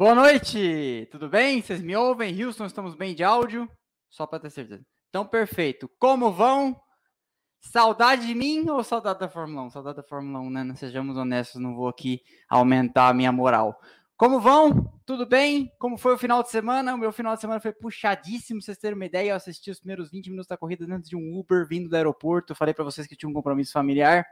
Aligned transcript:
Boa 0.00 0.14
noite, 0.14 1.06
tudo 1.10 1.28
bem? 1.28 1.60
Vocês 1.60 1.82
me 1.82 1.94
ouvem? 1.94 2.42
Houston, 2.42 2.64
estamos 2.64 2.94
bem 2.94 3.14
de 3.14 3.22
áudio? 3.22 3.70
Só 4.08 4.26
para 4.26 4.40
ter 4.40 4.48
certeza. 4.48 4.82
Então, 5.10 5.26
perfeito. 5.26 5.90
Como 5.98 6.32
vão? 6.32 6.74
Saudade 7.60 8.26
de 8.26 8.34
mim 8.34 8.66
ou 8.70 8.82
saudade 8.82 9.20
da 9.20 9.28
Fórmula 9.28 9.60
1? 9.64 9.70
Saudade 9.72 9.98
da 9.98 10.02
Fórmula 10.02 10.40
1, 10.40 10.48
né? 10.48 10.74
Sejamos 10.74 11.18
honestos, 11.18 11.60
não 11.60 11.74
vou 11.74 11.86
aqui 11.86 12.22
aumentar 12.48 13.10
a 13.10 13.12
minha 13.12 13.30
moral. 13.30 13.78
Como 14.16 14.40
vão? 14.40 14.90
Tudo 15.04 15.26
bem? 15.26 15.70
Como 15.78 15.98
foi 15.98 16.14
o 16.14 16.18
final 16.18 16.42
de 16.42 16.48
semana? 16.48 16.94
O 16.94 16.98
meu 16.98 17.12
final 17.12 17.34
de 17.34 17.42
semana 17.42 17.60
foi 17.60 17.74
puxadíssimo, 17.74 18.62
vocês 18.62 18.78
terem 18.78 18.96
uma 18.96 19.04
ideia. 19.04 19.32
Eu 19.32 19.36
assisti 19.36 19.70
os 19.70 19.80
primeiros 19.80 20.10
20 20.10 20.30
minutos 20.30 20.48
da 20.48 20.56
corrida 20.56 20.86
dentro 20.86 21.10
de 21.10 21.14
um 21.14 21.38
Uber 21.38 21.68
vindo 21.68 21.90
do 21.90 21.94
aeroporto. 21.94 22.52
Eu 22.52 22.56
falei 22.56 22.72
para 22.72 22.84
vocês 22.84 23.06
que 23.06 23.14
tinha 23.14 23.28
um 23.28 23.34
compromisso 23.34 23.72
familiar. 23.72 24.24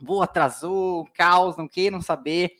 Vou 0.00 0.22
atrasou, 0.22 1.04
caos, 1.14 1.56
não 1.56 1.66
queiram 1.66 2.00
saber. 2.00 2.52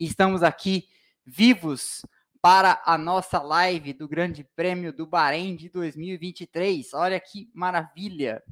Estamos 0.00 0.42
aqui 0.42 0.88
vivos 1.24 2.02
para 2.40 2.82
a 2.84 2.98
nossa 2.98 3.40
live 3.40 3.92
do 3.92 4.08
Grande 4.08 4.42
Prêmio 4.42 4.92
do 4.92 5.06
Bahrein 5.06 5.54
de 5.54 5.68
2023. 5.68 6.92
Olha 6.94 7.20
que 7.20 7.50
maravilha! 7.54 8.42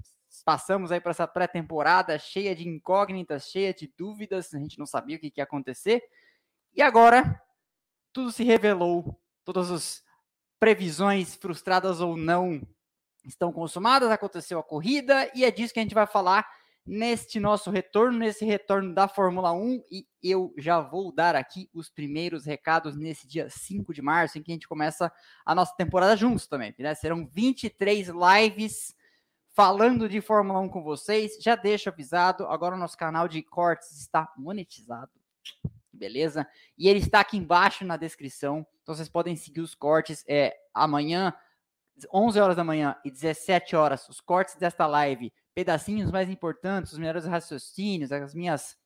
Passamos 0.44 0.92
aí 0.92 1.00
para 1.00 1.10
essa 1.10 1.26
pré-temporada 1.26 2.18
cheia 2.18 2.54
de 2.54 2.66
incógnitas, 2.66 3.50
cheia 3.50 3.74
de 3.74 3.92
dúvidas, 3.98 4.54
a 4.54 4.58
gente 4.58 4.78
não 4.78 4.86
sabia 4.86 5.16
o 5.16 5.18
que, 5.18 5.30
que 5.30 5.40
ia 5.40 5.44
acontecer. 5.44 6.02
E 6.72 6.80
agora 6.80 7.42
tudo 8.12 8.30
se 8.30 8.44
revelou, 8.44 9.20
todas 9.44 9.70
as 9.70 10.02
previsões 10.58 11.34
frustradas 11.34 12.00
ou 12.00 12.16
não 12.16 12.62
estão 13.24 13.52
consumadas, 13.52 14.10
aconteceu 14.10 14.58
a 14.58 14.62
corrida 14.62 15.30
e 15.34 15.44
é 15.44 15.50
disso 15.50 15.74
que 15.74 15.80
a 15.80 15.82
gente 15.82 15.94
vai 15.94 16.06
falar 16.06 16.46
neste 16.86 17.38
nosso 17.38 17.70
retorno, 17.70 18.18
nesse 18.18 18.44
retorno 18.44 18.94
da 18.94 19.06
Fórmula 19.06 19.52
1, 19.52 19.84
e 19.90 20.06
eu 20.22 20.52
já 20.56 20.80
vou 20.80 21.12
dar 21.12 21.36
aqui 21.36 21.68
os 21.72 21.88
primeiros 21.88 22.44
recados 22.44 22.96
nesse 22.96 23.26
dia 23.28 23.48
5 23.48 23.92
de 23.92 24.02
março, 24.02 24.38
em 24.38 24.42
que 24.42 24.50
a 24.50 24.54
gente 24.54 24.68
começa 24.68 25.12
a 25.44 25.54
nossa 25.54 25.74
temporada 25.76 26.16
juntos 26.16 26.46
também, 26.46 26.74
né? 26.78 26.94
Serão 26.94 27.26
23 27.26 28.08
lives 28.08 28.94
falando 29.52 30.08
de 30.08 30.20
Fórmula 30.20 30.60
1 30.60 30.68
com 30.68 30.82
vocês. 30.82 31.36
Já 31.40 31.54
deixo 31.54 31.88
avisado, 31.88 32.46
agora 32.46 32.74
o 32.74 32.78
nosso 32.78 32.96
canal 32.96 33.28
de 33.28 33.42
cortes 33.42 34.00
está 34.00 34.32
monetizado. 34.36 35.10
Beleza? 35.92 36.46
E 36.78 36.88
ele 36.88 37.00
está 37.00 37.20
aqui 37.20 37.36
embaixo 37.36 37.84
na 37.84 37.96
descrição. 37.96 38.66
Então 38.82 38.94
vocês 38.94 39.08
podem 39.08 39.36
seguir 39.36 39.60
os 39.60 39.74
cortes. 39.74 40.24
É 40.26 40.56
amanhã, 40.72 41.34
11 42.12 42.40
horas 42.40 42.56
da 42.56 42.64
manhã 42.64 42.96
e 43.04 43.10
17 43.10 43.76
horas, 43.76 44.08
os 44.08 44.20
cortes 44.20 44.54
desta 44.56 44.86
live 44.86 45.30
pedacinhos 45.60 46.10
mais 46.10 46.30
importantes, 46.30 46.92
os 46.92 46.98
melhores 46.98 47.26
raciocínios, 47.26 48.10
as 48.10 48.34
minhas, 48.34 48.78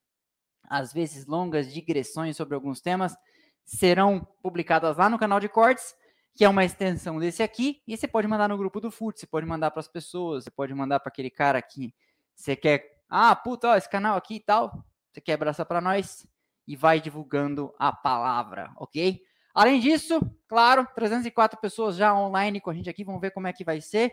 às 0.64 0.92
vezes, 0.92 1.24
longas 1.24 1.72
digressões 1.72 2.36
sobre 2.36 2.56
alguns 2.56 2.80
temas, 2.80 3.16
serão 3.64 4.26
publicadas 4.42 4.96
lá 4.96 5.08
no 5.08 5.16
canal 5.16 5.38
de 5.38 5.48
cortes, 5.48 5.94
que 6.34 6.44
é 6.44 6.48
uma 6.48 6.64
extensão 6.64 7.20
desse 7.20 7.44
aqui, 7.44 7.80
e 7.86 7.96
você 7.96 8.08
pode 8.08 8.26
mandar 8.26 8.48
no 8.48 8.58
grupo 8.58 8.80
do 8.80 8.90
FUT, 8.90 9.20
você 9.20 9.24
pode 9.24 9.46
mandar 9.46 9.70
para 9.70 9.78
as 9.78 9.86
pessoas, 9.86 10.42
você 10.42 10.50
pode 10.50 10.74
mandar 10.74 10.98
para 10.98 11.10
aquele 11.10 11.30
cara 11.30 11.62
que 11.62 11.94
você 12.34 12.56
quer, 12.56 12.84
ah, 13.08 13.36
puta, 13.36 13.68
ó, 13.68 13.76
esse 13.76 13.88
canal 13.88 14.16
aqui 14.16 14.34
e 14.34 14.40
tal, 14.40 14.84
você 15.12 15.20
quer 15.20 15.34
abraçar 15.34 15.66
para 15.66 15.80
nós 15.80 16.26
e 16.66 16.74
vai 16.74 17.00
divulgando 17.00 17.72
a 17.78 17.92
palavra, 17.92 18.72
ok? 18.78 19.20
Além 19.54 19.78
disso, 19.78 20.20
claro, 20.48 20.88
304 20.92 21.56
pessoas 21.60 21.94
já 21.94 22.12
online 22.12 22.60
com 22.60 22.70
a 22.70 22.74
gente 22.74 22.90
aqui, 22.90 23.04
vamos 23.04 23.20
ver 23.20 23.30
como 23.30 23.46
é 23.46 23.52
que 23.52 23.62
vai 23.62 23.80
ser. 23.80 24.12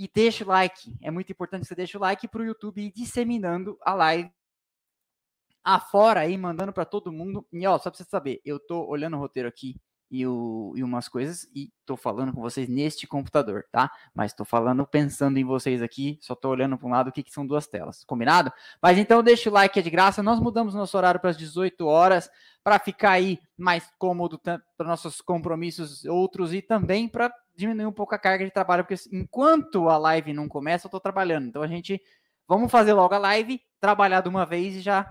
E 0.00 0.10
deixa 0.14 0.44
o 0.44 0.48
like. 0.48 0.96
É 1.02 1.10
muito 1.10 1.30
importante 1.30 1.60
que 1.60 1.68
você 1.68 1.74
deixe 1.74 1.94
o 1.94 2.00
like 2.00 2.26
para 2.26 2.40
o 2.40 2.44
YouTube 2.46 2.80
ir 2.80 2.90
disseminando 2.90 3.78
a 3.82 3.92
live 3.92 4.32
afora 5.62 6.20
aí, 6.20 6.38
mandando 6.38 6.72
para 6.72 6.86
todo 6.86 7.12
mundo. 7.12 7.46
E 7.52 7.66
ó, 7.66 7.78
só 7.78 7.90
para 7.90 7.98
você 7.98 8.04
saber, 8.04 8.40
eu 8.42 8.58
tô 8.58 8.82
olhando 8.88 9.18
o 9.18 9.20
roteiro 9.20 9.46
aqui 9.46 9.78
e, 10.10 10.26
o, 10.26 10.72
e 10.76 10.82
umas 10.82 11.08
coisas 11.08 11.46
e 11.54 11.72
tô 11.86 11.96
falando 11.96 12.32
com 12.32 12.40
vocês 12.40 12.68
neste 12.68 13.06
computador, 13.06 13.64
tá? 13.70 13.90
Mas 14.12 14.32
tô 14.32 14.44
falando 14.44 14.84
pensando 14.86 15.38
em 15.38 15.44
vocês 15.44 15.80
aqui, 15.80 16.18
só 16.20 16.34
tô 16.34 16.48
olhando 16.48 16.76
para 16.76 16.88
um 16.88 16.90
lado 16.90 17.08
o 17.08 17.12
que, 17.12 17.22
que 17.22 17.30
são 17.30 17.46
duas 17.46 17.66
telas, 17.68 18.04
combinado? 18.04 18.52
Mas 18.82 18.98
então 18.98 19.22
deixa 19.22 19.48
o 19.48 19.52
like, 19.52 19.78
é 19.78 19.82
de 19.82 19.90
graça. 19.90 20.22
Nós 20.22 20.40
mudamos 20.40 20.74
nosso 20.74 20.96
horário 20.96 21.20
para 21.20 21.30
as 21.30 21.36
18 21.36 21.86
horas 21.86 22.28
para 22.64 22.78
ficar 22.78 23.12
aí 23.12 23.38
mais 23.56 23.90
cômodo 23.98 24.38
para 24.38 24.60
nossos 24.80 25.20
compromissos 25.20 26.04
outros 26.04 26.52
e 26.52 26.60
também 26.60 27.08
para 27.08 27.32
diminuir 27.54 27.86
um 27.86 27.92
pouco 27.92 28.14
a 28.14 28.18
carga 28.18 28.44
de 28.44 28.50
trabalho, 28.50 28.84
porque 28.84 29.00
enquanto 29.12 29.88
a 29.88 29.98
live 29.98 30.32
não 30.32 30.48
começa, 30.48 30.86
eu 30.86 30.88
estou 30.88 31.00
trabalhando. 31.00 31.46
Então 31.46 31.62
a 31.62 31.66
gente 31.66 32.00
vamos 32.48 32.70
fazer 32.70 32.94
logo 32.94 33.14
a 33.14 33.18
live, 33.18 33.60
trabalhar 33.78 34.22
de 34.22 34.28
uma 34.28 34.44
vez 34.44 34.76
e 34.76 34.80
já 34.80 35.06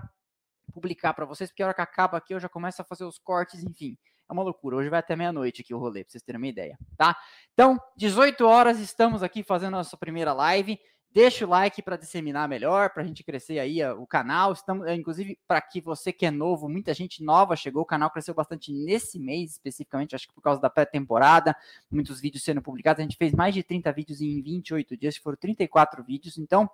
publicar 0.70 1.14
para 1.14 1.24
vocês, 1.24 1.50
porque 1.50 1.62
a 1.62 1.66
hora 1.66 1.74
que 1.74 1.80
acaba 1.80 2.18
aqui 2.18 2.34
eu 2.34 2.40
já 2.40 2.48
começo 2.48 2.80
a 2.82 2.84
fazer 2.84 3.04
os 3.04 3.18
cortes, 3.18 3.62
enfim. 3.64 3.96
É 4.30 4.32
uma 4.32 4.44
loucura. 4.44 4.76
Hoje 4.76 4.88
vai 4.88 5.00
até 5.00 5.16
meia-noite 5.16 5.62
aqui 5.62 5.74
o 5.74 5.78
rolê, 5.78 6.04
para 6.04 6.12
vocês 6.12 6.22
terem 6.22 6.40
uma 6.40 6.46
ideia, 6.46 6.78
tá? 6.96 7.16
Então, 7.52 7.76
18 7.96 8.46
horas 8.46 8.78
estamos 8.78 9.24
aqui 9.24 9.42
fazendo 9.42 9.74
a 9.74 9.78
nossa 9.78 9.96
primeira 9.96 10.32
live. 10.32 10.78
Deixa 11.12 11.44
o 11.44 11.48
like 11.48 11.82
para 11.82 11.96
disseminar 11.96 12.48
melhor, 12.48 12.90
para 12.90 13.02
a 13.02 13.06
gente 13.06 13.24
crescer 13.24 13.58
aí 13.58 13.84
o 13.84 14.06
canal. 14.06 14.52
Estamos, 14.52 14.86
eh, 14.86 14.94
inclusive, 14.94 15.36
para 15.48 15.60
que 15.60 15.80
você 15.80 16.12
que 16.12 16.24
é 16.24 16.30
novo, 16.30 16.68
muita 16.68 16.94
gente 16.94 17.24
nova 17.24 17.56
chegou, 17.56 17.82
o 17.82 17.84
canal 17.84 18.08
cresceu 18.08 18.32
bastante 18.32 18.72
nesse 18.72 19.18
mês, 19.18 19.50
especificamente, 19.50 20.14
acho 20.14 20.28
que 20.28 20.34
por 20.34 20.42
causa 20.42 20.60
da 20.60 20.70
pré-temporada, 20.70 21.52
muitos 21.90 22.20
vídeos 22.20 22.44
sendo 22.44 22.62
publicados. 22.62 23.00
A 23.00 23.02
gente 23.02 23.16
fez 23.16 23.34
mais 23.34 23.52
de 23.52 23.64
30 23.64 23.92
vídeos 23.92 24.20
em 24.20 24.40
28 24.40 24.96
dias, 24.96 25.16
foram 25.16 25.36
34 25.36 26.04
vídeos. 26.04 26.38
Então, 26.38 26.70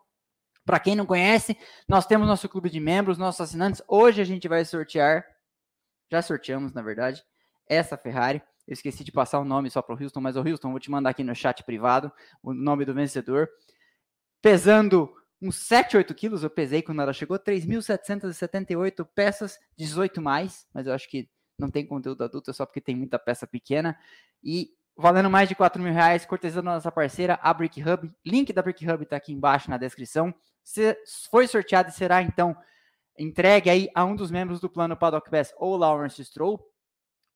para 0.67 0.79
quem 0.79 0.95
não 0.95 1.07
conhece, 1.07 1.57
nós 1.89 2.05
temos 2.05 2.29
nosso 2.29 2.47
clube 2.51 2.69
de 2.69 2.81
membros, 2.81 3.17
nossos 3.17 3.41
assinantes. 3.41 3.81
Hoje 3.89 4.21
a 4.21 4.25
gente 4.25 4.47
vai 4.47 4.63
sortear, 4.67 5.25
já 6.13 6.21
sorteamos, 6.21 6.75
na 6.75 6.83
verdade, 6.83 7.25
essa 7.69 7.97
Ferrari. 7.97 8.43
Eu 8.67 8.73
esqueci 8.73 9.05
de 9.05 9.13
passar 9.13 9.39
o 9.39 9.45
nome 9.45 9.71
só 9.71 9.81
para 9.81 9.95
o 9.95 10.03
Houston, 10.03 10.21
mas 10.21 10.37
o 10.37 10.41
Houston, 10.41 10.71
vou 10.71 10.81
te 10.81 10.91
mandar 10.91 11.11
aqui 11.11 11.23
no 11.23 11.35
chat 11.35 11.63
privado 11.63 12.11
o 12.43 12.53
nome 12.53 12.85
do 12.85 12.93
vencedor. 12.93 13.49
Pesando 14.43 15.13
uns 15.41 15.57
7, 15.57 15.97
8 15.97 16.15
quilos, 16.15 16.43
eu 16.43 16.51
pesei 16.51 16.83
quando 16.83 17.03
ela 17.03 17.13
chegou, 17.13 17.39
3.778 17.39 19.07
peças, 19.15 19.59
18 19.77 20.21
mais, 20.21 20.67
mas 20.73 20.87
eu 20.87 20.93
acho 20.93 21.09
que 21.09 21.29
não 21.59 21.71
tem 21.71 21.87
conteúdo 21.87 22.25
adulto, 22.25 22.51
é 22.51 22.55
só 22.55 22.67
porque 22.67 22.81
tem 22.81 22.97
muita 22.97 23.19
peça 23.19 23.47
pequena, 23.47 23.99
e 24.43 24.71
valendo 24.97 25.31
mais 25.31 25.49
de 25.49 25.55
4 25.55 25.83
mil 25.83 25.93
reais, 25.93 26.25
cortesia 26.25 26.63
da 26.63 26.73
nossa 26.73 26.91
parceira, 26.91 27.39
a 27.43 27.53
Brick 27.53 27.83
Hub, 27.83 28.11
link 28.25 28.53
da 28.53 28.63
Brick 28.63 28.89
Hub 28.89 29.03
está 29.03 29.17
aqui 29.17 29.33
embaixo 29.33 29.71
na 29.71 29.77
descrição, 29.77 30.35
Se 30.65 30.97
foi 31.31 31.47
sorteado 31.47 31.91
e 31.91 31.93
será, 31.93 32.23
então, 32.23 32.57
entregue 33.19 33.71
aí 33.71 33.89
a 33.95 34.05
um 34.05 34.17
dos 34.17 34.31
membros 34.31 34.59
do 34.59 34.69
plano 34.69 34.97
Paddock 34.97 35.31
Pass 35.31 35.55
ou 35.57 35.77
Lawrence 35.77 36.25
Stroll, 36.25 36.61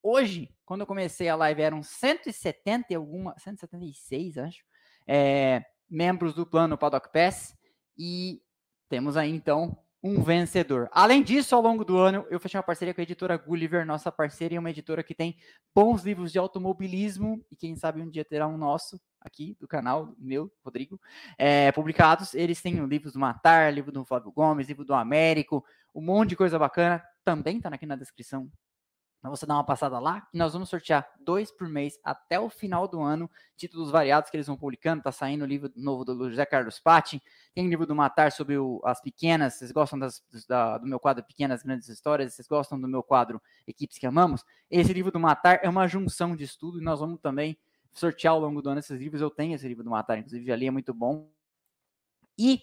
Hoje, 0.03 0.51
quando 0.65 0.81
eu 0.81 0.87
comecei 0.87 1.29
a 1.29 1.37
live, 1.37 1.61
eram 1.61 1.83
170 1.83 2.87
e 2.91 2.95
alguma, 2.95 3.39
176, 3.39 4.39
acho, 4.39 4.65
é, 5.07 5.63
membros 5.89 6.35
do 6.35 6.47
plano 6.47 6.79
Paddock 6.79 7.13
Pass 7.13 7.55
e 7.99 8.41
temos 8.89 9.17
aí 9.17 9.31
então 9.31 9.77
um 10.03 10.23
vencedor. 10.23 10.89
Além 10.93 11.23
disso, 11.23 11.55
ao 11.55 11.61
longo 11.61 11.85
do 11.85 11.99
ano, 11.99 12.27
eu 12.31 12.41
fechei 12.41 12.57
uma 12.57 12.65
parceria 12.65 12.95
com 12.95 13.01
a 13.01 13.05
editora 13.05 13.37
Gulliver, 13.37 13.85
nossa 13.85 14.11
parceira, 14.11 14.55
e 14.55 14.59
uma 14.59 14.71
editora 14.71 15.03
que 15.03 15.15
tem 15.15 15.37
bons 15.75 16.03
livros 16.03 16.33
de 16.33 16.39
automobilismo, 16.39 17.45
e 17.51 17.57
quem 17.57 17.77
sabe 17.77 18.01
um 18.01 18.09
dia 18.09 18.25
terá 18.25 18.49
um 18.49 18.57
nosso 18.57 18.99
aqui 19.21 19.55
do 19.61 19.69
canal, 19.69 20.15
meu, 20.19 20.51
Rodrigo, 20.65 20.99
é, 21.37 21.71
publicados. 21.73 22.33
Eles 22.33 22.63
têm 22.63 22.83
livros 22.87 23.13
do 23.13 23.19
Matar, 23.19 23.73
livro 23.73 23.93
do 23.93 24.05
Flávio 24.05 24.33
Gomes, 24.33 24.69
livro 24.69 24.85
do 24.85 24.95
Américo, 24.95 25.63
um 25.95 26.01
monte 26.01 26.31
de 26.31 26.37
coisa 26.37 26.59
bacana, 26.59 27.03
também 27.23 27.59
está 27.59 27.69
aqui 27.69 27.85
na 27.85 27.97
descrição 27.97 28.51
então 29.21 29.31
você 29.31 29.45
dá 29.45 29.53
uma 29.53 29.65
passada 29.65 29.99
lá 29.99 30.27
e 30.33 30.39
nós 30.39 30.55
vamos 30.55 30.71
sortear 30.71 31.07
dois 31.21 31.53
por 31.53 31.69
mês 31.69 32.01
até 32.03 32.41
o 32.41 32.49
final 32.49 32.89
do 32.89 33.03
ano, 33.03 33.31
títulos 33.55 33.91
variados 33.91 34.31
que 34.31 34.37
eles 34.37 34.47
vão 34.47 34.57
publicando. 34.57 35.03
Tá 35.03 35.13
saindo 35.13 35.43
o 35.43 35.47
livro 35.47 35.71
novo 35.77 36.07
do 36.07 36.31
José 36.31 36.47
Carlos 36.47 36.81
Patti, 36.81 37.23
tem 37.55 37.69
livro 37.69 37.87
do 37.87 37.95
Matar 37.95 38.33
sobre 38.33 38.57
o, 38.57 38.81
as 38.83 38.99
pequenas. 38.99 39.55
Vocês 39.55 39.73
gostam 39.73 39.99
das, 39.99 40.23
da, 40.49 40.79
do 40.79 40.87
meu 40.87 40.99
quadro 40.99 41.23
Pequenas 41.23 41.63
Grandes 41.63 41.87
Histórias? 41.91 42.33
Vocês 42.33 42.49
gostam 42.49 42.81
do 42.81 42.89
meu 42.89 43.03
quadro 43.03 43.43
Equipes 43.67 43.99
que 43.99 44.07
Amamos? 44.07 44.43
Esse 44.71 44.91
livro 44.95 45.13
do 45.13 45.21
Matar 45.21 45.61
é 45.63 45.69
uma 45.69 45.87
junção 45.87 46.35
de 46.35 46.45
estudo 46.45 46.81
e 46.81 46.83
nós 46.83 46.99
vamos 46.99 47.21
também 47.21 47.59
sortear 47.93 48.33
ao 48.33 48.41
longo 48.41 48.63
do 48.63 48.71
ano 48.71 48.79
esses 48.79 48.99
livros. 48.99 49.21
Eu 49.21 49.29
tenho 49.29 49.55
esse 49.55 49.69
livro 49.69 49.85
do 49.85 49.91
Matar, 49.91 50.17
inclusive 50.17 50.51
ali 50.51 50.67
é 50.67 50.71
muito 50.71 50.95
bom. 50.95 51.31
E 52.39 52.63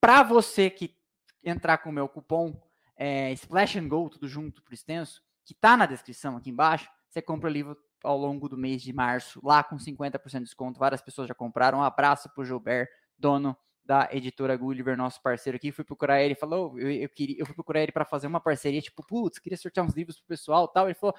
para 0.00 0.22
você 0.22 0.70
que 0.70 0.96
entrar 1.42 1.78
com 1.78 1.90
o 1.90 1.92
meu 1.92 2.08
cupom 2.08 2.54
é, 2.96 3.32
Splash 3.32 3.76
and 3.76 3.88
Go, 3.88 4.08
tudo 4.08 4.28
junto 4.28 4.62
por 4.62 4.72
extenso, 4.72 5.25
que 5.46 5.54
está 5.54 5.76
na 5.76 5.86
descrição 5.86 6.36
aqui 6.36 6.50
embaixo, 6.50 6.90
você 7.08 7.22
compra 7.22 7.48
o 7.48 7.52
livro 7.52 7.78
ao 8.02 8.18
longo 8.18 8.48
do 8.48 8.58
mês 8.58 8.82
de 8.82 8.92
março, 8.92 9.40
lá 9.42 9.62
com 9.62 9.76
50% 9.76 10.38
de 10.38 10.44
desconto. 10.44 10.78
Várias 10.78 11.00
pessoas 11.00 11.28
já 11.28 11.34
compraram. 11.34 11.78
Um 11.78 11.82
abraço 11.82 12.28
para 12.34 12.42
o 12.42 12.44
Gilbert, 12.44 12.88
dono 13.16 13.56
da 13.84 14.08
editora 14.10 14.56
Gulliver, 14.56 14.96
nosso 14.96 15.22
parceiro 15.22 15.56
aqui. 15.56 15.70
Fui 15.70 15.84
procurar 15.84 16.20
ele, 16.20 16.34
falou, 16.34 16.78
eu, 16.78 16.90
eu, 16.90 17.08
queria, 17.08 17.36
eu 17.38 17.46
fui 17.46 17.54
procurar 17.54 17.80
ele 17.80 17.92
para 17.92 18.04
fazer 18.04 18.26
uma 18.26 18.40
parceria, 18.40 18.82
tipo, 18.82 19.06
putz, 19.06 19.38
queria 19.38 19.56
sortear 19.56 19.86
uns 19.86 19.94
livros 19.94 20.18
pro 20.18 20.26
pessoal 20.26 20.66
tal. 20.66 20.88
Ele 20.88 20.94
falou, 20.94 21.14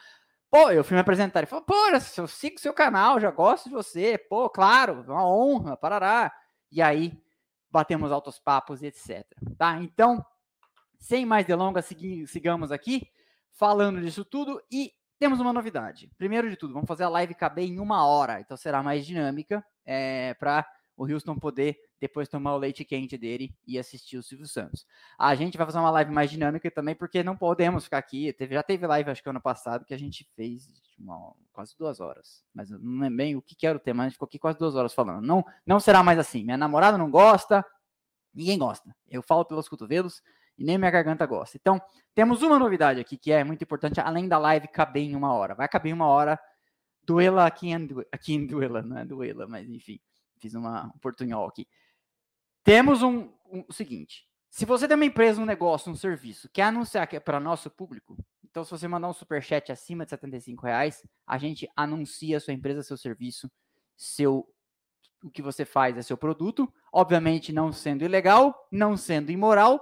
pô, 0.51 0.69
eu 0.69 0.83
fui 0.83 0.95
me 0.95 1.01
apresentar. 1.01 1.39
Ele 1.39 1.47
falou, 1.47 1.63
pô, 1.63 1.73
eu 2.18 2.27
sigo 2.27 2.59
seu 2.59 2.73
canal, 2.73 3.21
já 3.21 3.31
gosto 3.31 3.69
de 3.69 3.75
você, 3.75 4.18
pô, 4.18 4.50
claro, 4.50 5.06
é 5.07 5.12
uma 5.12 5.25
honra, 5.25 5.77
parará. 5.77 6.33
E 6.69 6.81
aí, 6.81 7.18
batemos 7.71 8.12
altos 8.12 8.39
papos 8.39 8.83
e 8.83 8.88
etc. 8.88 9.25
Tá? 9.57 9.77
Então, 9.81 10.23
sem 11.00 11.25
mais 11.25 11.45
delongas, 11.45 11.89
sigamos 12.27 12.73
aqui 12.73 13.09
falando 13.57 14.00
disso 14.00 14.24
tudo 14.24 14.62
e 14.71 14.94
temos 15.19 15.39
uma 15.39 15.51
novidade. 15.51 16.09
Primeiro 16.18 16.50
de 16.50 16.56
tudo, 16.56 16.74
vamos 16.74 16.88
fazer 16.88 17.04
a 17.04 17.09
live 17.09 17.33
caber 17.33 17.65
em 17.65 17.80
uma 17.80 18.06
hora, 18.06 18.39
então 18.39 18.56
será 18.56 18.83
mais 18.83 19.06
dinâmica 19.06 19.65
é, 19.83 20.36
para 20.36 20.65
o 20.95 21.12
Houston 21.12 21.36
poder 21.36 21.77
depois 22.00 22.27
tomar 22.27 22.54
o 22.54 22.57
leite 22.57 22.86
quente 22.86 23.18
dele 23.18 23.56
e 23.65 23.77
assistir 23.80 24.18
o 24.18 24.24
Silvio 24.24 24.48
Santos. 24.48 24.86
A 25.18 25.33
gente 25.33 25.57
vai 25.57 25.65
fazer 25.65 25.80
uma 25.80 25.89
live 25.89 26.12
mais 26.12 26.30
dinâmica 26.30 26.69
também, 26.69 26.95
porque 26.95 27.24
não 27.24 27.36
podemos 27.36 27.83
ficar 27.86 27.98
aqui. 27.98 28.31
Teve, 28.33 28.54
já 28.54 28.62
teve 28.62 28.86
live, 28.86 29.09
acho 29.09 29.24
que 29.24 29.30
ano 29.30 29.42
passado, 29.42 29.86
que 29.86 29.94
a 29.94 29.98
gente 29.98 30.27
fez 30.36 30.68
uma, 30.98 31.33
quase 31.51 31.75
duas 31.77 32.00
horas. 32.00 32.44
Mas 32.54 32.69
não 32.69 33.06
é 33.06 33.09
bem 33.09 33.36
o 33.36 33.42
que, 33.42 33.56
que 33.56 33.65
era 33.65 33.77
o 33.77 33.81
tema, 33.81 34.04
a 34.04 34.06
gente 34.06 34.13
ficou 34.13 34.27
aqui 34.27 34.38
quase 34.38 34.59
duas 34.59 34.75
horas 34.75 34.94
falando. 34.94 35.25
Não, 35.25 35.44
não 35.65 35.80
será 35.80 36.04
mais 36.04 36.19
assim. 36.19 36.44
Minha 36.44 36.57
namorada 36.57 36.98
não 36.98 37.09
gosta, 37.09 37.65
ninguém 38.33 38.57
gosta. 38.57 38.95
Eu 39.07 39.24
falo 39.24 39.45
pelos 39.45 39.68
cotovelos 39.68 40.21
e 40.57 40.63
nem 40.63 40.77
minha 40.77 40.92
garganta 40.92 41.25
gosta. 41.25 41.57
Então, 41.57 41.81
temos 42.15 42.42
uma 42.42 42.57
novidade 42.57 43.00
aqui 43.00 43.18
que 43.18 43.31
é 43.31 43.44
muito 43.44 43.63
importante, 43.63 44.00
além 44.00 44.27
da 44.27 44.38
live 44.38 44.68
caber 44.68 45.04
em 45.04 45.15
uma 45.15 45.33
hora. 45.33 45.54
Vai 45.56 45.68
caber 45.68 45.92
em 45.92 45.94
uma 45.94 46.07
hora. 46.07 46.39
Duela 47.04 47.45
aqui 47.45 47.69
em, 47.69 47.88
aqui 48.12 48.33
em 48.33 48.45
Duela, 48.45 48.81
não 48.81 48.98
é 48.98 49.06
Duela, 49.06 49.48
mas 49.48 49.69
enfim. 49.69 50.00
Fiz 50.39 50.54
uma, 50.54 50.88
um 50.88 51.00
portunhol 51.00 51.48
aqui. 51.48 51.68
Temos 52.63 53.01
um, 53.01 53.30
um, 53.51 53.63
o 53.68 53.74
seguinte: 53.74 54.27
se 54.50 54.65
você 54.65 54.88
tem 54.88 54.95
uma 54.95 55.06
empresa, 55.06 55.42
um 55.42 55.45
negócio, 55.45 55.92
um 55.92 55.95
serviço, 55.95 56.50
quer 56.50 56.63
anunciar 56.63 57.07
que 57.07 57.15
é 57.15 57.19
para 57.19 57.39
nosso 57.39 57.69
público, 57.69 58.18
então 58.44 58.63
se 58.63 58.71
você 58.71 58.88
mandar 58.88 59.07
um 59.07 59.13
superchat 59.13 59.71
acima 59.71 60.04
de 60.04 60.09
75 60.09 60.65
reais, 60.65 61.06
a 61.25 61.38
gente 61.38 61.69
anuncia 61.75 62.38
a 62.38 62.39
sua 62.39 62.54
empresa, 62.54 62.83
seu 62.83 62.98
serviço, 62.98 63.50
seu 63.95 64.48
o 65.24 65.31
que 65.31 65.42
você 65.42 65.65
faz 65.65 65.98
é 65.98 66.01
seu 66.01 66.18
produto, 66.18 66.71
obviamente 66.92 67.51
não 67.51 67.71
sendo 67.71 68.04
ilegal, 68.04 68.68
não 68.71 68.95
sendo 68.95 69.31
imoral, 69.31 69.80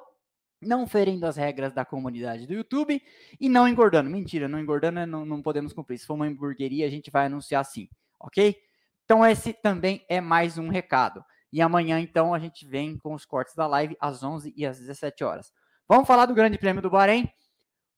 não 0.62 0.88
ferindo 0.88 1.26
as 1.26 1.36
regras 1.36 1.74
da 1.74 1.86
comunidade 1.86 2.48
do 2.48 2.54
YouTube 2.54 3.02
e 3.40 3.50
não 3.50 3.68
engordando. 3.68 4.10
Mentira, 4.10 4.48
não 4.48 4.60
engordando 4.60 5.06
não, 5.06 5.26
não 5.26 5.42
podemos 5.42 5.74
cumprir. 5.74 5.98
Se 5.98 6.06
for 6.06 6.14
uma 6.16 6.26
hamburgueria, 6.26 6.86
a 6.86 6.90
gente 6.90 7.12
vai 7.12 7.26
anunciar 7.26 7.64
sim, 7.66 7.88
ok? 8.20 8.56
Então, 9.04 9.26
esse 9.26 9.54
também 9.54 10.04
é 10.10 10.20
mais 10.20 10.58
um 10.58 10.68
recado. 10.68 11.24
E 11.54 11.62
amanhã, 11.62 12.00
então, 12.00 12.34
a 12.34 12.40
gente 12.40 12.66
vem 12.68 12.98
com 12.98 13.14
os 13.14 13.26
cortes 13.26 13.56
da 13.56 13.68
live 13.68 13.96
às 14.00 14.24
11 14.24 14.54
e 14.58 14.66
às 14.66 14.80
17 14.80 15.24
horas. 15.24 15.54
Vamos 15.88 16.08
falar 16.08 16.26
do 16.26 16.34
Grande 16.34 16.58
Prêmio 16.58 16.82
do 16.82 16.90
Bahrein. 16.90 17.26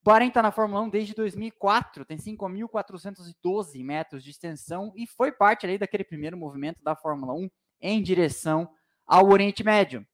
O 0.01 0.06
Bahrein 0.06 0.27
está 0.27 0.42
na 0.42 0.51
Fórmula 0.51 0.81
1 0.81 0.89
desde 0.89 1.13
2004, 1.13 2.06
tem 2.06 2.18
5.412 2.18 3.83
metros 3.83 4.24
de 4.24 4.30
extensão 4.30 4.94
e 4.95 5.07
foi 5.07 5.31
parte 5.31 5.65
ali 5.65 5.77
daquele 5.77 6.04
primeiro 6.04 6.38
movimento 6.38 6.83
da 6.83 6.95
Fórmula 6.95 7.33
1 7.33 7.50
em 7.81 8.01
direção 8.01 8.69
ao 9.06 9.30
Oriente 9.30 9.63
Médio. 9.63 10.06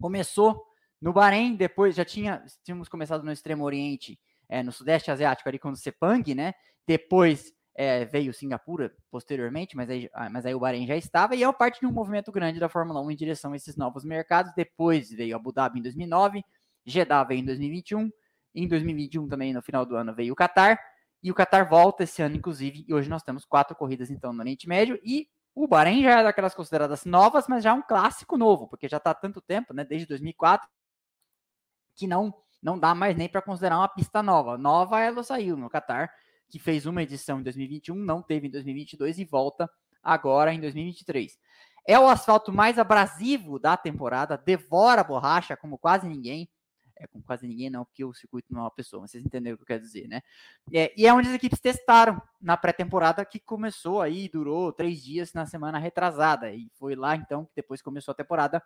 Começou 0.00 0.62
no 1.02 1.12
Bahrein, 1.12 1.56
depois 1.56 1.96
já 1.96 2.04
tinha, 2.04 2.44
tínhamos 2.62 2.88
começado 2.88 3.24
no 3.24 3.32
Extremo 3.32 3.64
Oriente, 3.64 4.18
é, 4.48 4.62
no 4.62 4.70
Sudeste 4.70 5.10
Asiático, 5.10 5.48
ali 5.48 5.58
com 5.58 5.70
o 5.70 5.76
Sepang, 5.76 6.32
né? 6.32 6.54
Depois 6.86 7.52
é, 7.74 8.04
veio 8.04 8.32
Singapura 8.32 8.94
posteriormente, 9.10 9.76
mas 9.76 9.90
aí, 9.90 10.08
ah, 10.14 10.30
mas 10.30 10.46
aí 10.46 10.54
o 10.54 10.60
Bahrein 10.60 10.86
já 10.86 10.96
estava, 10.96 11.34
e 11.34 11.42
é 11.42 11.52
parte 11.52 11.80
de 11.80 11.86
um 11.86 11.92
movimento 11.92 12.30
grande 12.30 12.60
da 12.60 12.68
Fórmula 12.68 13.00
1 13.00 13.10
em 13.10 13.16
direção 13.16 13.52
a 13.52 13.56
esses 13.56 13.76
novos 13.76 14.04
mercados. 14.04 14.52
Depois 14.54 15.10
veio 15.10 15.34
Abu 15.34 15.52
Dhabi 15.52 15.80
em 15.80 15.82
2009, 15.82 16.44
Jeddah 16.86 17.24
veio 17.24 17.40
em 17.40 17.44
2021, 17.46 18.08
em 18.54 18.68
2021 18.68 19.26
também, 19.26 19.52
no 19.52 19.60
final 19.60 19.84
do 19.84 19.96
ano, 19.96 20.14
veio 20.14 20.32
o 20.32 20.36
Qatar, 20.36 20.78
e 21.20 21.32
o 21.32 21.34
Qatar 21.34 21.68
volta 21.68 22.04
esse 22.04 22.22
ano, 22.22 22.36
inclusive, 22.36 22.84
e 22.86 22.94
hoje 22.94 23.10
nós 23.10 23.24
temos 23.24 23.44
quatro 23.44 23.74
corridas, 23.74 24.08
então, 24.08 24.32
no 24.32 24.38
Oriente 24.38 24.68
Médio, 24.68 25.00
e 25.04 25.26
o 25.52 25.66
Bahrein 25.66 26.02
já 26.02 26.20
é 26.20 26.22
daquelas 26.22 26.54
consideradas 26.54 27.04
novas, 27.04 27.48
mas 27.48 27.64
já 27.64 27.70
é 27.70 27.72
um 27.72 27.82
clássico 27.82 28.38
novo, 28.38 28.68
porque 28.68 28.88
já 28.88 28.98
está 28.98 29.10
há 29.10 29.14
tanto 29.14 29.40
tempo, 29.40 29.74
né, 29.74 29.84
desde 29.84 30.06
2004, 30.06 30.68
que 31.94 32.06
não 32.06 32.34
não 32.62 32.78
dá 32.78 32.94
mais 32.94 33.16
nem 33.16 33.28
para 33.28 33.42
considerar 33.42 33.78
uma 33.78 33.88
pista 33.88 34.22
nova. 34.22 34.56
Nova 34.56 35.00
ela 35.00 35.24
saiu 35.24 35.56
no 35.56 35.68
Qatar, 35.68 36.08
que 36.48 36.60
fez 36.60 36.86
uma 36.86 37.02
edição 37.02 37.40
em 37.40 37.42
2021, 37.42 37.96
não 37.96 38.22
teve 38.22 38.46
em 38.46 38.50
2022 38.50 39.18
e 39.18 39.24
volta 39.24 39.68
agora 40.00 40.54
em 40.54 40.60
2023. 40.60 41.36
É 41.84 41.98
o 41.98 42.06
asfalto 42.06 42.52
mais 42.52 42.78
abrasivo 42.78 43.58
da 43.58 43.76
temporada, 43.76 44.36
devora 44.36 45.02
borracha 45.02 45.56
como 45.56 45.76
quase 45.76 46.08
ninguém. 46.08 46.48
É, 46.96 47.06
como 47.08 47.24
quase 47.24 47.48
ninguém 47.48 47.68
não, 47.68 47.84
porque 47.84 48.04
o 48.04 48.14
circuito 48.14 48.52
não 48.52 48.60
é 48.60 48.64
uma 48.64 48.70
pessoa, 48.70 49.00
mas 49.00 49.10
vocês 49.10 49.24
entenderam 49.24 49.54
o 49.54 49.58
que 49.58 49.62
eu 49.64 49.66
quero 49.66 49.82
dizer, 49.82 50.06
né? 50.06 50.20
É, 50.72 50.92
e 50.96 51.04
é 51.04 51.12
onde 51.12 51.28
as 51.28 51.34
equipes 51.34 51.58
testaram 51.58 52.22
na 52.40 52.56
pré-temporada, 52.56 53.24
que 53.24 53.40
começou 53.40 54.00
aí, 54.00 54.28
durou 54.28 54.72
três 54.72 55.02
dias 55.02 55.32
na 55.32 55.44
semana 55.44 55.78
retrasada. 55.78 56.52
E 56.52 56.70
foi 56.74 56.94
lá 56.94 57.16
então 57.16 57.46
que 57.46 57.52
depois 57.56 57.82
começou 57.82 58.12
a 58.12 58.14
temporada 58.14 58.62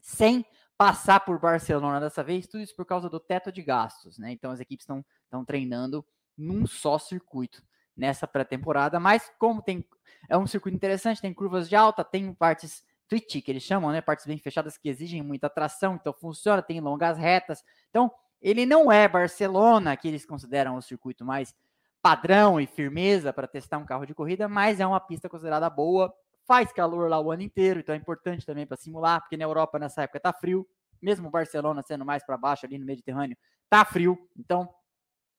sem 0.00 0.44
passar 0.78 1.20
por 1.20 1.38
Barcelona 1.38 2.00
dessa 2.00 2.22
vez, 2.22 2.46
tudo 2.46 2.62
isso 2.62 2.76
por 2.76 2.84
causa 2.84 3.08
do 3.08 3.18
teto 3.18 3.50
de 3.50 3.62
gastos, 3.62 4.18
né? 4.18 4.30
Então 4.32 4.50
as 4.50 4.60
equipes 4.60 4.84
estão 4.84 5.44
treinando 5.44 6.04
num 6.36 6.66
só 6.66 6.98
circuito 6.98 7.62
nessa 7.96 8.26
pré-temporada, 8.26 9.00
mas 9.00 9.32
como 9.38 9.62
tem 9.62 9.84
é 10.28 10.36
um 10.36 10.46
circuito 10.46 10.76
interessante, 10.76 11.20
tem 11.20 11.32
curvas 11.32 11.68
de 11.68 11.76
alta, 11.76 12.04
tem 12.04 12.32
partes 12.34 12.84
twitch 13.08 13.42
que 13.42 13.50
eles 13.50 13.62
chamam, 13.62 13.90
né, 13.90 14.00
partes 14.00 14.26
bem 14.26 14.38
fechadas 14.38 14.76
que 14.76 14.88
exigem 14.88 15.22
muita 15.22 15.48
tração, 15.48 15.94
então 15.94 16.12
funciona, 16.12 16.60
tem 16.60 16.80
longas 16.80 17.16
retas. 17.16 17.62
Então, 17.88 18.10
ele 18.42 18.66
não 18.66 18.90
é 18.90 19.08
Barcelona, 19.08 19.96
que 19.96 20.08
eles 20.08 20.26
consideram 20.26 20.76
o 20.76 20.82
circuito 20.82 21.24
mais 21.24 21.54
padrão 22.02 22.60
e 22.60 22.66
firmeza 22.66 23.32
para 23.32 23.46
testar 23.46 23.78
um 23.78 23.86
carro 23.86 24.06
de 24.06 24.14
corrida, 24.14 24.48
mas 24.48 24.80
é 24.80 24.86
uma 24.86 25.00
pista 25.00 25.28
considerada 25.28 25.70
boa, 25.70 26.12
faz 26.46 26.72
calor 26.72 27.08
lá 27.08 27.20
o 27.20 27.30
ano 27.30 27.42
inteiro, 27.42 27.80
então 27.80 27.94
é 27.94 27.98
importante 27.98 28.46
também 28.46 28.66
para 28.66 28.76
simular, 28.76 29.20
porque 29.20 29.36
na 29.36 29.44
Europa 29.44 29.78
nessa 29.78 30.02
época 30.02 30.20
tá 30.20 30.32
frio, 30.32 30.66
mesmo 31.02 31.30
Barcelona 31.30 31.82
sendo 31.82 32.04
mais 32.04 32.24
para 32.24 32.36
baixo 32.36 32.64
ali 32.64 32.78
no 32.78 32.86
Mediterrâneo, 32.86 33.36
tá 33.68 33.84
frio, 33.84 34.18
então 34.36 34.68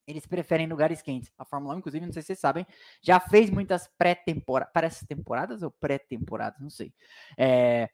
eles 0.07 0.25
preferem 0.25 0.68
lugares 0.68 1.01
quentes. 1.01 1.31
A 1.38 1.44
Fórmula 1.44 1.75
1, 1.75 1.80
inclusive, 1.80 2.06
não 2.06 2.13
sei 2.13 2.21
se 2.21 2.27
vocês 2.27 2.39
sabem, 2.39 2.65
já 3.01 3.19
fez 3.19 3.50
muitas 3.50 3.89
pré-temporadas. 3.98 4.71
Parece 4.74 5.06
temporadas 5.06 5.62
ou 5.63 5.69
pré-temporadas? 5.69 6.62
Não 6.62 6.69
sei. 6.69 6.94
É, 7.38 7.89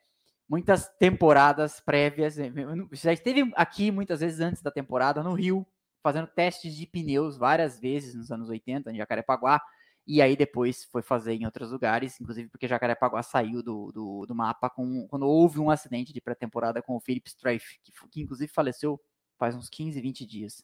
muitas 0.48 0.88
temporadas 1.00 1.80
prévias. 1.80 2.38
Eh, 2.38 2.52
já 2.92 3.12
esteve 3.12 3.52
aqui 3.56 3.90
muitas 3.92 4.20
vezes 4.20 4.40
antes 4.40 4.62
da 4.62 4.70
temporada, 4.70 5.24
no 5.24 5.34
Rio, 5.34 5.66
fazendo 6.04 6.28
testes 6.28 6.76
de 6.76 6.86
pneus 6.86 7.36
várias 7.36 7.80
vezes 7.80 8.14
nos 8.14 8.32
anos 8.32 8.48
80, 8.48 8.92
em 8.92 8.98
Jacarepaguá. 8.98 9.60
E 10.06 10.22
aí 10.22 10.36
depois 10.36 10.84
foi 10.86 11.02
fazer 11.02 11.34
em 11.34 11.46
outros 11.46 11.72
lugares, 11.72 12.20
inclusive 12.20 12.50
porque 12.50 12.68
Jacarepaguá 12.68 13.24
saiu 13.24 13.64
do, 13.64 13.92
do, 13.92 14.26
do 14.26 14.36
mapa 14.36 14.70
com, 14.70 15.08
quando 15.08 15.28
houve 15.28 15.60
um 15.60 15.70
acidente 15.70 16.12
de 16.12 16.20
pré-temporada 16.20 16.82
com 16.82 16.96
o 16.96 17.00
Philip 17.00 17.30
Strife, 17.30 17.80
que, 17.82 17.92
que 18.10 18.22
inclusive 18.22 18.52
faleceu 18.52 19.00
faz 19.38 19.56
uns 19.56 19.70
15, 19.70 20.00
20 20.00 20.26
dias 20.26 20.64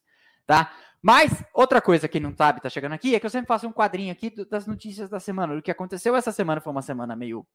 tá? 0.50 0.74
Mas 1.00 1.44
outra 1.54 1.80
coisa 1.80 2.08
que 2.08 2.20
não 2.20 2.36
sabe, 2.36 2.60
tá 2.60 2.72
chegando 2.72 2.94
aqui, 2.94 3.14
é 3.14 3.20
que 3.20 3.26
eu 3.26 3.30
sempre 3.30 3.48
faço 3.48 3.68
um 3.68 3.72
quadrinho 3.72 4.12
aqui 4.12 4.32
das 4.46 4.66
notícias 4.66 5.08
da 5.08 5.20
semana. 5.20 5.56
O 5.56 5.62
que 5.62 5.70
aconteceu 5.70 6.16
essa 6.16 6.32
semana 6.32 6.60
foi 6.60 6.72
uma 6.72 6.82
semana 6.82 7.16
meio 7.16 7.46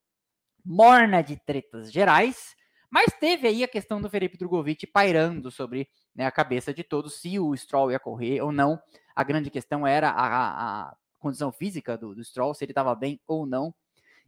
morna 0.64 1.20
de 1.20 1.37
tretas 1.44 1.90
gerais, 1.90 2.54
mas 2.88 3.12
teve 3.18 3.49
aí 3.49 3.64
a 3.64 3.68
questão 3.68 4.00
do 4.00 4.08
Felipe 4.08 4.38
Drogovic 4.38 4.87
pairando 4.87 5.50
sobre 5.50 5.88
né, 6.14 6.25
a 6.25 6.30
cabeça 6.30 6.73
de 6.73 6.85
todos, 6.85 7.20
se 7.20 7.37
o 7.37 7.54
Stroll 7.56 7.90
ia 7.90 7.99
correr 7.99 8.40
ou 8.40 8.52
não. 8.52 8.80
A 9.16 9.25
grande 9.25 9.50
questão 9.50 9.85
era 9.85 10.11
a, 10.11 10.90
a 10.90 10.97
condição 11.25 11.50
física 11.50 11.99
do, 11.99 12.14
do 12.14 12.25
Stroll, 12.25 12.54
se 12.54 12.64
ele 12.64 12.73
estava 12.73 12.95
bem 12.95 13.21
ou 13.26 13.47
não. 13.47 13.75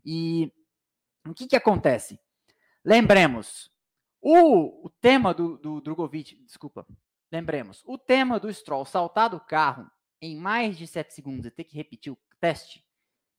E 0.04 0.52
o 1.26 1.34
que, 1.34 1.46
que 1.46 1.56
acontece? 1.56 2.18
Lembremos, 2.84 3.70
o, 4.20 4.86
o 4.86 4.90
tema 4.90 5.32
do, 5.34 5.56
do 5.58 5.80
Drogovic, 5.80 6.36
desculpa, 6.44 6.86
Lembremos, 7.30 7.82
o 7.84 7.98
tema 7.98 8.38
do 8.38 8.52
Stroll 8.52 8.84
saltar 8.84 9.30
do 9.30 9.40
carro 9.40 9.90
em 10.20 10.36
mais 10.36 10.78
de 10.78 10.86
7 10.86 11.12
segundos 11.12 11.46
e 11.46 11.50
ter 11.50 11.64
que 11.64 11.76
repetir 11.76 12.12
o 12.12 12.18
teste, 12.40 12.84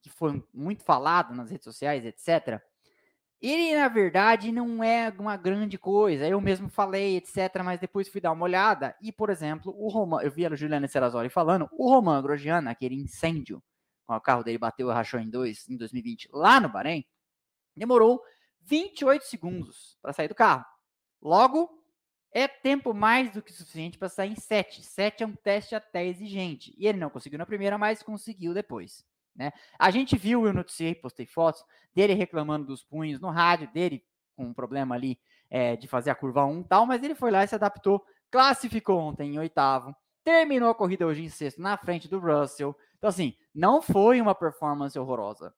que 0.01 0.09
foi 0.09 0.43
muito 0.53 0.83
falado 0.83 1.33
nas 1.33 1.49
redes 1.49 1.63
sociais, 1.63 2.05
etc., 2.05 2.61
ele, 3.41 3.75
na 3.75 3.87
verdade, 3.87 4.51
não 4.51 4.83
é 4.83 5.09
uma 5.17 5.37
grande 5.37 5.77
coisa. 5.77 6.27
Eu 6.27 6.41
mesmo 6.41 6.69
falei, 6.69 7.17
etc., 7.17 7.61
mas 7.63 7.79
depois 7.79 8.07
fui 8.07 8.19
dar 8.19 8.31
uma 8.31 8.43
olhada. 8.43 8.95
E, 9.01 9.11
por 9.11 9.29
exemplo, 9.29 9.73
o 9.77 9.89
Roman, 9.89 10.21
eu 10.21 10.31
vi 10.31 10.45
a 10.45 10.55
Juliana 10.55 10.87
Serrazoli 10.87 11.29
falando, 11.29 11.69
o 11.71 11.89
Roman 11.89 12.21
Grosjean, 12.21 12.67
aquele 12.67 12.95
incêndio, 12.95 13.61
o 14.07 14.19
carro 14.19 14.43
dele 14.43 14.57
bateu 14.57 14.89
e 14.89 14.93
rachou 14.93 15.19
em 15.19 15.29
dois 15.29 15.67
em 15.69 15.77
2020, 15.77 16.29
lá 16.31 16.59
no 16.59 16.69
Bahrein, 16.69 17.05
demorou 17.75 18.21
28 18.61 19.23
segundos 19.23 19.97
para 20.01 20.13
sair 20.13 20.27
do 20.27 20.35
carro. 20.35 20.65
Logo, 21.21 21.69
é 22.31 22.47
tempo 22.47 22.93
mais 22.93 23.31
do 23.31 23.41
que 23.41 23.53
suficiente 23.53 23.97
para 23.97 24.09
sair 24.09 24.31
em 24.31 24.35
7. 24.35 24.83
7 24.83 25.23
é 25.23 25.27
um 25.27 25.35
teste 25.35 25.75
até 25.75 26.05
exigente. 26.05 26.73
E 26.77 26.87
ele 26.87 26.97
não 26.97 27.09
conseguiu 27.09 27.39
na 27.39 27.45
primeira, 27.45 27.77
mas 27.77 28.03
conseguiu 28.03 28.53
depois. 28.53 29.05
Né? 29.37 29.53
A 29.77 29.91
gente 29.91 30.17
viu, 30.17 30.47
eu 30.47 30.53
noticiei, 30.53 30.95
postei 30.95 31.25
fotos 31.25 31.63
dele 31.93 32.13
reclamando 32.13 32.65
dos 32.65 32.83
punhos 32.83 33.19
no 33.21 33.29
rádio, 33.29 33.71
dele 33.71 34.03
com 34.35 34.45
um 34.45 34.53
problema 34.53 34.95
ali 34.95 35.19
é, 35.49 35.75
de 35.75 35.87
fazer 35.87 36.09
a 36.09 36.15
curva 36.15 36.43
1 36.45 36.61
e 36.61 36.63
tal, 36.65 36.85
mas 36.85 37.03
ele 37.03 37.15
foi 37.15 37.31
lá 37.31 37.43
e 37.43 37.47
se 37.47 37.55
adaptou, 37.55 38.03
classificou 38.31 38.99
ontem 38.99 39.35
em 39.35 39.39
oitavo, 39.39 39.95
terminou 40.23 40.69
a 40.69 40.75
corrida 40.75 41.05
hoje 41.05 41.23
em 41.23 41.29
sexto 41.29 41.61
na 41.61 41.77
frente 41.77 42.07
do 42.07 42.19
Russell. 42.19 42.75
Então, 42.97 43.09
assim, 43.09 43.35
não 43.53 43.81
foi 43.81 44.19
uma 44.19 44.35
performance 44.35 44.97
horrorosa. 44.97 45.53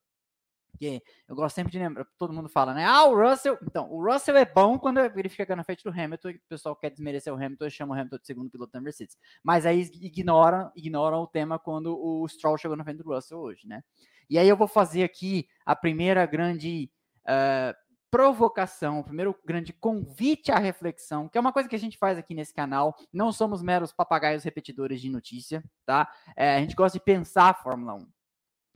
Porque 0.79 1.03
eu 1.27 1.35
gosto 1.35 1.55
sempre 1.55 1.73
de 1.73 1.77
lembrar, 1.77 2.07
todo 2.17 2.31
mundo 2.31 2.47
fala, 2.47 2.73
né? 2.73 2.85
Ah, 2.85 3.03
o 3.03 3.13
Russell. 3.13 3.57
Então, 3.63 3.91
o 3.91 4.01
Russell 4.01 4.37
é 4.37 4.45
bom 4.45 4.79
quando 4.79 4.97
ele 4.97 5.27
fica 5.27 5.53
na 5.53 5.61
frente 5.61 5.83
do 5.83 5.89
Hamilton 5.89 6.29
e 6.29 6.35
o 6.35 6.41
pessoal 6.47 6.73
quer 6.73 6.89
desmerecer 6.89 7.33
o 7.33 7.35
Hamilton 7.35 7.65
e 7.65 7.71
chama 7.71 7.93
o 7.93 7.97
Hamilton 7.97 8.17
de 8.17 8.25
segundo 8.25 8.49
piloto 8.49 8.71
da 8.71 8.79
Mercedes. 8.79 9.17
Mas 9.43 9.65
aí 9.65 9.81
ignoram, 10.01 10.71
ignoram 10.73 11.21
o 11.21 11.27
tema 11.27 11.59
quando 11.59 11.99
o 11.99 12.25
Stroll 12.29 12.57
chegou 12.57 12.77
na 12.77 12.85
frente 12.85 13.03
do 13.03 13.13
Russell 13.13 13.39
hoje, 13.39 13.67
né? 13.67 13.83
E 14.29 14.39
aí 14.39 14.47
eu 14.47 14.55
vou 14.55 14.69
fazer 14.69 15.03
aqui 15.03 15.49
a 15.65 15.75
primeira 15.75 16.25
grande 16.25 16.89
uh, 17.25 17.75
provocação, 18.09 19.01
o 19.01 19.03
primeiro 19.03 19.35
grande 19.45 19.73
convite 19.73 20.49
à 20.49 20.59
reflexão, 20.59 21.27
que 21.27 21.37
é 21.37 21.41
uma 21.41 21.51
coisa 21.51 21.67
que 21.67 21.75
a 21.75 21.79
gente 21.79 21.97
faz 21.97 22.17
aqui 22.17 22.33
nesse 22.33 22.53
canal. 22.53 22.95
Não 23.11 23.33
somos 23.33 23.61
meros 23.61 23.91
papagaios 23.91 24.45
repetidores 24.45 25.01
de 25.01 25.09
notícia, 25.09 25.61
tá? 25.85 26.09
É, 26.37 26.55
a 26.55 26.59
gente 26.61 26.73
gosta 26.73 26.97
de 26.97 27.03
pensar 27.03 27.49
a 27.49 27.53
Fórmula 27.53 27.95
1. 27.95 28.18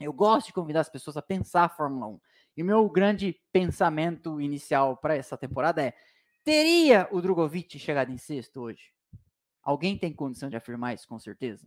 Eu 0.00 0.12
gosto 0.12 0.48
de 0.48 0.52
convidar 0.52 0.80
as 0.80 0.88
pessoas 0.88 1.16
a 1.16 1.22
pensar 1.22 1.64
a 1.64 1.68
Fórmula 1.68 2.06
1. 2.06 2.20
E 2.56 2.62
meu 2.62 2.88
grande 2.88 3.36
pensamento 3.52 4.40
inicial 4.40 4.96
para 4.96 5.16
essa 5.16 5.36
temporada 5.36 5.82
é: 5.82 5.94
teria 6.44 7.08
o 7.10 7.20
Drogovic 7.20 7.78
chegado 7.78 8.10
em 8.10 8.18
sexto 8.18 8.60
hoje? 8.60 8.92
Alguém 9.62 9.96
tem 9.96 10.12
condição 10.12 10.50
de 10.50 10.56
afirmar 10.56 10.94
isso 10.94 11.08
com 11.08 11.18
certeza? 11.18 11.66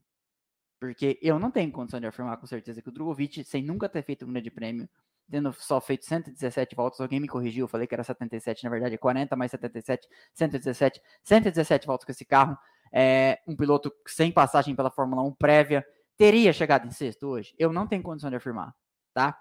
Porque 0.79 1.17
eu 1.21 1.39
não 1.39 1.49
tenho 1.49 1.71
condição 1.71 1.99
de 1.99 2.05
afirmar 2.05 2.37
com 2.37 2.45
certeza 2.45 2.81
que 2.81 2.89
o 2.89 2.91
Drogovic, 2.91 3.43
sem 3.43 3.63
nunca 3.63 3.89
ter 3.89 4.03
feito 4.03 4.25
um 4.25 4.31
grande 4.31 4.51
prêmio, 4.51 4.87
tendo 5.29 5.51
só 5.53 5.81
feito 5.81 6.05
117 6.05 6.75
voltas, 6.75 7.01
alguém 7.01 7.19
me 7.19 7.27
corrigiu, 7.27 7.65
eu 7.65 7.67
falei 7.67 7.87
que 7.87 7.93
era 7.93 8.03
77, 8.03 8.63
na 8.63 8.69
verdade 8.69 8.95
é 8.95 8.97
40 8.97 9.35
mais 9.35 9.51
77, 9.51 10.07
117, 10.33 11.01
117 11.23 11.87
voltas 11.87 12.05
com 12.05 12.11
esse 12.11 12.23
carro, 12.23 12.57
é, 12.91 13.39
um 13.47 13.55
piloto 13.55 13.91
sem 14.05 14.31
passagem 14.31 14.75
pela 14.75 14.89
Fórmula 14.89 15.21
1 15.23 15.33
prévia, 15.33 15.85
teria 16.17 16.51
chegado 16.51 16.87
em 16.87 16.91
sexto 16.91 17.27
hoje? 17.27 17.53
Eu 17.57 17.71
não 17.71 17.87
tenho 17.87 18.03
condição 18.03 18.29
de 18.29 18.35
afirmar, 18.35 18.73
tá? 19.13 19.37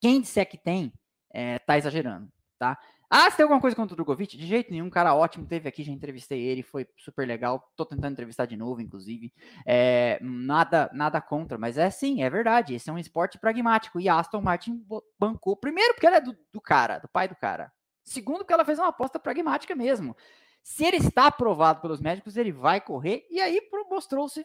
Quem 0.00 0.20
disser 0.20 0.48
que 0.48 0.58
tem, 0.58 0.92
é, 1.30 1.58
tá 1.58 1.78
exagerando, 1.78 2.30
tá? 2.58 2.78
Ah, 3.16 3.30
você 3.30 3.36
tem 3.36 3.44
alguma 3.44 3.60
coisa 3.60 3.76
contra 3.76 3.92
o 3.92 3.96
Drogovic? 3.96 4.36
De 4.36 4.44
jeito 4.44 4.72
nenhum, 4.72 4.90
cara 4.90 5.14
ótimo, 5.14 5.46
teve 5.46 5.68
aqui, 5.68 5.84
já 5.84 5.92
entrevistei 5.92 6.40
ele, 6.40 6.64
foi 6.64 6.84
super 6.96 7.26
legal. 7.28 7.70
Tô 7.76 7.86
tentando 7.86 8.12
entrevistar 8.12 8.44
de 8.46 8.56
novo, 8.56 8.80
inclusive. 8.80 9.32
É, 9.64 10.18
nada, 10.20 10.90
nada 10.92 11.20
contra, 11.20 11.56
mas 11.56 11.78
é 11.78 11.88
sim, 11.90 12.24
é 12.24 12.30
verdade. 12.30 12.74
Esse 12.74 12.90
é 12.90 12.92
um 12.92 12.98
esporte 12.98 13.38
pragmático. 13.38 14.00
E 14.00 14.08
Aston 14.08 14.40
Martin 14.40 14.84
bancou, 15.16 15.56
primeiro, 15.56 15.94
porque 15.94 16.06
ela 16.06 16.16
é 16.16 16.20
do, 16.20 16.36
do 16.52 16.60
cara, 16.60 16.98
do 16.98 17.06
pai 17.06 17.28
do 17.28 17.36
cara. 17.36 17.70
Segundo, 18.02 18.38
porque 18.38 18.52
ela 18.52 18.64
fez 18.64 18.80
uma 18.80 18.88
aposta 18.88 19.18
pragmática 19.20 19.76
mesmo. 19.76 20.16
Se 20.64 20.84
ele 20.84 20.96
está 20.96 21.26
aprovado 21.26 21.80
pelos 21.80 22.00
médicos, 22.00 22.36
ele 22.36 22.50
vai 22.50 22.80
correr. 22.80 23.26
E 23.30 23.40
aí 23.40 23.60
mostrou-se 23.88 24.44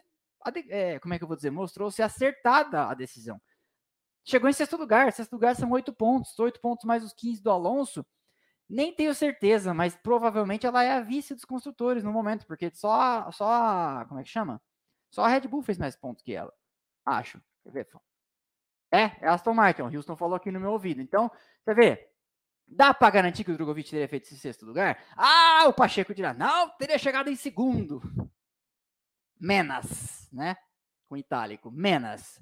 é, 0.68 0.98
como 0.98 1.14
é 1.14 1.18
que 1.18 1.24
eu 1.24 1.28
vou 1.28 1.36
dizer, 1.36 1.50
mostrou-se 1.50 2.02
acertada 2.02 2.86
a 2.86 2.94
decisão. 2.94 3.40
Chegou 4.24 4.48
em 4.48 4.52
sexto 4.52 4.76
lugar, 4.76 5.12
sexto 5.12 5.32
lugar 5.32 5.56
são 5.56 5.70
oito 5.70 5.92
pontos, 5.92 6.38
oito 6.38 6.60
pontos 6.60 6.84
mais 6.84 7.02
os 7.04 7.12
15 7.12 7.42
do 7.42 7.50
Alonso. 7.50 8.04
Nem 8.68 8.94
tenho 8.94 9.14
certeza, 9.14 9.74
mas 9.74 9.96
provavelmente 9.96 10.66
ela 10.66 10.84
é 10.84 10.92
a 10.92 11.00
vice 11.00 11.34
dos 11.34 11.44
construtores 11.44 12.04
no 12.04 12.12
momento, 12.12 12.46
porque 12.46 12.70
só, 12.72 13.30
só 13.32 14.04
como 14.06 14.20
é 14.20 14.22
que 14.22 14.28
chama? 14.28 14.62
Só 15.10 15.24
a 15.24 15.28
Red 15.28 15.48
Bull 15.48 15.62
fez 15.62 15.76
mais 15.78 15.96
pontos 15.96 16.22
que 16.22 16.32
ela. 16.32 16.52
Acho. 17.04 17.42
Quer 17.64 17.72
ver? 17.72 17.88
É, 18.92 19.02
é 19.20 19.28
Aston 19.28 19.54
Martin. 19.54 19.82
O 19.82 19.96
Houston 19.96 20.16
falou 20.16 20.36
aqui 20.36 20.52
no 20.52 20.60
meu 20.60 20.70
ouvido. 20.70 21.00
Então, 21.00 21.30
você 21.64 21.74
vê, 21.74 22.08
dá 22.66 22.94
para 22.94 23.10
garantir 23.10 23.42
que 23.42 23.50
o 23.50 23.54
Drogovic 23.54 23.90
teria 23.90 24.08
feito 24.08 24.24
esse 24.24 24.38
sexto 24.38 24.64
lugar? 24.64 25.02
Ah, 25.16 25.64
o 25.66 25.72
Pacheco 25.72 26.14
dirá, 26.14 26.32
não, 26.32 26.68
teria 26.76 26.98
chegado 26.98 27.28
em 27.28 27.36
segundo. 27.36 28.00
Menos 29.40 30.19
né? 30.32 30.56
Com 31.08 31.16
itálico, 31.16 31.70
menos. 31.70 32.40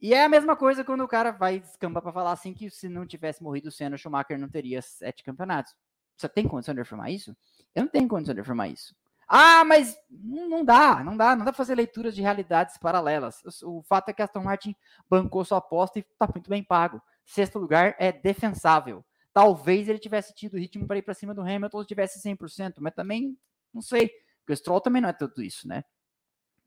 E 0.00 0.12
é 0.12 0.24
a 0.24 0.28
mesma 0.28 0.54
coisa 0.56 0.84
quando 0.84 1.02
o 1.02 1.08
cara 1.08 1.30
vai 1.30 1.60
descamba 1.60 2.02
para 2.02 2.12
falar 2.12 2.32
assim 2.32 2.52
que 2.52 2.68
se 2.70 2.88
não 2.88 3.06
tivesse 3.06 3.42
morrido 3.42 3.68
o 3.68 3.72
Senna, 3.72 3.96
o 3.96 3.98
Schumacher 3.98 4.38
não 4.38 4.48
teria 4.48 4.82
sete 4.82 5.22
campeonatos. 5.24 5.74
Você 6.16 6.28
tem 6.28 6.46
condição 6.46 6.74
de 6.74 6.80
afirmar 6.80 7.10
isso? 7.10 7.36
Eu 7.74 7.82
não 7.82 7.90
tenho 7.90 8.08
condição 8.08 8.34
de 8.34 8.40
afirmar 8.40 8.68
isso. 8.68 8.94
Ah, 9.26 9.64
mas 9.64 9.96
não 10.10 10.64
dá, 10.64 11.02
não 11.02 11.16
dá, 11.16 11.34
não 11.34 11.44
dá 11.44 11.52
fazer 11.52 11.74
leituras 11.74 12.14
de 12.14 12.20
realidades 12.20 12.76
paralelas. 12.76 13.42
O, 13.62 13.82
fato 13.82 14.10
é 14.10 14.12
que 14.12 14.22
Aston 14.22 14.42
Martin 14.42 14.76
bancou 15.08 15.44
sua 15.44 15.58
aposta 15.58 15.98
e 15.98 16.02
tá 16.18 16.28
muito 16.32 16.50
bem 16.50 16.62
pago. 16.62 17.00
Sexto 17.24 17.58
lugar 17.58 17.96
é 17.98 18.12
defensável. 18.12 19.04
Talvez 19.32 19.88
ele 19.88 19.98
tivesse 19.98 20.34
tido 20.34 20.58
ritmo 20.58 20.86
para 20.86 20.98
ir 20.98 21.02
para 21.02 21.14
cima 21.14 21.34
do 21.34 21.40
Hamilton 21.40 21.80
se 21.80 21.88
tivesse 21.88 22.20
100%, 22.20 22.74
mas 22.78 22.94
também 22.94 23.36
não 23.72 23.82
sei, 23.82 24.10
porque 24.40 24.52
o 24.52 24.56
Stroll 24.56 24.80
também 24.80 25.02
não 25.02 25.08
é 25.08 25.12
tudo 25.12 25.42
isso, 25.42 25.66
né? 25.66 25.82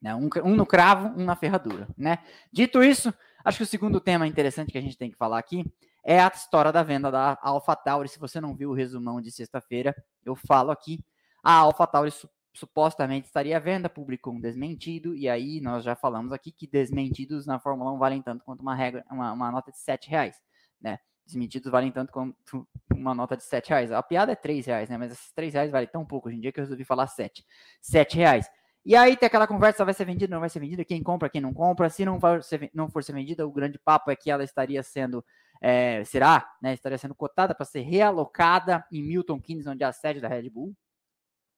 Né? 0.02 0.16
Um, 0.16 0.30
um, 0.44 0.56
no 0.56 0.66
cravo, 0.66 1.08
um 1.20 1.26
na 1.26 1.36
ferradura. 1.36 1.88
Né? 1.98 2.20
Dito 2.52 2.84
isso, 2.84 3.14
acho 3.44 3.58
que 3.58 3.64
o 3.64 3.68
segundo 3.68 4.00
tema 4.00 4.28
interessante 4.28 4.72
que 4.72 4.78
a 4.78 4.82
gente 4.82 4.98
tem 4.98 5.10
que 5.10 5.18
falar 5.18 5.40
aqui 5.40 5.66
é 6.04 6.22
a 6.22 6.32
história 6.34 6.72
da 6.72 6.84
venda 6.84 7.12
da 7.12 7.38
AlphaTauri. 7.42 8.08
Se 8.08 8.20
você 8.20 8.40
não 8.40 8.56
viu 8.56 8.70
o 8.70 8.74
resumão 8.74 9.20
de 9.20 9.32
sexta-feira, 9.32 9.96
eu 10.24 10.36
falo 10.36 10.72
aqui. 10.72 11.04
A 11.44 11.54
AlphaTauri 11.60 12.12
su 12.12 12.30
supostamente 12.54 13.28
estaria 13.28 13.56
à 13.56 13.60
venda, 13.60 13.88
publicou 13.88 14.34
um 14.34 14.40
desmentido, 14.40 15.14
e 15.14 15.30
aí 15.30 15.62
nós 15.62 15.84
já 15.84 15.96
falamos 15.96 16.32
aqui 16.32 16.52
que 16.52 16.66
desmentidos 16.66 17.46
na 17.46 17.60
Fórmula 17.60 17.94
1 17.94 17.98
valem 18.00 18.20
tanto 18.20 18.44
quanto 18.44 18.62
uma, 18.62 18.74
regra, 18.74 19.06
uma, 19.12 19.32
uma 19.32 19.52
nota 19.52 19.72
de 19.72 19.78
7 19.78 20.10
reais. 20.10 20.42
Né? 20.82 20.98
Desmentidos 21.24 21.70
valem 21.70 21.92
tanto 21.92 22.12
quanto 22.12 22.68
uma 22.92 23.14
nota 23.14 23.38
de 23.38 23.44
7 23.44 23.70
reais. 23.70 23.92
A 23.92 24.02
piada 24.02 24.32
é 24.32 24.36
3 24.36 24.66
reais, 24.66 24.90
né? 24.90 24.98
Mas 24.98 25.12
esses 25.12 25.32
3 25.34 25.54
reais 25.54 25.72
valem 25.72 25.88
tão 25.88 26.04
pouco 26.04 26.30
hoje 26.30 26.38
em 26.38 26.40
dia 26.40 26.52
que 26.52 26.60
eu 26.60 26.64
resolvi 26.64 26.84
falar 26.84 27.06
7. 27.06 27.46
7 27.82 28.18
reais. 28.18 28.50
E 28.88 28.96
aí 28.96 29.18
tem 29.18 29.28
aquela 29.28 29.46
conversa, 29.46 29.84
vai 29.84 29.94
ser 29.94 30.06
vendida, 30.06 30.34
não 30.34 30.40
vai 30.40 30.50
ser 30.50 30.62
vendida, 30.62 30.86
quem 30.86 31.04
compra, 31.04 31.30
quem 31.30 31.42
não 31.42 31.54
compra. 31.54 31.90
Se 31.90 32.06
não 32.06 32.22
for 32.22 32.42
ser, 32.42 32.72
não 32.74 32.90
for 32.90 33.04
ser 33.04 33.12
vendida, 33.12 33.46
o 33.46 33.52
grande 33.52 33.78
papo 33.78 34.10
é 34.10 34.16
que 34.16 34.32
ela 34.32 34.46
estaria 34.46 34.82
sendo, 34.82 35.26
é, 35.60 36.06
será, 36.06 36.50
né, 36.62 36.74
estaria 36.74 36.98
sendo 36.98 37.14
cotada 37.14 37.54
para 37.54 37.66
ser 37.66 37.82
realocada 37.82 38.86
em 38.90 39.04
Milton 39.04 39.42
Keynes, 39.42 39.68
onde 39.68 39.84
é 39.84 39.88
a 39.88 39.92
sede 39.92 40.22
da 40.22 40.30
Red 40.30 40.50
Bull. 40.50 40.74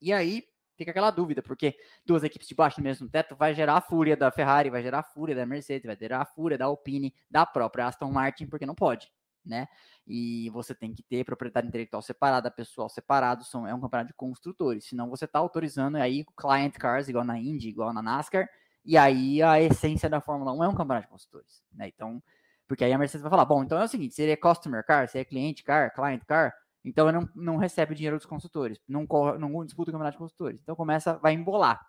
E 0.02 0.12
aí 0.12 0.44
fica 0.76 0.90
aquela 0.90 1.12
dúvida, 1.12 1.44
porque 1.44 1.76
duas 2.04 2.24
equipes 2.24 2.48
debaixo 2.48 2.82
do 2.82 2.84
mesmo 2.84 3.08
teto 3.08 3.36
vai 3.36 3.54
gerar 3.54 3.76
a 3.76 3.82
fúria 3.82 4.18
da 4.18 4.32
Ferrari, 4.32 4.72
vai 4.72 4.82
gerar 4.82 5.02
a 5.02 5.04
fúria 5.04 5.36
da 5.36 5.46
Mercedes, 5.46 5.86
vai 5.86 5.96
gerar 5.96 6.22
a 6.22 6.26
fúria 6.26 6.58
da 6.58 6.66
Alpine, 6.66 7.14
da 7.30 7.46
própria 7.46 7.86
Aston 7.86 8.12
Martin, 8.12 8.48
porque 8.48 8.66
não 8.66 8.74
pode 8.74 9.08
né? 9.46 9.68
E 10.08 10.50
você 10.52 10.74
tem 10.74 10.94
que 10.94 11.04
ter 11.04 11.24
propriedade 11.24 11.68
intelectual 11.68 12.02
separada, 12.02 12.50
pessoal 12.50 12.90
separado, 12.90 13.44
são, 13.44 13.68
é 13.68 13.74
um 13.74 13.80
campeonato 13.80 14.08
de 14.08 14.14
construtores. 14.14 14.86
Senão 14.86 15.10
você 15.10 15.26
está 15.26 15.40
autorizando 15.40 15.96
aí 15.96 16.26
client 16.38 16.76
cars, 16.78 17.08
igual 17.08 17.24
na 17.24 17.38
Indy, 17.38 17.70
igual 17.70 17.94
na 17.94 18.02
NASCAR, 18.02 18.48
e 18.86 18.98
aí 18.98 19.42
a 19.42 19.62
essência 19.62 20.10
da 20.10 20.22
Fórmula 20.22 20.52
1 20.54 20.64
é 20.64 20.68
um 20.68 20.76
campeonato 20.76 21.08
de 21.08 21.12
construtores, 21.12 21.64
né? 21.74 21.88
Então, 21.88 22.22
porque 22.68 22.84
aí 22.84 22.94
a 22.94 22.98
Mercedes 22.98 23.22
vai 23.22 23.30
falar, 23.30 23.46
bom, 23.46 23.64
então 23.64 23.80
é 23.80 23.84
o 23.84 23.88
seguinte, 23.88 24.16
se 24.16 24.22
ele 24.22 24.32
é 24.32 24.38
customer 24.38 24.86
car, 24.86 25.08
se 25.08 25.18
é 25.18 25.26
cliente 25.26 25.64
car, 25.64 25.94
client 25.94 26.24
car, 26.26 26.54
então 26.84 27.12
não, 27.12 27.30
não 27.36 27.58
recebe 27.58 27.94
dinheiro 27.94 28.18
dos 28.18 28.26
construtores, 28.26 28.80
não, 28.88 29.06
não 29.38 29.66
disputa 29.66 29.92
o 29.92 29.94
campeonato 29.94 30.16
de 30.16 30.20
construtores. 30.20 30.60
Então 30.62 30.76
começa, 30.76 31.18
vai 31.18 31.34
embolar. 31.34 31.86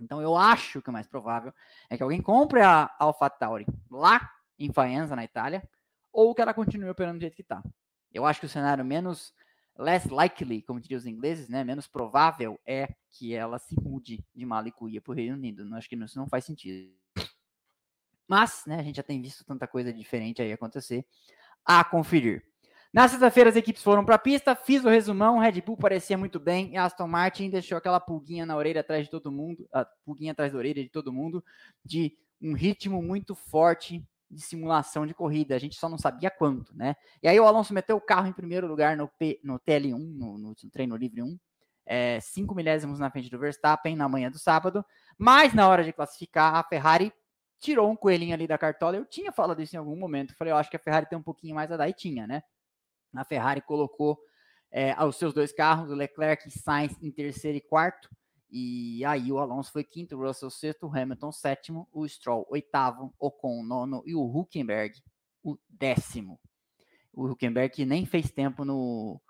Então 0.00 0.20
eu 0.20 0.36
acho 0.36 0.82
que 0.82 0.90
o 0.90 0.92
mais 0.92 1.06
provável 1.06 1.52
é 1.88 1.96
que 1.96 2.02
alguém 2.02 2.20
compre 2.20 2.60
a 2.60 2.90
AlphaTauri 2.98 3.66
lá 3.90 4.28
em 4.58 4.72
Faenza, 4.72 5.14
na 5.14 5.24
Itália, 5.24 5.62
ou 6.14 6.32
que 6.32 6.40
ela 6.40 6.54
continue 6.54 6.88
operando 6.88 7.18
do 7.18 7.22
jeito 7.22 7.34
que 7.34 7.42
está. 7.42 7.60
Eu 8.12 8.24
acho 8.24 8.38
que 8.38 8.46
o 8.46 8.48
cenário 8.48 8.84
menos 8.84 9.34
less 9.76 10.08
likely, 10.08 10.62
como 10.62 10.80
diriam 10.80 10.98
os 10.98 11.06
ingleses, 11.06 11.48
né, 11.48 11.64
menos 11.64 11.88
provável 11.88 12.58
é 12.64 12.88
que 13.10 13.34
ela 13.34 13.58
se 13.58 13.74
mude 13.80 14.24
de 14.32 14.46
Malicuia 14.46 15.02
para 15.02 15.10
o 15.10 15.14
Reino 15.14 15.34
Unido. 15.34 15.64
Não 15.64 15.76
acho 15.76 15.88
que 15.88 15.96
isso 15.96 16.18
não 16.18 16.28
faz 16.28 16.44
sentido. 16.44 16.94
Mas, 18.28 18.62
né, 18.66 18.78
a 18.78 18.82
gente 18.82 18.96
já 18.96 19.02
tem 19.02 19.20
visto 19.20 19.44
tanta 19.44 19.66
coisa 19.66 19.92
diferente 19.92 20.40
aí 20.40 20.52
acontecer. 20.52 21.04
A 21.64 21.82
conferir. 21.82 22.44
Na 22.92 23.08
sexta-feira 23.08 23.50
as 23.50 23.56
equipes 23.56 23.82
foram 23.82 24.04
para 24.04 24.14
a 24.14 24.18
pista, 24.18 24.54
fiz 24.54 24.84
o 24.84 24.88
resumão, 24.88 25.40
Red 25.40 25.60
Bull 25.62 25.76
parecia 25.76 26.16
muito 26.16 26.38
bem, 26.38 26.74
e 26.74 26.76
Aston 26.76 27.08
Martin 27.08 27.50
deixou 27.50 27.76
aquela 27.76 27.98
pulguinha 27.98 28.46
na 28.46 28.56
orelha 28.56 28.82
atrás 28.82 29.04
de 29.04 29.10
todo 29.10 29.32
mundo, 29.32 29.68
a 29.72 29.84
pulguinha 29.84 30.30
atrás 30.30 30.52
da 30.52 30.58
orelha 30.58 30.80
de 30.80 30.90
todo 30.90 31.12
mundo, 31.12 31.44
de 31.84 32.16
um 32.40 32.52
ritmo 32.52 33.02
muito 33.02 33.34
forte 33.34 34.06
de 34.34 34.40
simulação 34.40 35.06
de 35.06 35.14
corrida, 35.14 35.54
a 35.54 35.58
gente 35.58 35.76
só 35.76 35.88
não 35.88 35.96
sabia 35.96 36.30
quanto, 36.30 36.76
né? 36.76 36.96
E 37.22 37.28
aí 37.28 37.38
o 37.38 37.44
Alonso 37.44 37.72
meteu 37.72 37.96
o 37.96 38.00
carro 38.00 38.26
em 38.26 38.32
primeiro 38.32 38.66
lugar 38.66 38.96
no, 38.96 39.08
P, 39.08 39.40
no 39.42 39.58
TL1, 39.58 39.98
no, 39.98 40.38
no, 40.38 40.54
treino 40.70 40.96
livre 40.96 41.22
1, 41.22 41.38
é, 41.86 42.20
cinco 42.20 42.54
milésimos 42.54 42.98
na 42.98 43.10
frente 43.10 43.30
do 43.30 43.38
Verstappen 43.38 43.94
na 43.94 44.08
manhã 44.08 44.30
do 44.30 44.38
sábado, 44.38 44.84
mas 45.16 45.54
na 45.54 45.68
hora 45.68 45.84
de 45.84 45.92
classificar, 45.92 46.54
a 46.54 46.64
Ferrari 46.64 47.12
tirou 47.60 47.90
um 47.90 47.96
coelhinho 47.96 48.34
ali 48.34 48.46
da 48.46 48.58
cartola. 48.58 48.96
Eu 48.96 49.06
tinha 49.06 49.32
falado 49.32 49.62
isso 49.62 49.76
em 49.76 49.78
algum 49.78 49.96
momento, 49.96 50.34
falei, 50.34 50.52
eu 50.52 50.56
acho 50.56 50.70
que 50.70 50.76
a 50.76 50.80
Ferrari 50.80 51.06
tem 51.06 51.18
um 51.18 51.22
pouquinho 51.22 51.54
mais 51.54 51.70
a 51.70 51.76
dar, 51.76 51.88
e 51.88 51.92
tinha, 51.92 52.26
né? 52.26 52.42
A 53.14 53.24
Ferrari 53.24 53.62
colocou 53.62 54.18
é, 54.70 54.94
os 55.04 55.16
seus 55.16 55.32
dois 55.32 55.52
carros, 55.52 55.90
o 55.90 55.94
Leclerc 55.94 56.48
e 56.48 56.50
Sainz 56.50 57.00
em 57.00 57.10
terceiro 57.10 57.56
e 57.56 57.60
quarto, 57.60 58.10
e 58.50 59.04
aí 59.04 59.32
o 59.32 59.38
Alonso 59.38 59.72
foi 59.72 59.84
quinto, 59.84 60.16
o 60.16 60.26
Russell 60.26 60.50
sexto, 60.50 60.86
o 60.86 60.96
Hamilton 60.96 61.32
sétimo, 61.32 61.88
o 61.92 62.06
Stroll 62.06 62.46
oitavo, 62.50 63.14
Ocon 63.18 63.62
nono 63.62 64.02
e 64.06 64.14
o 64.14 64.24
Huckenberg 64.24 65.02
o 65.42 65.58
décimo. 65.68 66.40
O 67.12 67.26
Huckenberg 67.26 67.84
nem 67.84 68.06
fez 68.06 68.30
tempo 68.30 68.64
no, 68.64 69.20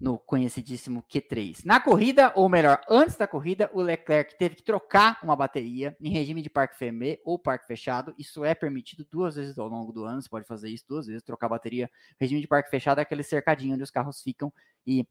no 0.00 0.18
conhecidíssimo 0.18 1.02
Q3. 1.02 1.62
Na 1.64 1.78
corrida, 1.78 2.32
ou 2.34 2.48
melhor, 2.48 2.80
antes 2.88 3.16
da 3.16 3.26
corrida, 3.26 3.70
o 3.74 3.82
Leclerc 3.82 4.38
teve 4.38 4.56
que 4.56 4.62
trocar 4.62 5.18
uma 5.22 5.36
bateria 5.36 5.94
em 6.00 6.10
regime 6.10 6.40
de 6.40 6.48
parque 6.48 6.78
fermé 6.78 7.18
ou 7.24 7.38
parque 7.38 7.66
fechado. 7.66 8.14
Isso 8.18 8.42
é 8.42 8.54
permitido 8.54 9.06
duas 9.10 9.34
vezes 9.34 9.58
ao 9.58 9.68
longo 9.68 9.92
do 9.92 10.04
ano, 10.04 10.22
você 10.22 10.28
pode 10.28 10.46
fazer 10.46 10.70
isso 10.70 10.86
duas 10.88 11.06
vezes, 11.06 11.22
trocar 11.22 11.48
bateria. 11.48 11.90
Regime 12.18 12.40
de 12.40 12.46
parque 12.46 12.70
fechado 12.70 13.00
é 13.00 13.02
aquele 13.02 13.22
cercadinho 13.22 13.74
onde 13.74 13.82
os 13.82 13.90
carros 13.90 14.22
ficam 14.22 14.50
e 14.86 15.06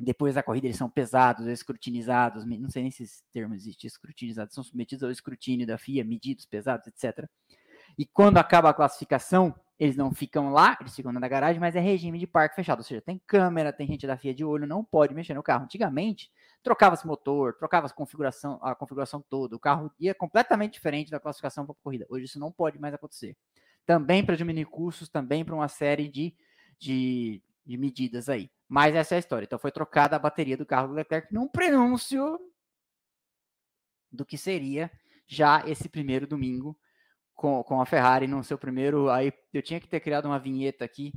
depois 0.00 0.34
da 0.34 0.42
corrida 0.42 0.66
eles 0.66 0.76
são 0.76 0.88
pesados, 0.88 1.46
escrutinizados, 1.46 2.44
não 2.44 2.70
sei 2.70 2.82
nem 2.82 2.90
se 2.90 3.02
esse 3.02 3.22
termo 3.30 3.54
existe, 3.54 3.86
escrutinizados, 3.86 4.54
são 4.54 4.64
submetidos 4.64 5.04
ao 5.04 5.10
escrutínio 5.10 5.66
da 5.66 5.76
FIA, 5.76 6.04
medidos, 6.04 6.46
pesados, 6.46 6.86
etc. 6.86 7.28
E 7.98 8.06
quando 8.06 8.38
acaba 8.38 8.70
a 8.70 8.74
classificação, 8.74 9.54
eles 9.78 9.96
não 9.96 10.12
ficam 10.12 10.52
lá, 10.52 10.76
eles 10.80 10.94
ficam 10.94 11.12
na 11.12 11.28
garagem, 11.28 11.60
mas 11.60 11.76
é 11.76 11.80
regime 11.80 12.18
de 12.18 12.26
parque 12.26 12.54
fechado, 12.54 12.78
ou 12.78 12.84
seja, 12.84 13.00
tem 13.00 13.20
câmera, 13.26 13.72
tem 13.72 13.86
gente 13.86 14.06
da 14.06 14.16
FIA 14.16 14.34
de 14.34 14.44
olho, 14.44 14.66
não 14.66 14.84
pode 14.84 15.14
mexer 15.14 15.34
no 15.34 15.42
carro. 15.42 15.64
Antigamente, 15.64 16.30
trocava-se 16.62 17.06
motor, 17.06 17.54
trocava-se 17.58 17.94
configuração, 17.94 18.58
a 18.62 18.74
configuração 18.74 19.22
toda, 19.28 19.56
o 19.56 19.58
carro 19.58 19.90
ia 19.98 20.14
completamente 20.14 20.74
diferente 20.74 21.10
da 21.10 21.20
classificação 21.20 21.66
para 21.66 21.72
a 21.72 21.82
corrida. 21.82 22.06
Hoje 22.08 22.24
isso 22.24 22.38
não 22.38 22.52
pode 22.52 22.78
mais 22.78 22.94
acontecer. 22.94 23.36
Também 23.84 24.24
para 24.24 24.36
diminuir 24.36 24.66
custos, 24.66 25.08
também 25.08 25.44
para 25.44 25.54
uma 25.54 25.68
série 25.68 26.08
de, 26.08 26.34
de, 26.78 27.42
de 27.66 27.76
medidas 27.76 28.28
aí. 28.28 28.50
Mas 28.70 28.94
essa 28.94 29.16
é 29.16 29.16
a 29.16 29.18
história. 29.18 29.44
Então 29.44 29.58
foi 29.58 29.72
trocada 29.72 30.14
a 30.14 30.18
bateria 30.18 30.56
do 30.56 30.64
carro 30.64 30.86
do 30.86 30.94
Leclerc 30.94 31.34
num 31.34 31.48
prenúncio 31.48 32.38
do 34.12 34.24
que 34.24 34.38
seria 34.38 34.88
já 35.26 35.64
esse 35.66 35.88
primeiro 35.88 36.24
domingo 36.24 36.78
com, 37.34 37.64
com 37.64 37.80
a 37.80 37.86
Ferrari 37.86 38.28
no 38.28 38.44
seu 38.44 38.56
primeiro. 38.56 39.10
Aí 39.10 39.32
eu 39.52 39.60
tinha 39.60 39.80
que 39.80 39.88
ter 39.88 39.98
criado 39.98 40.26
uma 40.26 40.38
vinheta 40.38 40.84
aqui, 40.84 41.12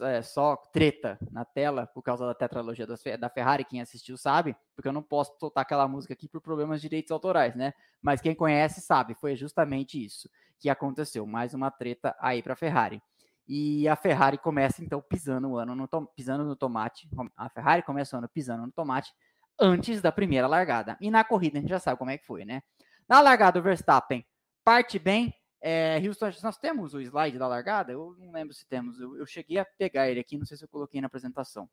é, 0.00 0.22
só 0.22 0.56
treta 0.56 1.18
na 1.30 1.44
tela, 1.44 1.86
por 1.86 2.00
causa 2.00 2.26
da 2.26 2.34
tetralogia 2.34 2.86
da 2.86 3.28
Ferrari. 3.28 3.66
Quem 3.66 3.82
assistiu 3.82 4.16
sabe, 4.16 4.56
porque 4.74 4.88
eu 4.88 4.92
não 4.92 5.02
posso 5.02 5.38
soltar 5.38 5.60
aquela 5.60 5.86
música 5.86 6.14
aqui 6.14 6.30
por 6.30 6.40
problemas 6.40 6.80
de 6.80 6.88
direitos 6.88 7.12
autorais, 7.12 7.54
né? 7.54 7.74
Mas 8.00 8.22
quem 8.22 8.34
conhece 8.34 8.80
sabe, 8.80 9.14
foi 9.14 9.36
justamente 9.36 10.02
isso 10.02 10.30
que 10.58 10.70
aconteceu. 10.70 11.26
Mais 11.26 11.52
uma 11.52 11.70
treta 11.70 12.16
aí 12.18 12.42
para 12.42 12.54
a 12.54 12.56
Ferrari. 12.56 13.02
E 13.52 13.88
a 13.88 13.96
Ferrari 13.96 14.38
começa 14.38 14.80
então 14.80 15.02
pisando 15.02 15.48
o 15.48 15.56
ano 15.58 15.74
no, 15.74 16.06
pisando 16.14 16.44
no 16.44 16.54
tomate. 16.54 17.10
A 17.36 17.48
Ferrari 17.48 17.82
começa 17.82 18.14
o 18.14 18.18
ano 18.20 18.28
pisando 18.28 18.64
no 18.64 18.70
tomate 18.70 19.12
antes 19.58 20.00
da 20.00 20.12
primeira 20.12 20.46
largada. 20.46 20.96
E 21.00 21.10
na 21.10 21.24
corrida 21.24 21.58
a 21.58 21.60
gente 21.60 21.70
já 21.70 21.80
sabe 21.80 21.98
como 21.98 22.12
é 22.12 22.16
que 22.16 22.24
foi, 22.24 22.44
né? 22.44 22.62
Na 23.08 23.20
largada 23.20 23.58
o 23.58 23.62
Verstappen 23.62 24.24
parte 24.62 25.00
bem, 25.00 25.34
é, 25.60 26.00
Houston, 26.06 26.30
nós 26.44 26.58
temos 26.58 26.94
o 26.94 27.00
slide 27.00 27.36
da 27.40 27.48
largada? 27.48 27.90
Eu 27.90 28.14
não 28.20 28.30
lembro 28.30 28.54
se 28.54 28.64
temos. 28.64 29.00
Eu, 29.00 29.16
eu, 29.16 29.26
cheguei 29.26 29.58
a 29.58 29.64
pegar 29.64 30.08
ele 30.08 30.20
aqui, 30.20 30.38
não 30.38 30.46
sei 30.46 30.56
se 30.56 30.62
eu 30.62 30.68
coloquei 30.68 31.00
na 31.00 31.08
apresentação. 31.08 31.68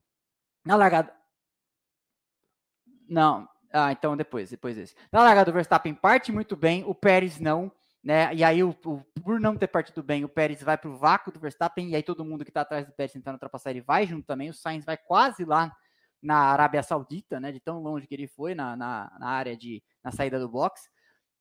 Na 0.66 0.76
largada. 0.76 1.16
Não. 3.08 3.48
Ah, 3.72 3.92
então 3.92 4.18
depois, 4.18 4.50
depois 4.50 4.76
desse. 4.76 4.96
Na 5.12 5.22
largada, 5.22 5.52
o 5.52 5.54
Verstappen 5.54 5.94
parte 5.94 6.32
muito 6.32 6.56
bem, 6.56 6.84
o 6.86 6.96
Pérez 6.96 7.40
não. 7.40 7.72
Né? 8.08 8.34
E 8.36 8.42
aí, 8.42 8.64
o, 8.64 8.70
o, 8.86 9.04
por 9.22 9.38
não 9.38 9.58
ter 9.58 9.68
partido 9.68 10.02
bem, 10.02 10.24
o 10.24 10.30
Pérez 10.30 10.64
vai 10.64 10.78
para 10.78 10.90
o 10.90 10.96
vácuo 10.96 11.30
do 11.30 11.42
Verstappen, 11.42 11.90
e 11.90 11.96
aí 11.98 12.02
todo 12.02 12.24
mundo 12.24 12.46
que 12.46 12.50
está 12.50 12.62
atrás 12.62 12.86
do 12.86 12.94
Pérez 12.94 13.12
tentando 13.12 13.34
ultrapassar 13.34 13.72
ele 13.72 13.82
vai 13.82 14.08
junto 14.08 14.26
também. 14.26 14.50
O 14.50 14.54
Sainz 14.54 14.86
vai 14.86 14.96
quase 14.96 15.44
lá 15.44 15.76
na 16.22 16.38
Arábia 16.38 16.82
Saudita, 16.82 17.38
né? 17.38 17.52
De 17.52 17.60
tão 17.60 17.84
longe 17.84 18.08
que 18.08 18.16
ele 18.16 18.26
foi 18.26 18.56
na, 18.56 18.78
na, 18.78 19.14
na 19.20 19.28
área 19.28 19.58
de 19.58 19.84
na 20.02 20.10
saída 20.10 20.40
do 20.40 20.48
box. 20.48 20.90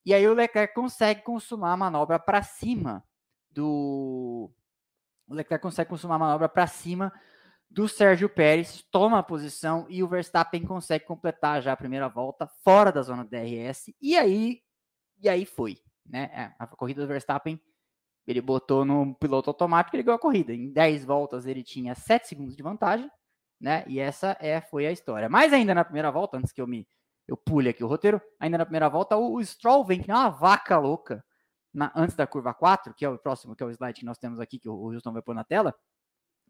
E 0.05 0.13
aí 0.13 0.27
o 0.27 0.35
Leclerc 0.35 0.75
consegue 0.75 1.23
consumar 1.23 1.73
a 1.73 1.77
manobra 1.77 2.19
para 2.19 2.43
cima 2.43 3.05
do. 3.49 4.51
O 5.29 5.35
Leclerc 5.35 5.63
consegue 5.63 5.89
consumar 5.89 6.17
a 6.17 6.19
manobra 6.19 6.49
para 6.49 6.67
cima 6.67 7.13
do 7.71 7.89
Sérgio 7.89 8.29
Pérez, 8.29 8.83
toma 8.91 9.21
a 9.21 9.23
posição 9.23 9.87
e 9.89 10.03
o 10.03 10.09
Verstappen 10.09 10.67
consegue 10.67 11.05
completar 11.05 11.63
já 11.63 11.73
a 11.73 11.77
primeira 11.77 12.09
volta 12.09 12.45
fora 12.65 12.91
da 12.91 13.03
zona 13.03 13.25
DRS. 13.25 13.95
E 14.03 14.17
aí, 14.17 14.63
e 15.23 15.29
aí 15.29 15.47
foi, 15.47 15.79
né? 16.09 16.31
É, 16.33 16.55
a 16.59 16.67
corrida 16.67 17.03
do 17.03 17.09
Verstappen, 17.09 17.61
ele 18.27 18.41
botou 18.41 18.85
no 18.85 19.15
piloto 19.15 19.51
automático 19.51 19.95
e 19.95 19.99
ele 19.99 20.03
ganhou 20.03 20.17
a 20.17 20.21
corrida. 20.21 20.53
Em 20.53 20.73
10 20.73 21.05
voltas 21.05 21.47
ele 21.47 21.63
tinha 21.63 21.95
7 21.95 22.27
segundos 22.27 22.57
de 22.57 22.63
vantagem, 22.63 23.11
né? 23.61 23.85
E 23.87 24.01
essa 24.01 24.37
é 24.41 24.61
foi 24.61 24.87
a 24.87 24.93
história. 24.93 25.29
Mas 25.29 25.53
ainda 25.53 25.75
na 25.75 25.85
primeira 25.85 26.11
volta, 26.11 26.37
antes 26.37 26.53
que 26.53 26.61
eu 26.61 26.67
me 26.67 26.87
eu 27.29 27.37
pule 27.37 27.69
aqui 27.69 27.83
o 27.83 27.89
roteiro, 27.89 28.23
ainda 28.39 28.59
na 28.59 28.65
primeira 28.65 28.89
volta, 28.89 29.17
o, 29.17 29.35
o 29.35 29.45
Stroll 29.45 29.85
vem 29.85 30.01
que 30.01 30.09
nem 30.09 30.17
uma 30.17 30.29
vaca 30.29 30.79
louca 30.79 31.25
na, 31.75 31.93
antes 31.95 32.15
da 32.15 32.27
curva 32.27 32.55
4, 32.55 32.95
que 32.95 33.05
é 33.05 33.09
o 33.09 33.19
próximo, 33.19 33.57
que 33.57 33.63
é 33.63 33.67
o 33.67 33.71
slide 33.71 34.01
que 34.01 34.07
nós 34.07 34.17
temos 34.17 34.39
aqui, 34.39 34.59
que 34.61 34.69
o, 34.69 34.75
o 34.75 34.93
Houston 34.93 35.13
vai 35.13 35.23
pôr 35.23 35.35
na 35.35 35.43
tela, 35.43 35.75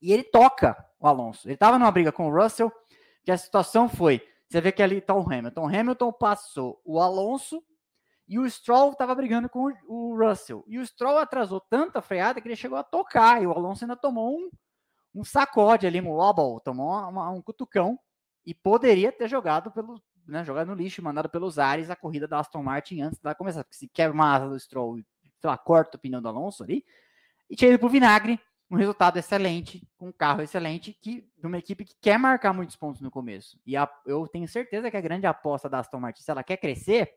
e 0.02 0.12
ele 0.12 0.22
toca 0.22 0.76
o 1.00 1.06
Alonso. 1.06 1.48
Ele 1.48 1.54
estava 1.54 1.78
numa 1.78 1.90
briga 1.90 2.12
com 2.12 2.28
o 2.28 2.42
Russell, 2.42 2.70
que 3.24 3.32
a 3.32 3.38
situação 3.38 3.88
foi, 3.88 4.20
você 4.48 4.60
vê 4.60 4.70
que 4.70 4.82
ali 4.82 4.98
está 4.98 5.14
o 5.14 5.20
Hamilton. 5.20 5.66
Hamilton 5.66 6.12
passou 6.12 6.80
o 6.84 7.00
Alonso 7.00 7.62
e 8.28 8.38
o 8.38 8.50
Stroll 8.50 8.92
estava 8.92 9.14
brigando 9.14 9.48
com 9.48 9.72
o, 9.86 10.16
Russell. 10.16 10.64
E 10.66 10.78
o 10.78 10.86
Stroll 10.86 11.18
atrasou 11.18 11.60
tanta 11.60 12.02
freada 12.02 12.40
que 12.40 12.48
ele 12.48 12.56
chegou 12.56 12.76
a 12.76 12.82
tocar, 12.82 13.42
e 13.42 13.46
o 13.46 13.52
Alonso 13.52 13.84
ainda 13.84 13.96
tomou 13.96 14.36
um, 14.36 14.50
um 15.14 15.24
sacode 15.24 15.86
ali, 15.86 16.00
um 16.00 16.10
wobble, 16.10 16.62
tomou 16.64 16.90
uma, 16.90 17.30
um 17.30 17.40
cutucão, 17.40 17.98
e 18.44 18.52
poderia 18.52 19.12
ter 19.12 19.28
jogado 19.28 19.70
pelo, 19.70 20.02
né, 20.26 20.44
jogado 20.44 20.68
no 20.68 20.74
lixo, 20.74 21.02
mandado 21.02 21.28
pelos 21.28 21.58
ares 21.58 21.90
a 21.90 21.96
corrida 21.96 22.26
da 22.26 22.40
Aston 22.40 22.62
Martin 22.62 23.02
antes 23.02 23.18
dela 23.18 23.34
começar. 23.34 23.62
Porque 23.62 23.76
se 23.76 23.88
quebra 23.88 24.14
uma 24.14 24.34
asa 24.34 24.48
do 24.48 24.58
Stroll 24.58 24.98
sei 25.40 25.50
lá, 25.50 25.56
corta 25.56 25.96
o 25.96 26.00
pneu 26.00 26.20
do 26.20 26.28
Alonso 26.28 26.64
ali, 26.64 26.84
e 27.48 27.54
tinha 27.54 27.70
ido 27.70 27.78
pro 27.78 27.88
vinagre, 27.88 28.40
um 28.68 28.76
resultado 28.76 29.16
excelente, 29.16 29.86
com 29.96 30.08
um 30.08 30.12
carro 30.12 30.42
excelente, 30.42 30.92
que, 31.00 31.28
de 31.38 31.46
uma 31.46 31.58
equipe 31.58 31.84
que 31.84 31.94
quer 32.00 32.18
marcar 32.18 32.52
muitos 32.52 32.74
pontos 32.74 33.00
no 33.00 33.10
começo. 33.10 33.60
E 33.64 33.76
a, 33.76 33.88
eu 34.04 34.26
tenho 34.26 34.48
certeza 34.48 34.90
que 34.90 34.96
a 34.96 35.00
grande 35.00 35.26
aposta 35.26 35.68
da 35.68 35.78
Aston 35.78 36.00
Martin, 36.00 36.22
se 36.22 36.30
ela 36.30 36.42
quer 36.42 36.56
crescer, 36.56 37.14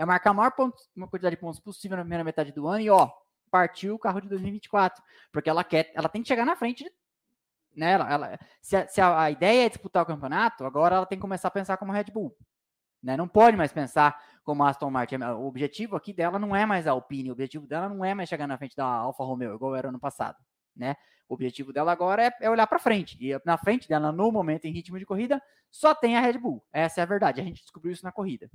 é 0.00 0.04
marcar 0.06 0.30
a 0.30 0.34
maior 0.34 0.50
ponto, 0.52 0.82
uma 0.96 1.06
quantidade 1.06 1.36
de 1.36 1.40
pontos 1.40 1.60
possível 1.60 1.96
na 1.96 2.02
primeira 2.02 2.24
metade 2.24 2.52
do 2.52 2.66
ano 2.66 2.80
e, 2.80 2.88
ó, 2.88 3.10
partiu 3.50 3.94
o 3.94 3.98
carro 3.98 4.20
de 4.20 4.28
2024. 4.28 5.02
Porque 5.30 5.50
ela 5.50 5.62
quer, 5.62 5.92
ela 5.94 6.08
tem 6.08 6.22
que 6.22 6.28
chegar 6.28 6.46
na 6.46 6.56
frente 6.56 6.90
né? 7.76 7.92
Ela, 7.92 8.10
ela 8.10 8.38
se, 8.60 8.76
a, 8.76 8.88
se 8.88 9.00
a, 9.00 9.22
a, 9.22 9.30
ideia 9.30 9.66
é 9.66 9.68
disputar 9.68 10.02
o 10.02 10.06
campeonato, 10.06 10.64
agora 10.64 10.96
ela 10.96 11.06
tem 11.06 11.18
que 11.18 11.22
começar 11.22 11.48
a 11.48 11.50
pensar 11.50 11.76
como 11.76 11.92
Red 11.92 12.04
Bull. 12.12 12.34
Né? 13.02 13.16
Não 13.16 13.28
pode 13.28 13.56
mais 13.56 13.72
pensar 13.72 14.18
como 14.42 14.64
Aston 14.64 14.90
Martin. 14.90 15.16
O 15.16 15.46
objetivo 15.46 15.96
aqui 15.96 16.12
dela 16.12 16.38
não 16.38 16.56
é 16.56 16.64
mais 16.66 16.86
a 16.86 16.92
Alpine, 16.92 17.28
o 17.28 17.32
objetivo 17.32 17.66
dela 17.66 17.88
não 17.88 18.04
é 18.04 18.14
mais 18.14 18.28
chegar 18.28 18.46
na 18.46 18.58
frente 18.58 18.74
da 18.74 18.84
Alfa 18.84 19.22
Romeo, 19.22 19.54
igual 19.54 19.76
era 19.76 19.88
ano 19.88 20.00
passado. 20.00 20.36
Né? 20.74 20.96
O 21.28 21.34
objetivo 21.34 21.72
dela 21.72 21.92
agora 21.92 22.24
é, 22.24 22.32
é 22.40 22.50
olhar 22.50 22.66
para 22.66 22.78
frente. 22.78 23.16
E 23.20 23.38
na 23.44 23.56
frente 23.56 23.88
dela, 23.88 24.10
no 24.10 24.32
momento, 24.32 24.64
em 24.64 24.72
ritmo 24.72 24.98
de 24.98 25.06
corrida, 25.06 25.40
só 25.70 25.94
tem 25.94 26.16
a 26.16 26.20
Red 26.20 26.38
Bull. 26.38 26.64
Essa 26.72 27.00
é 27.00 27.02
a 27.02 27.06
verdade. 27.06 27.40
A 27.40 27.44
gente 27.44 27.62
descobriu 27.62 27.92
isso 27.92 28.04
na 28.04 28.10
corrida. 28.10 28.50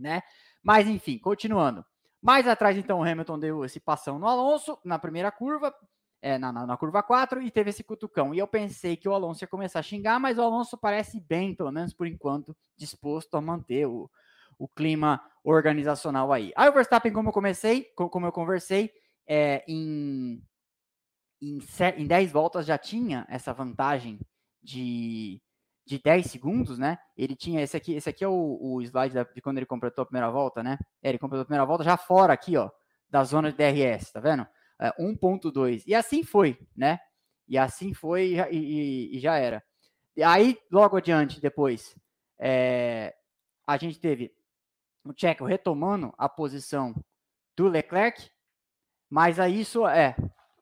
Né? 0.00 0.22
Mas, 0.62 0.88
enfim, 0.88 1.18
continuando. 1.18 1.84
Mais 2.22 2.46
atrás, 2.46 2.76
então, 2.76 3.00
o 3.00 3.02
Hamilton 3.02 3.38
deu 3.38 3.64
esse 3.64 3.80
passão 3.80 4.18
no 4.18 4.26
Alonso, 4.26 4.78
na 4.84 4.98
primeira 4.98 5.30
curva, 5.30 5.74
é, 6.22 6.36
na, 6.36 6.52
na, 6.52 6.66
na, 6.66 6.76
curva 6.76 7.02
4 7.02 7.40
e 7.42 7.50
teve 7.50 7.70
esse 7.70 7.82
cutucão. 7.82 8.34
E 8.34 8.38
eu 8.38 8.46
pensei 8.46 8.96
que 8.96 9.08
o 9.08 9.14
Alonso 9.14 9.42
ia 9.42 9.48
começar 9.48 9.78
a 9.78 9.82
xingar, 9.82 10.20
mas 10.20 10.38
o 10.38 10.42
Alonso 10.42 10.76
parece 10.76 11.18
bem, 11.18 11.54
pelo 11.54 11.72
menos 11.72 11.94
por 11.94 12.06
enquanto, 12.06 12.54
disposto 12.76 13.36
a 13.36 13.40
manter 13.40 13.86
o, 13.86 14.10
o 14.58 14.68
clima 14.68 15.22
organizacional 15.42 16.30
aí. 16.32 16.52
Aí 16.54 16.68
o 16.68 16.72
Verstappen, 16.72 17.12
como 17.12 17.30
eu 17.30 17.32
comecei, 17.32 17.84
como 17.94 18.26
eu 18.26 18.32
conversei, 18.32 18.92
é, 19.26 19.64
em, 19.66 20.42
em, 21.40 21.58
em 21.96 22.06
10 22.06 22.32
voltas 22.32 22.66
já 22.66 22.76
tinha 22.76 23.26
essa 23.28 23.54
vantagem 23.54 24.20
de, 24.62 25.40
de 25.90 25.98
10 25.98 26.30
segundos, 26.30 26.78
né? 26.78 26.98
Ele 27.16 27.34
tinha 27.34 27.60
esse 27.60 27.76
aqui, 27.76 27.94
esse 27.94 28.08
aqui 28.08 28.22
é 28.22 28.28
o, 28.28 28.58
o 28.60 28.80
slide 28.80 29.12
da, 29.12 29.24
de 29.24 29.42
quando 29.42 29.56
ele 29.56 29.66
completou 29.66 30.02
a 30.02 30.06
primeira 30.06 30.30
volta, 30.30 30.62
né? 30.62 30.78
É, 31.02 31.08
ele 31.08 31.18
completou 31.18 31.42
a 31.42 31.44
primeira 31.44 31.66
volta 31.66 31.82
já 31.82 31.96
fora 31.96 32.32
aqui, 32.32 32.56
ó, 32.56 32.70
da 33.08 33.24
zona 33.24 33.50
de 33.50 33.58
DRS, 33.58 34.12
tá 34.12 34.20
vendo? 34.20 34.46
1.2. 35.00 35.80
É, 35.80 35.82
e 35.88 35.94
assim 35.96 36.22
foi, 36.22 36.56
né? 36.76 37.00
E 37.48 37.58
assim 37.58 37.92
foi 37.92 38.34
e, 38.34 38.56
e, 38.56 39.16
e 39.16 39.18
já 39.18 39.36
era. 39.36 39.60
E 40.16 40.22
aí, 40.22 40.56
logo 40.70 40.96
adiante, 40.96 41.40
depois, 41.40 41.96
é, 42.38 43.12
a 43.66 43.76
gente 43.76 43.98
teve 43.98 44.32
o 45.04 45.12
Checo 45.16 45.44
retomando 45.44 46.14
a 46.16 46.28
posição 46.28 46.94
do 47.56 47.66
Leclerc, 47.66 48.30
mas 49.08 49.40
aí 49.40 49.60
isso 49.60 49.84
é 49.88 50.14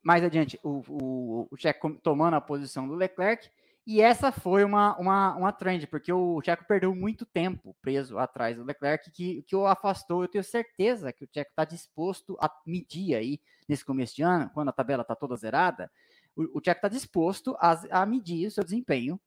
mais 0.02 0.24
adiante 0.24 0.58
o, 0.62 0.82
o, 0.88 1.48
o 1.50 1.56
Checo 1.58 1.98
tomando 2.02 2.34
a 2.34 2.40
posição 2.40 2.88
do 2.88 2.94
Leclerc 2.94 3.50
e 3.90 4.02
essa 4.02 4.30
foi 4.30 4.64
uma, 4.64 4.94
uma, 4.98 5.34
uma 5.34 5.50
trend, 5.50 5.86
porque 5.86 6.12
o 6.12 6.42
Checo 6.42 6.66
perdeu 6.66 6.94
muito 6.94 7.24
tempo 7.24 7.74
preso 7.80 8.18
atrás 8.18 8.54
do 8.54 8.62
Leclerc, 8.62 9.10
que, 9.10 9.40
que 9.44 9.56
o 9.56 9.66
afastou. 9.66 10.20
Eu 10.20 10.28
tenho 10.28 10.44
certeza 10.44 11.10
que 11.10 11.24
o 11.24 11.28
Checo 11.32 11.48
está 11.48 11.64
disposto 11.64 12.36
a 12.38 12.52
medir 12.66 13.14
aí, 13.14 13.40
nesse 13.66 13.82
começo 13.82 14.14
de 14.14 14.20
ano, 14.20 14.50
quando 14.52 14.68
a 14.68 14.72
tabela 14.72 15.00
está 15.00 15.16
toda 15.16 15.34
zerada, 15.36 15.90
o, 16.36 16.58
o 16.58 16.62
Checo 16.62 16.76
está 16.76 16.88
disposto 16.88 17.56
a, 17.58 18.02
a 18.02 18.04
medir 18.04 18.48
o 18.48 18.50
seu 18.50 18.62
desempenho 18.62 19.18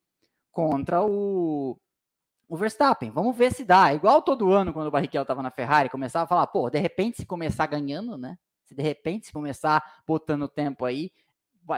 contra 0.52 1.02
o, 1.02 1.76
o 2.48 2.56
Verstappen. 2.56 3.10
Vamos 3.10 3.36
ver 3.36 3.52
se 3.52 3.66
dá. 3.66 3.92
Igual 3.96 4.22
todo 4.22 4.52
ano, 4.52 4.72
quando 4.72 4.90
o 4.90 4.92
Barrichello 4.92 5.24
estava 5.24 5.42
na 5.42 5.50
Ferrari, 5.50 5.90
começava 5.90 6.26
a 6.26 6.28
falar, 6.28 6.46
pô, 6.46 6.70
de 6.70 6.78
repente, 6.78 7.18
se 7.18 7.26
começar 7.26 7.66
ganhando, 7.66 8.16
né? 8.16 8.38
Se 8.66 8.76
de 8.76 8.84
repente 8.84 9.26
se 9.26 9.34
começar 9.34 10.04
botando 10.06 10.48
tempo 10.48 10.86
aí, 10.86 11.12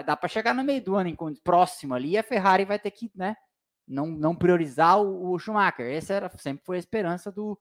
dar 0.01 0.17
para 0.17 0.29
chegar 0.29 0.55
no 0.55 0.63
meio 0.63 0.83
do 0.83 0.95
ano, 0.95 1.15
próximo 1.43 1.93
ali, 1.93 2.17
a 2.17 2.23
Ferrari 2.23 2.65
vai 2.65 2.79
ter 2.79 2.91
que, 2.91 3.11
né, 3.13 3.35
não, 3.87 4.07
não 4.07 4.35
priorizar 4.35 5.01
o, 5.01 5.31
o 5.31 5.39
Schumacher. 5.39 5.85
Essa 5.85 6.13
era, 6.13 6.29
sempre 6.37 6.65
foi 6.65 6.77
a 6.77 6.79
esperança 6.79 7.31
do, 7.31 7.59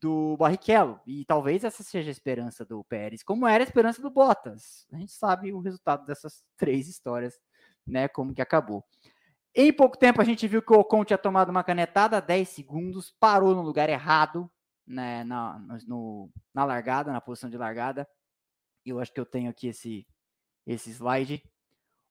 do 0.00 0.36
Barrichello. 0.36 1.00
E 1.06 1.24
talvez 1.24 1.64
essa 1.64 1.82
seja 1.82 2.10
a 2.10 2.12
esperança 2.12 2.64
do 2.64 2.84
Pérez, 2.84 3.22
como 3.22 3.46
era 3.46 3.64
a 3.64 3.66
esperança 3.66 4.02
do 4.02 4.10
Bottas. 4.10 4.86
A 4.92 4.98
gente 4.98 5.12
sabe 5.12 5.52
o 5.52 5.60
resultado 5.60 6.04
dessas 6.04 6.44
três 6.56 6.88
histórias, 6.88 7.40
né? 7.86 8.06
Como 8.08 8.34
que 8.34 8.42
acabou. 8.42 8.84
Em 9.54 9.72
pouco 9.72 9.96
tempo 9.96 10.20
a 10.20 10.24
gente 10.24 10.48
viu 10.48 10.60
que 10.60 10.72
o 10.72 10.80
Ocon 10.80 11.04
tinha 11.04 11.16
tomado 11.16 11.48
uma 11.48 11.62
canetada, 11.62 12.20
10 12.20 12.48
segundos, 12.48 13.14
parou 13.20 13.54
no 13.54 13.62
lugar 13.62 13.88
errado, 13.88 14.50
né, 14.84 15.22
na, 15.24 15.58
no, 15.86 16.28
na 16.52 16.64
largada, 16.64 17.12
na 17.12 17.20
posição 17.20 17.48
de 17.48 17.56
largada. 17.56 18.06
Eu 18.84 18.98
acho 18.98 19.12
que 19.12 19.20
eu 19.20 19.24
tenho 19.24 19.48
aqui 19.48 19.68
esse, 19.68 20.06
esse 20.66 20.90
slide. 20.90 21.42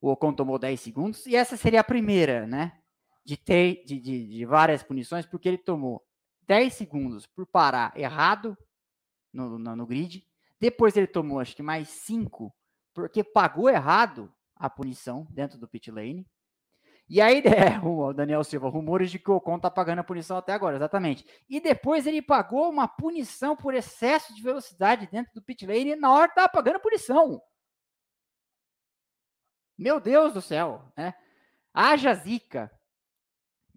O 0.04 0.10
Ocon 0.10 0.34
tomou 0.34 0.58
10 0.58 0.78
segundos, 0.78 1.24
e 1.24 1.34
essa 1.34 1.56
seria 1.56 1.80
a 1.80 1.84
primeira, 1.84 2.46
né? 2.46 2.78
De, 3.24 3.38
ter, 3.38 3.82
de, 3.86 3.98
de, 3.98 4.26
de 4.28 4.44
várias 4.44 4.82
punições, 4.82 5.24
porque 5.24 5.48
ele 5.48 5.56
tomou 5.56 6.04
10 6.42 6.74
segundos 6.74 7.26
por 7.26 7.46
parar 7.46 7.90
errado 7.96 8.54
no, 9.32 9.58
no, 9.58 9.74
no 9.74 9.86
grid. 9.86 10.22
Depois 10.60 10.94
ele 10.94 11.06
tomou, 11.06 11.40
acho 11.40 11.56
que 11.56 11.62
mais 11.62 11.88
5, 11.88 12.54
porque 12.92 13.24
pagou 13.24 13.70
errado 13.70 14.30
a 14.54 14.68
punição 14.68 15.26
dentro 15.30 15.56
do 15.56 15.66
pit 15.66 15.90
lane. 15.90 16.26
E 17.08 17.18
aí, 17.18 17.38
é, 17.48 17.80
o 17.82 18.12
Daniel 18.12 18.44
Silva, 18.44 18.68
rumores 18.68 19.10
de 19.10 19.18
que 19.18 19.30
o 19.30 19.36
Ocon 19.36 19.58
tá 19.58 19.70
pagando 19.70 20.00
a 20.00 20.04
punição 20.04 20.36
até 20.36 20.52
agora, 20.52 20.76
exatamente. 20.76 21.24
E 21.48 21.58
depois 21.60 22.06
ele 22.06 22.20
pagou 22.20 22.68
uma 22.68 22.86
punição 22.86 23.56
por 23.56 23.72
excesso 23.72 24.34
de 24.34 24.42
velocidade 24.42 25.08
dentro 25.10 25.32
do 25.32 25.40
pit 25.40 25.66
lane 25.66 25.92
e 25.92 25.96
na 25.96 26.12
hora 26.12 26.30
tava 26.30 26.50
pagando 26.50 26.76
a 26.76 26.80
punição. 26.80 27.40
Meu 29.76 30.00
Deus 30.00 30.32
do 30.32 30.40
céu, 30.40 30.82
né? 30.96 31.14
Haja 31.72 32.14
zica. 32.14 32.70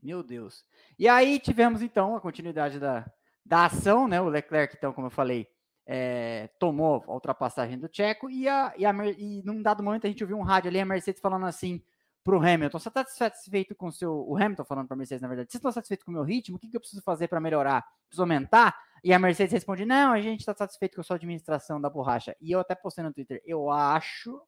Meu 0.01 0.21
Deus. 0.21 0.65
E 0.97 1.07
aí 1.07 1.39
tivemos 1.39 1.81
então 1.81 2.15
a 2.15 2.21
continuidade 2.21 2.79
da, 2.79 3.05
da 3.45 3.65
ação, 3.65 4.07
né? 4.07 4.21
O 4.21 4.29
Leclerc, 4.29 4.75
então, 4.77 4.93
como 4.93 5.07
eu 5.07 5.11
falei, 5.11 5.47
é, 5.85 6.49
tomou 6.59 7.03
a 7.07 7.13
ultrapassagem 7.13 7.79
do 7.79 7.87
Tcheco 7.87 8.29
e, 8.29 8.47
a, 8.47 8.73
e, 8.77 8.85
a, 8.85 8.91
e 9.17 9.41
num 9.43 9.61
dado 9.61 9.81
momento 9.81 10.05
a 10.05 10.09
gente 10.09 10.23
ouviu 10.23 10.37
um 10.37 10.43
rádio 10.43 10.69
ali, 10.69 10.79
a 10.79 10.85
Mercedes 10.85 11.21
falando 11.21 11.45
assim 11.45 11.81
para 12.27 12.35
o 12.35 12.39
Hamilton, 12.39 12.77
você 12.77 12.89
está 12.89 13.05
satisfeito 13.05 13.73
com 13.73 13.87
o 13.87 13.91
seu. 13.91 14.13
O 14.27 14.35
Hamilton 14.35 14.65
falando 14.65 14.87
para 14.87 14.95
a 14.95 14.97
Mercedes, 14.97 15.21
na 15.21 15.29
verdade, 15.29 15.49
você 15.49 15.57
está 15.57 15.71
satisfeito 15.71 16.03
com 16.03 16.11
o 16.11 16.13
meu 16.13 16.23
ritmo? 16.23 16.57
O 16.57 16.59
que, 16.59 16.67
que 16.67 16.75
eu 16.75 16.81
preciso 16.81 17.01
fazer 17.01 17.29
para 17.29 17.39
melhorar? 17.39 17.87
Preciso 18.05 18.21
aumentar? 18.21 18.77
E 19.01 19.13
a 19.13 19.19
Mercedes 19.19 19.53
responde: 19.53 19.85
não, 19.85 20.11
a 20.11 20.19
gente 20.19 20.41
está 20.41 20.53
satisfeito 20.53 20.95
com 20.95 21.01
a 21.01 21.03
sua 21.05 21.15
administração 21.15 21.79
da 21.79 21.89
borracha. 21.89 22.35
E 22.41 22.51
eu 22.51 22.59
até 22.59 22.75
postei 22.75 23.01
no 23.01 23.13
Twitter, 23.13 23.41
eu 23.45 23.71
acho 23.71 24.41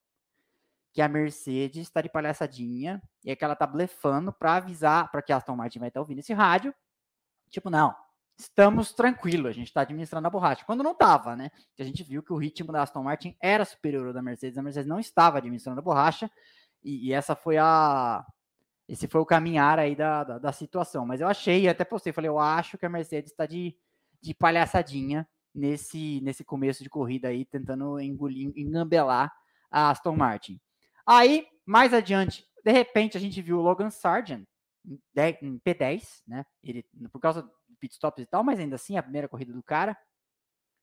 que 1.00 1.04
a 1.04 1.08
Mercedes 1.08 1.84
está 1.84 2.02
de 2.02 2.10
palhaçadinha 2.10 3.02
e 3.24 3.32
é 3.32 3.36
que 3.36 3.42
ela 3.42 3.54
está 3.54 3.66
blefando 3.66 4.34
para 4.34 4.56
avisar, 4.56 5.10
para 5.10 5.22
que 5.22 5.32
a 5.32 5.38
Aston 5.38 5.56
Martin 5.56 5.80
vai 5.80 5.88
estar 5.88 6.02
ouvindo 6.02 6.20
esse 6.20 6.34
rádio. 6.34 6.76
Tipo, 7.50 7.70
não, 7.70 7.96
estamos 8.38 8.92
tranquilos, 8.92 9.46
a 9.46 9.54
gente 9.54 9.68
está 9.68 9.80
administrando 9.80 10.28
a 10.28 10.30
borracha. 10.30 10.66
Quando 10.66 10.84
não 10.84 10.92
estava, 10.92 11.38
né? 11.38 11.52
Que 11.74 11.84
a 11.84 11.86
gente 11.86 12.04
viu 12.04 12.22
que 12.22 12.34
o 12.34 12.36
ritmo 12.36 12.74
da 12.74 12.82
Aston 12.82 13.02
Martin 13.02 13.34
era 13.42 13.64
superior 13.64 14.08
ao 14.08 14.14
da 14.14 14.22
Mercedes, 14.22 14.58
a 14.58 14.62
Mercedes 14.62 14.90
não 14.90 15.00
estava 15.00 15.38
administrando 15.38 15.80
a 15.80 15.82
borracha. 15.82 16.30
E, 16.84 17.08
e, 17.08 17.14
essa 17.14 17.34
foi 17.34 17.58
a. 17.58 18.26
Esse 18.86 19.08
foi 19.08 19.22
o 19.22 19.26
caminhar 19.26 19.80
aí 19.80 19.96
da, 19.96 20.26
da, 20.26 20.38
da, 20.38 20.52
situação. 20.52 21.06
Mas 21.06 21.22
eu 21.22 21.30
achei, 21.30 21.70
até 21.70 21.86
postei, 21.86 22.12
falei, 22.12 22.28
eu 22.28 22.40
acho 22.40 22.78
que 22.78 22.86
a 22.86 22.90
Mercedes 22.90 23.32
está 23.32 23.46
de, 23.46 23.74
de 24.22 24.34
palhaçadinha 24.34 25.26
nesse, 25.56 26.20
nesse 26.20 26.44
começo 26.44 26.84
de 26.84 26.90
corrida 26.90 27.30
aí, 27.30 27.46
tentando 27.46 28.02
engolir, 28.02 28.52
engambelar 28.54 29.34
a 29.72 29.92
Aston 29.92 30.18
Martin. 30.18 30.60
Aí, 31.12 31.48
mais 31.66 31.92
adiante, 31.92 32.46
de 32.64 32.72
repente, 32.72 33.18
a 33.18 33.20
gente 33.20 33.42
viu 33.42 33.58
o 33.58 33.62
Logan 33.64 33.90
Sargent 33.90 34.46
em 35.42 35.60
P10, 35.66 36.22
né? 36.28 36.46
Ele, 36.64 36.86
por 37.12 37.20
causa 37.20 37.42
do 37.42 37.52
pit 37.80 37.96
stops 37.96 38.22
e 38.22 38.28
tal, 38.28 38.44
mas 38.44 38.60
ainda 38.60 38.76
assim, 38.76 38.96
a 38.96 39.02
primeira 39.02 39.28
corrida 39.28 39.52
do 39.52 39.64
cara 39.64 39.98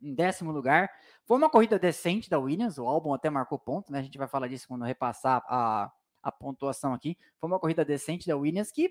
em 0.03 0.13
décimo 0.13 0.51
lugar. 0.51 0.91
Foi 1.25 1.37
uma 1.37 1.49
corrida 1.49 1.79
decente 1.79 2.29
da 2.29 2.41
Williams, 2.41 2.77
o 2.77 2.89
álbum 2.89 3.15
até 3.15 3.31
marcou 3.31 3.57
ponto, 3.57 3.93
né? 3.93 4.01
A 4.01 4.03
gente 4.03 4.19
vai 4.19 4.27
falar 4.27 4.49
disso 4.49 4.67
quando 4.67 4.85
repassar 4.85 5.45
a, 5.47 5.93
a 6.21 6.33
pontuação 6.33 6.93
aqui. 6.93 7.17
Foi 7.39 7.49
uma 7.49 7.61
corrida 7.61 7.85
decente 7.85 8.27
da 8.27 8.37
Williams 8.37 8.73
que, 8.73 8.91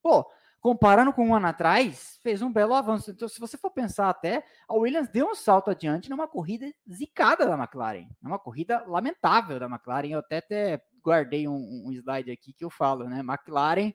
pô, 0.00 0.24
comparando 0.60 1.12
com 1.12 1.28
um 1.28 1.34
ano 1.34 1.46
atrás, 1.46 2.18
fez 2.22 2.42
um 2.42 2.52
belo 2.52 2.74
avanço. 2.74 3.10
Então, 3.10 3.28
se 3.28 3.38
você 3.38 3.56
for 3.56 3.70
pensar 3.70 4.08
até, 4.08 4.44
a 4.68 4.74
Williams 4.74 5.08
deu 5.08 5.28
um 5.30 5.34
salto 5.34 5.70
adiante 5.70 6.10
numa 6.10 6.26
corrida 6.26 6.66
zicada 6.90 7.46
da 7.46 7.54
McLaren, 7.56 8.08
uma 8.22 8.38
corrida 8.38 8.84
lamentável 8.86 9.60
da 9.60 9.66
McLaren. 9.66 10.08
Eu 10.08 10.18
até, 10.18 10.38
até 10.38 10.82
guardei 11.02 11.46
um, 11.46 11.84
um 11.86 11.92
slide 11.92 12.30
aqui 12.30 12.52
que 12.52 12.64
eu 12.64 12.70
falo, 12.70 13.08
né? 13.08 13.20
McLaren, 13.20 13.92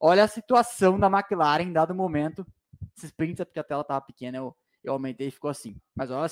olha 0.00 0.24
a 0.24 0.28
situação 0.28 0.98
da 0.98 1.08
McLaren 1.08 1.64
em 1.64 1.72
dado 1.72 1.94
momento. 1.94 2.46
Esses 2.96 3.10
prints 3.10 3.40
é 3.40 3.44
porque 3.44 3.60
a 3.60 3.64
tela 3.64 3.82
estava 3.82 4.00
pequena, 4.00 4.38
eu 4.38 4.56
eu 4.86 4.92
aumentei 4.92 5.26
e 5.26 5.32
ficou 5.32 5.50
assim. 5.50 5.76
Mas 5.94 6.10
olha, 6.12 6.26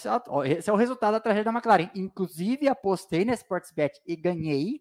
esse 0.47 0.71
é 0.71 0.73
o 0.73 0.77
resultado 0.77 1.15
da 1.15 1.21
tragédia 1.21 1.51
da 1.51 1.59
McLaren. 1.59 1.91
Inclusive, 1.95 2.69
apostei 2.69 3.25
na 3.25 3.35
Sportsbet 3.35 4.01
e 4.07 4.15
ganhei 4.15 4.81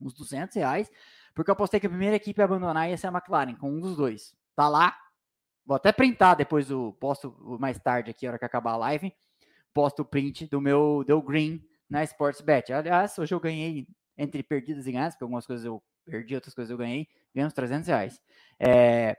uns 0.00 0.14
200 0.14 0.56
reais, 0.56 0.90
porque 1.36 1.50
eu 1.50 1.52
apostei 1.52 1.78
que 1.78 1.86
a 1.86 1.90
primeira 1.90 2.16
equipe 2.16 2.40
a 2.40 2.46
abandonar 2.46 2.88
ia 2.88 2.96
ser 2.96 3.08
a 3.08 3.10
McLaren, 3.10 3.54
com 3.56 3.70
um 3.70 3.78
dos 3.78 3.94
dois. 3.94 4.34
Tá 4.56 4.70
lá. 4.70 4.96
Vou 5.66 5.76
até 5.76 5.92
printar 5.92 6.34
depois 6.34 6.70
o 6.70 6.94
posto 6.94 7.36
mais 7.60 7.78
tarde 7.78 8.10
aqui, 8.10 8.26
a 8.26 8.30
hora 8.30 8.38
que 8.38 8.44
acabar 8.46 8.72
a 8.72 8.76
live. 8.78 9.12
Posto 9.74 10.00
o 10.00 10.04
print 10.04 10.46
do 10.46 10.62
meu 10.62 11.04
do 11.06 11.20
green 11.20 11.62
na 11.90 12.02
Sportsbet. 12.04 12.72
Aliás, 12.72 13.18
hoje 13.18 13.34
eu 13.34 13.38
ganhei 13.38 13.86
entre 14.16 14.42
perdidas 14.42 14.86
e 14.86 14.92
ganhas, 14.92 15.12
porque 15.12 15.24
algumas 15.24 15.46
coisas 15.46 15.66
eu 15.66 15.82
perdi, 16.06 16.34
outras 16.34 16.54
coisas 16.54 16.70
eu 16.70 16.78
ganhei, 16.78 17.06
ganhei 17.34 17.46
uns 17.46 17.52
300 17.52 17.86
reais. 17.86 18.18
É, 18.58 19.14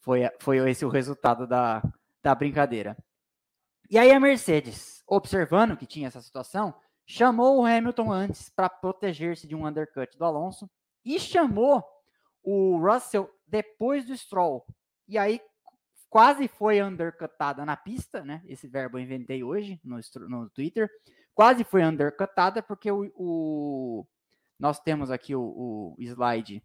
foi, 0.00 0.22
foi 0.40 0.70
esse 0.70 0.86
o 0.86 0.88
resultado 0.88 1.46
da, 1.46 1.82
da 2.22 2.34
brincadeira. 2.34 2.96
E 3.90 3.98
aí 3.98 4.10
a 4.10 4.18
Mercedes, 4.18 5.02
observando 5.06 5.76
que 5.76 5.84
tinha 5.84 6.08
essa 6.08 6.22
situação, 6.22 6.74
chamou 7.04 7.60
o 7.60 7.66
Hamilton 7.66 8.10
antes 8.10 8.48
para 8.48 8.70
proteger-se 8.70 9.46
de 9.46 9.54
um 9.54 9.66
undercut 9.66 10.16
do 10.16 10.24
Alonso 10.24 10.66
e 11.04 11.18
chamou 11.18 11.84
o 12.42 12.78
Russell 12.78 13.30
depois 13.46 14.04
do 14.06 14.16
Stroll. 14.16 14.64
E 15.08 15.18
aí 15.18 15.40
quase 16.08 16.46
foi 16.48 16.82
undercutada 16.82 17.64
na 17.64 17.76
pista, 17.76 18.24
né? 18.24 18.42
Esse 18.46 18.68
verbo 18.68 18.98
eu 18.98 19.02
inventei 19.02 19.42
hoje 19.42 19.80
no, 19.82 19.98
no 20.28 20.50
Twitter. 20.50 20.90
Quase 21.34 21.64
foi 21.64 21.82
undercutada 21.84 22.62
porque 22.62 22.90
o, 22.90 23.10
o 23.14 24.06
nós 24.58 24.78
temos 24.78 25.10
aqui 25.10 25.34
o, 25.34 25.42
o 25.42 25.96
slide 25.98 26.62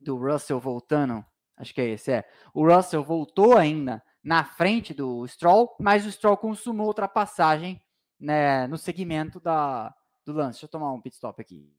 do 0.00 0.16
Russell 0.16 0.60
voltando. 0.60 1.24
Acho 1.56 1.74
que 1.74 1.80
é 1.80 1.88
esse, 1.88 2.12
é. 2.12 2.24
O 2.54 2.66
Russell 2.66 3.02
voltou 3.02 3.56
ainda 3.56 4.02
na 4.22 4.44
frente 4.44 4.94
do 4.94 5.26
Stroll, 5.26 5.74
mas 5.80 6.06
o 6.06 6.12
Stroll 6.12 6.36
consumou 6.36 6.86
ultrapassagem 6.86 7.82
né, 8.18 8.66
no 8.68 8.78
segmento 8.78 9.40
da, 9.40 9.94
do 10.24 10.32
lance. 10.32 10.52
Deixa 10.52 10.66
eu 10.66 10.70
tomar 10.70 10.92
um 10.92 11.00
pit 11.00 11.14
stop 11.14 11.40
aqui. 11.40 11.72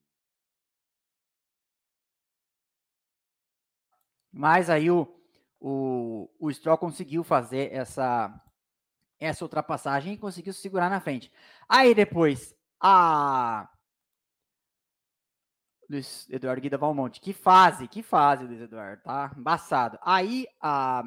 Mas 4.32 4.70
aí 4.70 4.92
o, 4.92 5.08
o, 5.60 6.30
o 6.40 6.52
Stroll 6.52 6.78
conseguiu 6.78 7.24
fazer 7.24 7.74
essa, 7.74 8.34
essa 9.20 9.44
ultrapassagem 9.44 10.14
e 10.14 10.18
conseguiu 10.18 10.54
se 10.54 10.62
segurar 10.62 10.90
na 10.90 11.00
frente. 11.00 11.32
Aí 11.68 11.94
depois 11.94 12.56
a 12.80 13.70
Luiz 15.90 16.30
Eduardo 16.30 16.62
Guida 16.62 16.78
Valmonte, 16.78 17.20
que 17.20 17.34
fase, 17.34 17.88
que 17.88 18.04
fase, 18.04 18.46
Luiz 18.46 18.62
Eduardo, 18.62 19.02
tá? 19.02 19.32
Embaçado. 19.36 19.98
Aí 20.04 20.46
a 20.62 21.04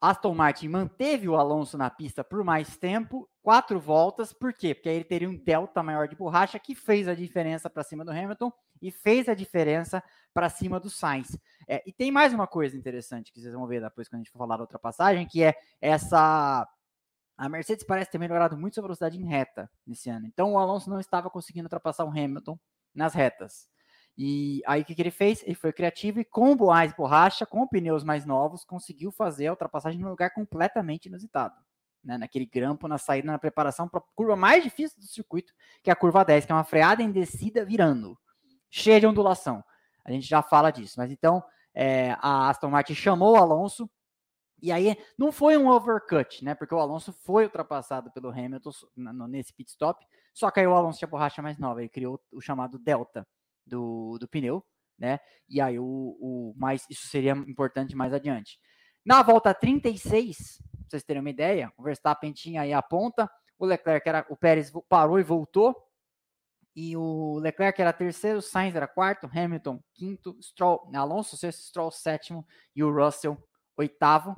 Aston 0.00 0.34
Martin 0.34 0.68
manteve 0.68 1.28
o 1.28 1.36
Alonso 1.36 1.78
na 1.78 1.88
pista 1.88 2.22
por 2.22 2.44
mais 2.44 2.76
tempo, 2.76 3.28
quatro 3.44 3.78
voltas, 3.78 4.32
por 4.32 4.54
quê? 4.54 4.74
Porque 4.74 4.88
aí 4.88 4.96
ele 4.96 5.04
teria 5.04 5.28
um 5.28 5.36
delta 5.36 5.82
maior 5.82 6.08
de 6.08 6.16
borracha 6.16 6.58
que 6.58 6.74
fez 6.74 7.06
a 7.06 7.14
diferença 7.14 7.68
para 7.68 7.82
cima 7.82 8.02
do 8.02 8.10
Hamilton 8.10 8.50
e 8.80 8.90
fez 8.90 9.28
a 9.28 9.34
diferença 9.34 10.02
para 10.32 10.48
cima 10.48 10.80
do 10.80 10.88
Sainz. 10.88 11.38
É, 11.68 11.82
e 11.86 11.92
tem 11.92 12.10
mais 12.10 12.32
uma 12.32 12.46
coisa 12.46 12.74
interessante 12.74 13.30
que 13.30 13.38
vocês 13.38 13.52
vão 13.52 13.66
ver 13.66 13.82
depois 13.82 14.08
quando 14.08 14.22
a 14.22 14.24
gente 14.24 14.30
for 14.30 14.38
falar 14.38 14.56
da 14.56 14.62
ultrapassagem, 14.62 15.26
que 15.26 15.42
é 15.42 15.54
essa. 15.78 16.66
A 17.36 17.48
Mercedes 17.50 17.84
parece 17.84 18.10
ter 18.10 18.18
melhorado 18.18 18.56
muito 18.56 18.74
sua 18.74 18.82
velocidade 18.82 19.20
em 19.20 19.26
reta 19.26 19.70
nesse 19.86 20.08
ano. 20.08 20.26
Então 20.26 20.54
o 20.54 20.58
Alonso 20.58 20.88
não 20.88 20.98
estava 20.98 21.28
conseguindo 21.28 21.66
ultrapassar 21.66 22.06
o 22.06 22.10
Hamilton 22.10 22.58
nas 22.94 23.12
retas. 23.12 23.68
E 24.16 24.62
aí 24.66 24.80
o 24.80 24.84
que, 24.86 24.94
que 24.94 25.02
ele 25.02 25.10
fez? 25.10 25.42
Ele 25.42 25.54
foi 25.54 25.72
criativo 25.72 26.18
e 26.18 26.24
com 26.24 26.56
mais 26.56 26.94
borracha, 26.94 27.44
com 27.44 27.68
pneus 27.68 28.02
mais 28.04 28.24
novos, 28.24 28.64
conseguiu 28.64 29.12
fazer 29.12 29.48
a 29.48 29.50
ultrapassagem 29.50 30.00
num 30.00 30.08
lugar 30.08 30.30
completamente 30.30 31.06
inusitado. 31.06 31.56
Né? 32.04 32.18
Naquele 32.18 32.46
grampo, 32.46 32.86
na 32.86 32.98
saída, 32.98 33.26
na 33.26 33.38
preparação 33.38 33.88
para 33.88 34.00
a 34.00 34.04
curva 34.14 34.36
mais 34.36 34.62
difícil 34.62 35.00
do 35.00 35.06
circuito, 35.06 35.52
que 35.82 35.90
é 35.90 35.92
a 35.92 35.96
curva 35.96 36.24
10, 36.24 36.44
que 36.44 36.52
é 36.52 36.54
uma 36.54 36.64
freada 36.64 37.02
em 37.02 37.10
descida 37.10 37.64
virando, 37.64 38.18
cheia 38.70 39.00
de 39.00 39.06
ondulação. 39.06 39.64
A 40.04 40.12
gente 40.12 40.26
já 40.26 40.42
fala 40.42 40.70
disso. 40.70 40.94
Mas 40.98 41.10
então, 41.10 41.42
é, 41.74 42.12
a 42.20 42.50
Aston 42.50 42.68
Martin 42.68 42.94
chamou 42.94 43.32
o 43.32 43.36
Alonso, 43.36 43.88
e 44.62 44.70
aí 44.70 44.96
não 45.18 45.32
foi 45.32 45.56
um 45.56 45.68
overcut, 45.68 46.44
né? 46.44 46.54
Porque 46.54 46.74
o 46.74 46.78
Alonso 46.78 47.12
foi 47.12 47.44
ultrapassado 47.44 48.10
pelo 48.12 48.30
Hamilton 48.30 48.70
nesse 49.28 49.52
pit 49.52 49.70
stop, 49.70 50.06
só 50.32 50.50
aí 50.54 50.66
o 50.66 50.74
Alonso 50.74 50.98
tinha 50.98 51.08
borracha 51.08 51.42
mais 51.42 51.58
nova, 51.58 51.80
ele 51.80 51.88
criou 51.88 52.20
o 52.32 52.40
chamado 52.40 52.78
Delta 52.78 53.26
do, 53.66 54.16
do 54.18 54.28
pneu, 54.28 54.64
né? 54.98 55.18
E 55.48 55.60
aí 55.60 55.78
o, 55.78 55.84
o 55.84 56.54
mais 56.56 56.86
isso 56.88 57.06
seria 57.08 57.32
importante 57.32 57.94
mais 57.94 58.12
adiante. 58.12 58.58
Na 59.04 59.22
volta 59.22 59.52
36, 59.52 60.62
pra 60.84 60.90
vocês 60.90 61.02
terem 61.02 61.20
uma 61.20 61.30
ideia, 61.30 61.72
o 61.76 61.82
Verstappen 61.82 62.32
tinha 62.32 62.62
aí 62.62 62.72
a 62.72 62.82
ponta, 62.82 63.30
o 63.58 63.66
Leclerc 63.66 64.08
era 64.08 64.26
o 64.28 64.36
Pérez 64.36 64.72
parou 64.88 65.18
e 65.18 65.22
voltou. 65.22 65.74
E 66.76 66.96
o 66.96 67.38
Leclerc 67.38 67.80
era 67.80 67.92
terceiro, 67.92 68.42
Sainz 68.42 68.74
era 68.74 68.88
quarto, 68.88 69.30
Hamilton 69.32 69.80
quinto, 69.92 70.36
Stroll, 70.42 70.90
Alonso 70.92 71.36
sexto, 71.36 71.62
Stroll 71.62 71.90
sétimo 71.92 72.44
e 72.74 72.82
o 72.82 72.92
Russell 72.92 73.38
oitavo. 73.76 74.34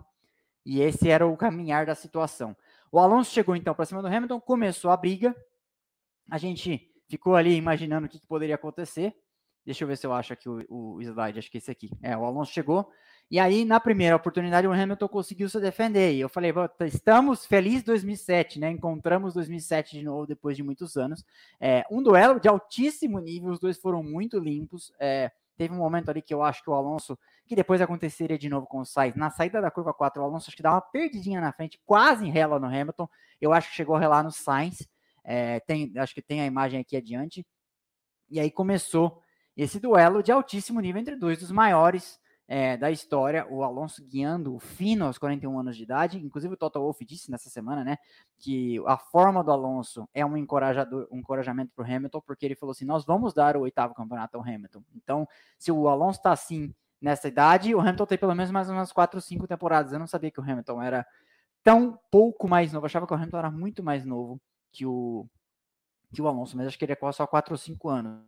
E 0.64 0.80
esse 0.80 1.08
era 1.08 1.26
o 1.26 1.36
caminhar 1.36 1.86
da 1.86 1.94
situação. 1.94 2.54
O 2.92 2.98
Alonso 2.98 3.32
chegou 3.32 3.56
então 3.56 3.74
para 3.74 3.86
cima 3.86 4.02
do 4.02 4.08
Hamilton, 4.08 4.40
começou 4.40 4.90
a 4.90 4.96
briga. 4.96 5.34
A 6.30 6.36
gente 6.36 6.92
ficou 7.08 7.36
ali 7.36 7.54
imaginando 7.54 8.06
o 8.06 8.10
que, 8.10 8.18
que 8.18 8.26
poderia 8.26 8.56
acontecer. 8.56 9.14
Deixa 9.64 9.84
eu 9.84 9.88
ver 9.88 9.96
se 9.96 10.06
eu 10.06 10.12
acho 10.12 10.32
aqui 10.32 10.48
o, 10.48 10.64
o 10.68 11.02
slide, 11.02 11.38
acho 11.38 11.50
que 11.50 11.58
esse 11.58 11.70
aqui. 11.70 11.90
É, 12.02 12.16
o 12.16 12.24
Alonso 12.24 12.52
chegou. 12.52 12.90
E 13.28 13.40
aí, 13.40 13.64
na 13.64 13.80
primeira 13.80 14.14
oportunidade, 14.14 14.68
o 14.68 14.72
Hamilton 14.72 15.08
conseguiu 15.08 15.48
se 15.48 15.60
defender. 15.60 16.14
E 16.14 16.20
eu 16.20 16.28
falei, 16.28 16.52
estamos 16.84 17.44
felizes 17.44 17.82
2007, 17.82 18.60
né? 18.60 18.70
Encontramos 18.70 19.34
2007 19.34 19.98
de 19.98 20.04
novo 20.04 20.28
depois 20.28 20.56
de 20.56 20.62
muitos 20.62 20.96
anos. 20.96 21.24
É, 21.60 21.84
um 21.90 22.00
duelo 22.00 22.38
de 22.38 22.48
altíssimo 22.48 23.18
nível, 23.18 23.50
os 23.50 23.58
dois 23.58 23.78
foram 23.78 24.00
muito 24.00 24.38
limpos. 24.38 24.92
É, 25.00 25.32
teve 25.56 25.74
um 25.74 25.78
momento 25.78 26.08
ali 26.08 26.22
que 26.22 26.32
eu 26.32 26.40
acho 26.40 26.62
que 26.62 26.70
o 26.70 26.74
Alonso, 26.74 27.18
que 27.48 27.56
depois 27.56 27.80
aconteceria 27.80 28.38
de 28.38 28.48
novo 28.48 28.64
com 28.64 28.78
o 28.78 28.84
Sainz, 28.84 29.16
na 29.16 29.28
saída 29.28 29.60
da 29.60 29.72
curva 29.72 29.92
4, 29.92 30.22
o 30.22 30.24
Alonso 30.24 30.48
acho 30.48 30.56
que 30.56 30.62
dá 30.62 30.70
uma 30.70 30.80
perdidinha 30.80 31.40
na 31.40 31.52
frente, 31.52 31.80
quase 31.84 32.30
rela 32.30 32.60
no 32.60 32.66
Hamilton. 32.66 33.08
Eu 33.40 33.52
acho 33.52 33.70
que 33.70 33.74
chegou 33.74 33.96
a 33.96 33.98
relar 33.98 34.22
no 34.22 34.30
Sainz. 34.30 34.86
É, 35.24 35.58
tem, 35.58 35.92
acho 35.96 36.14
que 36.14 36.22
tem 36.22 36.42
a 36.42 36.46
imagem 36.46 36.78
aqui 36.78 36.96
adiante. 36.96 37.44
E 38.30 38.38
aí 38.38 38.52
começou 38.52 39.20
esse 39.56 39.80
duelo 39.80 40.22
de 40.22 40.30
altíssimo 40.30 40.78
nível 40.78 41.00
entre 41.00 41.16
dois 41.16 41.38
dos 41.38 41.50
maiores 41.50 42.20
é, 42.48 42.76
da 42.76 42.90
história, 42.90 43.46
o 43.50 43.64
Alonso 43.64 44.04
guiando 44.04 44.54
o 44.54 44.60
fino 44.60 45.06
aos 45.06 45.18
41 45.18 45.58
anos 45.58 45.76
de 45.76 45.82
idade. 45.82 46.18
Inclusive, 46.18 46.54
o 46.54 46.56
Toto 46.56 46.80
Wolff 46.80 47.04
disse 47.04 47.30
nessa 47.30 47.50
semana, 47.50 47.82
né, 47.82 47.96
que 48.38 48.80
a 48.86 48.96
forma 48.96 49.42
do 49.42 49.50
Alonso 49.50 50.08
é 50.14 50.24
um 50.24 50.36
encorajador, 50.36 51.08
um 51.10 51.18
encorajamento 51.18 51.72
para 51.74 51.82
o 51.82 51.86
Hamilton, 51.86 52.20
porque 52.20 52.46
ele 52.46 52.54
falou 52.54 52.70
assim: 52.70 52.84
nós 52.84 53.04
vamos 53.04 53.34
dar 53.34 53.56
o 53.56 53.62
oitavo 53.62 53.94
campeonato 53.94 54.36
ao 54.36 54.42
Hamilton. 54.42 54.82
Então, 54.94 55.26
se 55.58 55.72
o 55.72 55.88
Alonso 55.88 56.18
está 56.18 56.32
assim 56.32 56.72
nessa 57.00 57.26
idade, 57.28 57.74
o 57.74 57.80
Hamilton 57.80 58.06
tem 58.06 58.18
pelo 58.18 58.34
menos 58.34 58.50
mais 58.50 58.70
umas 58.70 58.92
4, 58.92 59.20
5 59.20 59.46
temporadas. 59.46 59.92
Eu 59.92 59.98
não 59.98 60.06
sabia 60.06 60.30
que 60.30 60.40
o 60.40 60.42
Hamilton 60.42 60.80
era 60.82 61.06
tão 61.64 61.98
pouco 62.10 62.48
mais 62.48 62.72
novo. 62.72 62.84
Eu 62.84 62.86
achava 62.86 63.06
que 63.06 63.12
o 63.12 63.16
Hamilton 63.16 63.38
era 63.38 63.50
muito 63.50 63.82
mais 63.82 64.04
novo 64.04 64.40
que 64.70 64.86
o, 64.86 65.26
que 66.14 66.22
o 66.22 66.28
Alonso, 66.28 66.56
mas 66.56 66.68
acho 66.68 66.78
que 66.78 66.84
ele 66.84 66.92
é 66.92 67.12
só 67.12 67.26
4 67.26 67.52
ou 67.52 67.58
5 67.58 67.88
anos. 67.88 68.22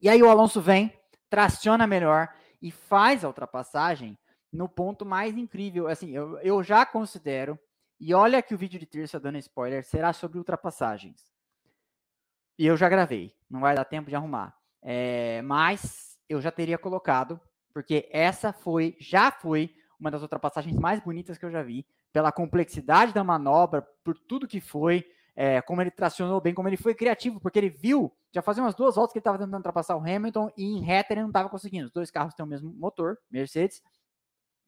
E 0.00 0.08
aí 0.08 0.22
o 0.22 0.30
Alonso 0.30 0.60
vem, 0.60 0.96
traciona 1.28 1.86
melhor 1.86 2.28
e 2.60 2.70
faz 2.70 3.24
a 3.24 3.28
ultrapassagem 3.28 4.18
no 4.52 4.68
ponto 4.68 5.04
mais 5.04 5.36
incrível. 5.36 5.88
Assim, 5.88 6.10
eu, 6.10 6.38
eu 6.38 6.62
já 6.62 6.84
considero, 6.84 7.58
e 8.00 8.14
olha 8.14 8.42
que 8.42 8.54
o 8.54 8.58
vídeo 8.58 8.78
de 8.78 8.86
terça 8.86 9.20
dando 9.20 9.38
spoiler, 9.38 9.84
será 9.84 10.12
sobre 10.12 10.38
ultrapassagens. 10.38 11.32
E 12.58 12.66
eu 12.66 12.76
já 12.76 12.88
gravei, 12.88 13.34
não 13.48 13.60
vai 13.60 13.74
dar 13.74 13.84
tempo 13.84 14.08
de 14.08 14.16
arrumar. 14.16 14.56
É, 14.82 15.42
mas 15.42 16.18
eu 16.28 16.40
já 16.40 16.50
teria 16.50 16.78
colocado, 16.78 17.40
porque 17.72 18.08
essa 18.12 18.52
foi, 18.52 18.96
já 18.98 19.30
foi 19.30 19.74
uma 19.98 20.10
das 20.10 20.22
ultrapassagens 20.22 20.76
mais 20.76 21.00
bonitas 21.00 21.38
que 21.38 21.44
eu 21.44 21.50
já 21.50 21.62
vi, 21.62 21.86
pela 22.12 22.32
complexidade 22.32 23.12
da 23.12 23.22
manobra, 23.22 23.82
por 24.02 24.16
tudo 24.16 24.48
que 24.48 24.60
foi, 24.60 25.04
é, 25.40 25.62
como 25.62 25.80
ele 25.80 25.92
tracionou 25.92 26.40
bem, 26.40 26.52
como 26.52 26.68
ele 26.68 26.76
foi 26.76 26.96
criativo, 26.96 27.38
porque 27.38 27.60
ele 27.60 27.68
viu, 27.68 28.12
já 28.34 28.42
fazia 28.42 28.60
umas 28.60 28.74
duas 28.74 28.96
voltas 28.96 29.12
que 29.12 29.18
ele 29.18 29.20
estava 29.20 29.38
tentando 29.38 29.54
ultrapassar 29.54 29.94
o 29.94 30.00
Hamilton 30.00 30.50
e 30.56 30.64
em 30.64 30.82
reta 30.82 31.12
ele 31.12 31.20
não 31.20 31.28
estava 31.28 31.48
conseguindo. 31.48 31.86
Os 31.86 31.92
dois 31.92 32.10
carros 32.10 32.34
têm 32.34 32.44
o 32.44 32.48
mesmo 32.48 32.72
motor, 32.72 33.16
Mercedes, 33.30 33.80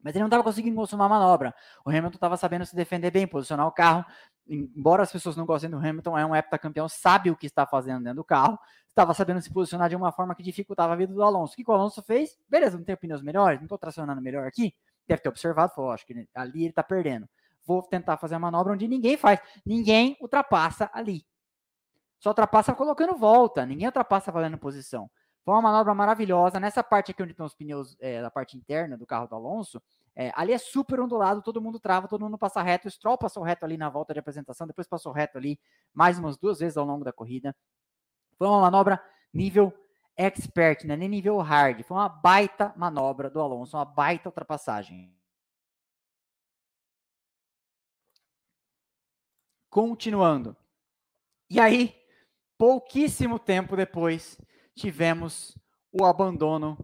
mas 0.01 0.15
ele 0.15 0.21
não 0.21 0.29
estava 0.29 0.45
conseguindo 0.45 0.77
consumar 0.77 1.07
a 1.07 1.09
manobra. 1.09 1.53
O 1.85 1.91
Hamilton 1.91 2.15
estava 2.15 2.37
sabendo 2.37 2.65
se 2.65 2.77
defender 2.77 3.11
bem, 3.11 3.27
posicionar 3.27 3.67
o 3.67 3.73
carro. 3.73 4.05
Embora 4.47 5.03
as 5.03 5.11
pessoas 5.11 5.35
não 5.35 5.45
gostem 5.45 5.69
do 5.69 5.77
Hamilton, 5.77 6.17
é 6.17 6.25
um 6.25 6.37
heptacampeão, 6.37 6.89
sabe 6.89 7.33
o 7.33 7.37
que 7.37 7.47
está 7.47 7.67
fazendo 7.67 8.05
dentro 8.05 8.19
do 8.19 8.25
carro, 8.25 8.57
estava 8.89 9.13
sabendo 9.13 9.43
se 9.43 9.53
posicionar 9.53 9.89
de 9.89 9.97
uma 9.97 10.13
forma 10.13 10.37
que 10.37 10.43
dificultava 10.43 10.93
a 10.93 10.97
vida 10.97 11.13
do 11.13 11.25
Alonso. 11.25 11.55
O 11.55 11.57
que 11.57 11.69
o 11.69 11.75
Alonso 11.75 12.01
fez? 12.01 12.39
Beleza, 12.49 12.79
não 12.79 12.85
tem 12.85 12.95
pneus 12.95 13.23
melhores, 13.23 13.59
não 13.59 13.65
estou 13.67 13.77
tracionando 13.77 14.23
melhor 14.23 14.47
aqui. 14.47 14.73
Deve 15.09 15.21
ter 15.21 15.31
observado, 15.31 15.75
falou, 15.75 15.91
acho 15.91 16.07
que 16.07 16.29
ali 16.33 16.61
ele 16.61 16.69
está 16.69 16.85
perdendo 16.85 17.29
vou 17.65 17.83
tentar 17.83 18.17
fazer 18.17 18.35
a 18.35 18.39
manobra 18.39 18.73
onde 18.73 18.89
ninguém 18.89 19.17
faz. 19.17 19.41
Ninguém 19.65 20.17
ultrapassa 20.21 20.91
ali. 20.93 21.25
Só 22.19 22.31
ultrapassa 22.31 22.75
colocando 22.75 23.17
volta, 23.17 23.65
ninguém 23.65 23.87
ultrapassa 23.87 24.31
valendo 24.31 24.59
posição. 24.59 25.11
Foi 25.43 25.55
uma 25.55 25.63
manobra 25.63 25.95
maravilhosa. 25.95 26.61
Nessa 26.61 26.83
parte 26.85 27.11
aqui 27.11 27.23
onde 27.23 27.33
estão 27.33 27.47
os 27.47 27.55
pneus 27.55 27.97
é, 27.99 28.21
da 28.21 28.31
parte 28.31 28.57
interna 28.57 28.97
do 28.97 29.07
carro 29.07 29.27
do 29.27 29.35
Alonso, 29.35 29.83
é, 30.15 30.31
ali 30.35 30.53
é 30.53 30.59
super 30.59 31.01
ondulado, 31.01 31.41
todo 31.41 31.63
mundo 31.63 31.81
trava, 31.81 32.07
todo 32.07 32.23
mundo 32.23 32.37
passa 32.37 32.63
reto. 32.63 32.89
O 32.89 32.91
Stroll 32.91 33.17
passou 33.17 33.43
reto 33.43 33.65
ali 33.65 33.77
na 33.77 33.89
volta 33.89 34.13
de 34.13 34.21
apresentação, 34.21 34.67
depois 34.67 34.87
passou 34.87 35.13
reto 35.13 35.39
ali 35.39 35.59
mais 35.95 36.19
umas 36.19 36.37
duas 36.37 36.59
vezes 36.59 36.77
ao 36.77 36.85
longo 36.85 37.05
da 37.05 37.13
corrida. 37.13 37.57
Foi 38.37 38.47
uma 38.47 38.61
manobra 38.61 39.03
nível 39.33 39.73
expert, 40.17 40.85
né? 40.85 40.97
nem 40.97 41.09
nível 41.09 41.39
hard. 41.39 41.83
Foi 41.85 41.97
uma 41.97 42.09
baita 42.09 42.75
manobra 42.77 43.31
do 43.31 43.41
Alonso, 43.41 43.77
uma 43.77 43.85
baita 43.85 44.29
ultrapassagem. 44.29 45.15
Continuando. 49.71 50.57
E 51.49 51.61
aí, 51.61 51.95
pouquíssimo 52.59 53.39
tempo 53.39 53.77
depois, 53.77 54.37
tivemos 54.75 55.57
o 55.93 56.05
abandono 56.05 56.77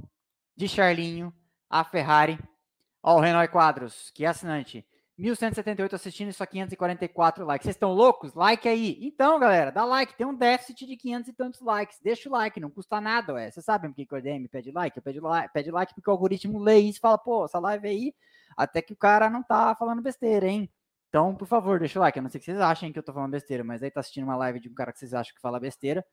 de 0.57 0.68
Charlinho, 0.68 1.35
a 1.68 1.83
Ferrari, 1.83 2.38
ao 3.03 3.18
Renault 3.20 3.51
Quadros, 3.51 4.11
que 4.14 4.25
é 4.25 4.29
assinante. 4.29 4.87
1178 5.18 5.96
assistindo, 5.96 6.33
só 6.33 6.46
544 6.46 7.44
likes. 7.44 7.64
Vocês 7.64 7.75
estão 7.75 7.92
loucos? 7.92 8.35
Like 8.35 8.68
aí. 8.68 8.99
Então, 9.01 9.40
galera, 9.40 9.72
dá 9.72 9.85
like. 9.85 10.14
Tem 10.14 10.27
um 10.27 10.35
déficit 10.35 10.87
de 10.87 10.96
500 10.96 11.29
e 11.29 11.33
tantos 11.33 11.61
likes. 11.61 11.99
Deixa 12.03 12.29
o 12.29 12.33
like, 12.33 12.61
não 12.61 12.70
custa 12.70 13.01
nada, 13.01 13.33
ué. 13.33 13.51
Vocês 13.51 13.64
sabem 13.64 13.90
por 13.90 13.96
que 13.96 14.14
o 14.14 14.18
EDM 14.18 14.46
pede 14.46 14.70
like? 14.70 14.96
Eu 14.96 15.03
pede 15.03 15.20
like, 15.20 15.53
pede 15.53 15.70
like 15.70 15.94
porque 15.94 16.11
o 16.11 16.12
algoritmo 16.12 16.59
lê 16.59 16.79
isso 16.81 16.99
e 16.99 17.01
fala, 17.01 17.16
pô, 17.16 17.46
essa 17.46 17.59
live 17.59 17.88
aí, 17.88 18.14
até 18.57 18.83
que 18.83 18.92
o 18.92 18.96
cara 18.96 19.31
não 19.31 19.42
tá 19.42 19.75
falando 19.75 20.03
besteira, 20.03 20.46
hein? 20.46 20.70
Então, 21.16 21.35
por 21.35 21.48
favor, 21.48 21.79
deixa 21.79 21.98
o 21.98 22.02
like. 22.02 22.18
Eu 22.18 22.22
não 22.22 22.29
sei 22.29 22.38
que 22.38 22.44
vocês 22.44 22.61
achem 22.61 22.92
que 22.92 22.98
eu 22.98 23.02
tô 23.02 23.11
falando 23.11 23.31
besteira, 23.31 23.64
mas 23.64 23.83
aí 23.83 23.90
tá 23.90 24.00
assistindo 24.00 24.24
uma 24.24 24.37
live 24.37 24.61
de 24.61 24.68
um 24.68 24.74
cara 24.74 24.92
que 24.92 24.98
vocês 24.98 25.14
acham 25.14 25.35
que 25.35 25.40
fala 25.40 25.59
besteira. 25.59 26.05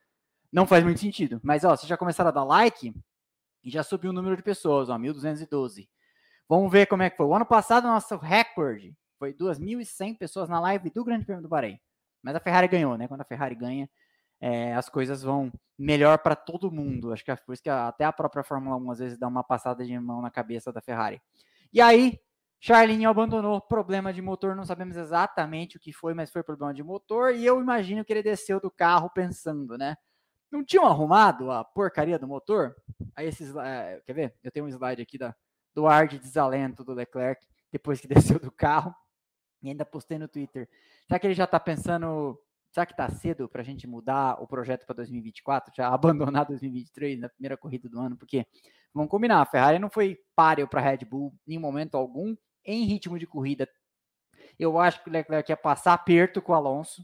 Não 0.49 0.65
faz 0.65 0.81
muito 0.81 1.01
sentido. 1.01 1.41
Mas, 1.43 1.65
ó, 1.65 1.75
vocês 1.75 1.89
já 1.89 1.97
começaram 1.97 2.29
a 2.29 2.31
dar 2.31 2.45
like 2.45 2.95
e 3.61 3.69
já 3.69 3.83
subiu 3.83 4.11
o 4.11 4.13
número 4.13 4.37
de 4.37 4.41
pessoas, 4.41 4.87
ó, 4.87 4.97
1212. 4.97 5.89
Vamos 6.47 6.71
ver 6.71 6.85
como 6.85 7.03
é 7.03 7.09
que 7.09 7.17
foi. 7.17 7.25
O 7.25 7.35
ano 7.35 7.45
passado, 7.45 7.85
nosso 7.85 8.15
recorde 8.15 8.95
foi 9.19 9.33
2.100 9.33 10.17
pessoas 10.17 10.47
na 10.47 10.57
live 10.61 10.89
do 10.89 11.03
Grande 11.03 11.25
Prêmio 11.25 11.43
do 11.43 11.49
Bahrein. 11.49 11.77
Mas 12.21 12.37
a 12.37 12.39
Ferrari 12.39 12.69
ganhou, 12.69 12.97
né? 12.97 13.05
Quando 13.05 13.19
a 13.19 13.25
Ferrari 13.25 13.55
ganha, 13.55 13.89
é, 14.39 14.73
as 14.73 14.87
coisas 14.87 15.21
vão 15.21 15.51
melhor 15.77 16.19
para 16.19 16.33
todo 16.33 16.71
mundo. 16.71 17.11
Acho 17.11 17.25
que 17.25 17.31
é 17.31 17.35
por 17.35 17.51
isso 17.51 17.61
que 17.61 17.69
até 17.69 18.05
a 18.05 18.13
própria 18.13 18.41
Fórmula 18.41 18.77
1 18.77 18.91
às 18.91 18.99
vezes 18.99 19.17
dá 19.17 19.27
uma 19.27 19.43
passada 19.43 19.83
de 19.83 19.99
mão 19.99 20.21
na 20.21 20.31
cabeça 20.31 20.71
da 20.71 20.79
Ferrari. 20.79 21.21
E 21.73 21.81
aí, 21.81 22.21
Charlinho 22.65 23.09
abandonou 23.09 23.59
problema 23.59 24.13
de 24.13 24.21
motor, 24.21 24.55
não 24.55 24.63
sabemos 24.63 24.95
exatamente 24.95 25.75
o 25.75 25.79
que 25.81 25.91
foi, 25.91 26.13
mas 26.13 26.31
foi 26.31 26.41
problema 26.41 26.73
de 26.73 26.81
motor. 26.81 27.35
E 27.35 27.45
eu 27.45 27.59
imagino 27.59 28.05
que 28.05 28.13
ele 28.13 28.23
desceu 28.23 28.57
do 28.57 28.71
carro 28.71 29.09
pensando, 29.09 29.77
né? 29.77 29.97
Não 30.49 30.63
tinham 30.63 30.85
arrumado 30.85 31.51
a 31.51 31.61
porcaria 31.65 32.17
do 32.17 32.25
motor? 32.25 32.73
Aí 33.17 33.27
esses, 33.27 33.53
é, 33.53 34.01
quer 34.05 34.13
ver? 34.13 34.35
Eu 34.41 34.49
tenho 34.49 34.65
um 34.65 34.69
slide 34.69 35.01
aqui 35.01 35.17
da, 35.17 35.35
do 35.75 35.87
ar 35.87 36.07
de 36.07 36.17
desalento 36.17 36.85
do 36.85 36.93
Leclerc 36.93 37.45
depois 37.69 37.99
que 37.99 38.07
desceu 38.39 38.39
do 38.39 38.49
carro. 38.49 38.95
E 39.61 39.67
ainda 39.67 39.83
postei 39.83 40.17
no 40.17 40.29
Twitter. 40.29 40.69
Será 41.05 41.19
que 41.19 41.27
ele 41.27 41.33
já 41.33 41.45
tá 41.45 41.59
pensando 41.59 42.39
Será 42.71 42.85
que 42.85 42.93
está 42.93 43.09
cedo 43.09 43.49
para 43.49 43.61
a 43.61 43.65
gente 43.65 43.85
mudar 43.85 44.41
o 44.41 44.47
projeto 44.47 44.85
para 44.85 44.95
2024, 44.95 45.73
já 45.75 45.89
abandonar 45.89 46.45
2023 46.47 47.19
na 47.19 47.27
primeira 47.27 47.57
corrida 47.57 47.89
do 47.89 47.99
ano? 47.99 48.15
Porque, 48.15 48.47
vamos 48.93 49.11
combinar, 49.11 49.41
a 49.41 49.45
Ferrari 49.45 49.79
não 49.79 49.89
foi 49.89 50.17
páreo 50.33 50.65
para 50.65 50.79
Red 50.79 51.05
Bull 51.05 51.37
em 51.45 51.59
momento 51.59 51.95
algum 51.95 52.33
em 52.65 52.85
ritmo 52.85 53.17
de 53.19 53.27
corrida, 53.27 53.67
eu 54.59 54.79
acho 54.79 55.03
que 55.03 55.09
o 55.09 55.13
Leclerc 55.13 55.51
ia 55.51 55.57
passar 55.57 55.93
aperto 55.93 56.41
com 56.41 56.51
o 56.51 56.55
Alonso. 56.55 57.03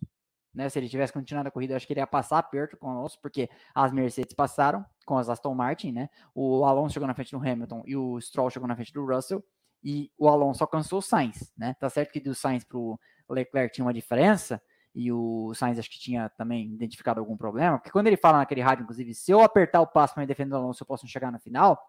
Né, 0.52 0.67
se 0.67 0.80
ele 0.80 0.89
tivesse 0.89 1.13
continuado 1.13 1.48
a 1.48 1.52
corrida, 1.52 1.76
acho 1.76 1.86
que 1.86 1.93
ele 1.93 2.00
ia 2.00 2.08
passar 2.08 2.39
aperto 2.39 2.76
com 2.76 2.88
o 2.88 2.89
Alonso, 2.89 3.19
porque 3.22 3.48
as 3.74 3.91
Mercedes 3.91 4.34
passaram 4.34 4.84
com 5.06 5.15
as 5.15 5.30
Aston 5.30 5.54
Martin, 5.54 5.91
né? 5.91 6.10
O 6.34 6.65
Alonso 6.65 6.93
chegou 6.93 7.08
na 7.08 7.13
frente 7.13 7.32
do 7.32 7.38
Hamilton 7.38 7.84
e 7.86 7.95
o 7.95 8.19
Stroll 8.19 8.50
chegou 8.50 8.67
na 8.67 8.76
frente 8.76 8.91
do 8.91 9.06
Russell, 9.06 9.43
e 9.84 10.12
o 10.17 10.28
Alonso 10.28 10.63
alcançou 10.63 11.00
o 11.00 11.02
Sainz, 11.04 11.54
né? 11.56 11.76
Tá 11.80 11.88
certo 11.88 12.12
que 12.12 12.19
do 12.19 12.34
Sainz 12.34 12.63
para 12.63 12.78
o 12.78 12.98
Leclerc 13.30 13.74
tinha 13.74 13.86
uma 13.86 13.93
diferença, 13.93 14.62
e 14.93 15.12
o 15.12 15.54
Sainz 15.54 15.78
acho 15.78 15.89
que 15.89 16.00
tinha 16.00 16.30
também 16.30 16.74
identificado 16.74 17.19
algum 17.19 17.38
problema, 17.38 17.78
porque 17.78 17.91
quando 17.91 18.08
ele 18.08 18.17
fala 18.17 18.39
naquele 18.39 18.62
rádio, 18.62 18.84
inclusive, 18.84 19.13
se 19.13 19.32
eu 19.32 19.41
apertar 19.41 19.82
o 19.82 19.88
passo 19.88 20.15
para 20.15 20.22
me 20.22 20.28
defender 20.28 20.56
o 20.56 20.58
Alonso, 20.58 20.82
eu 20.82 20.88
posso 20.88 21.08
chegar 21.08 21.32
na 21.32 21.38
final, 21.38 21.80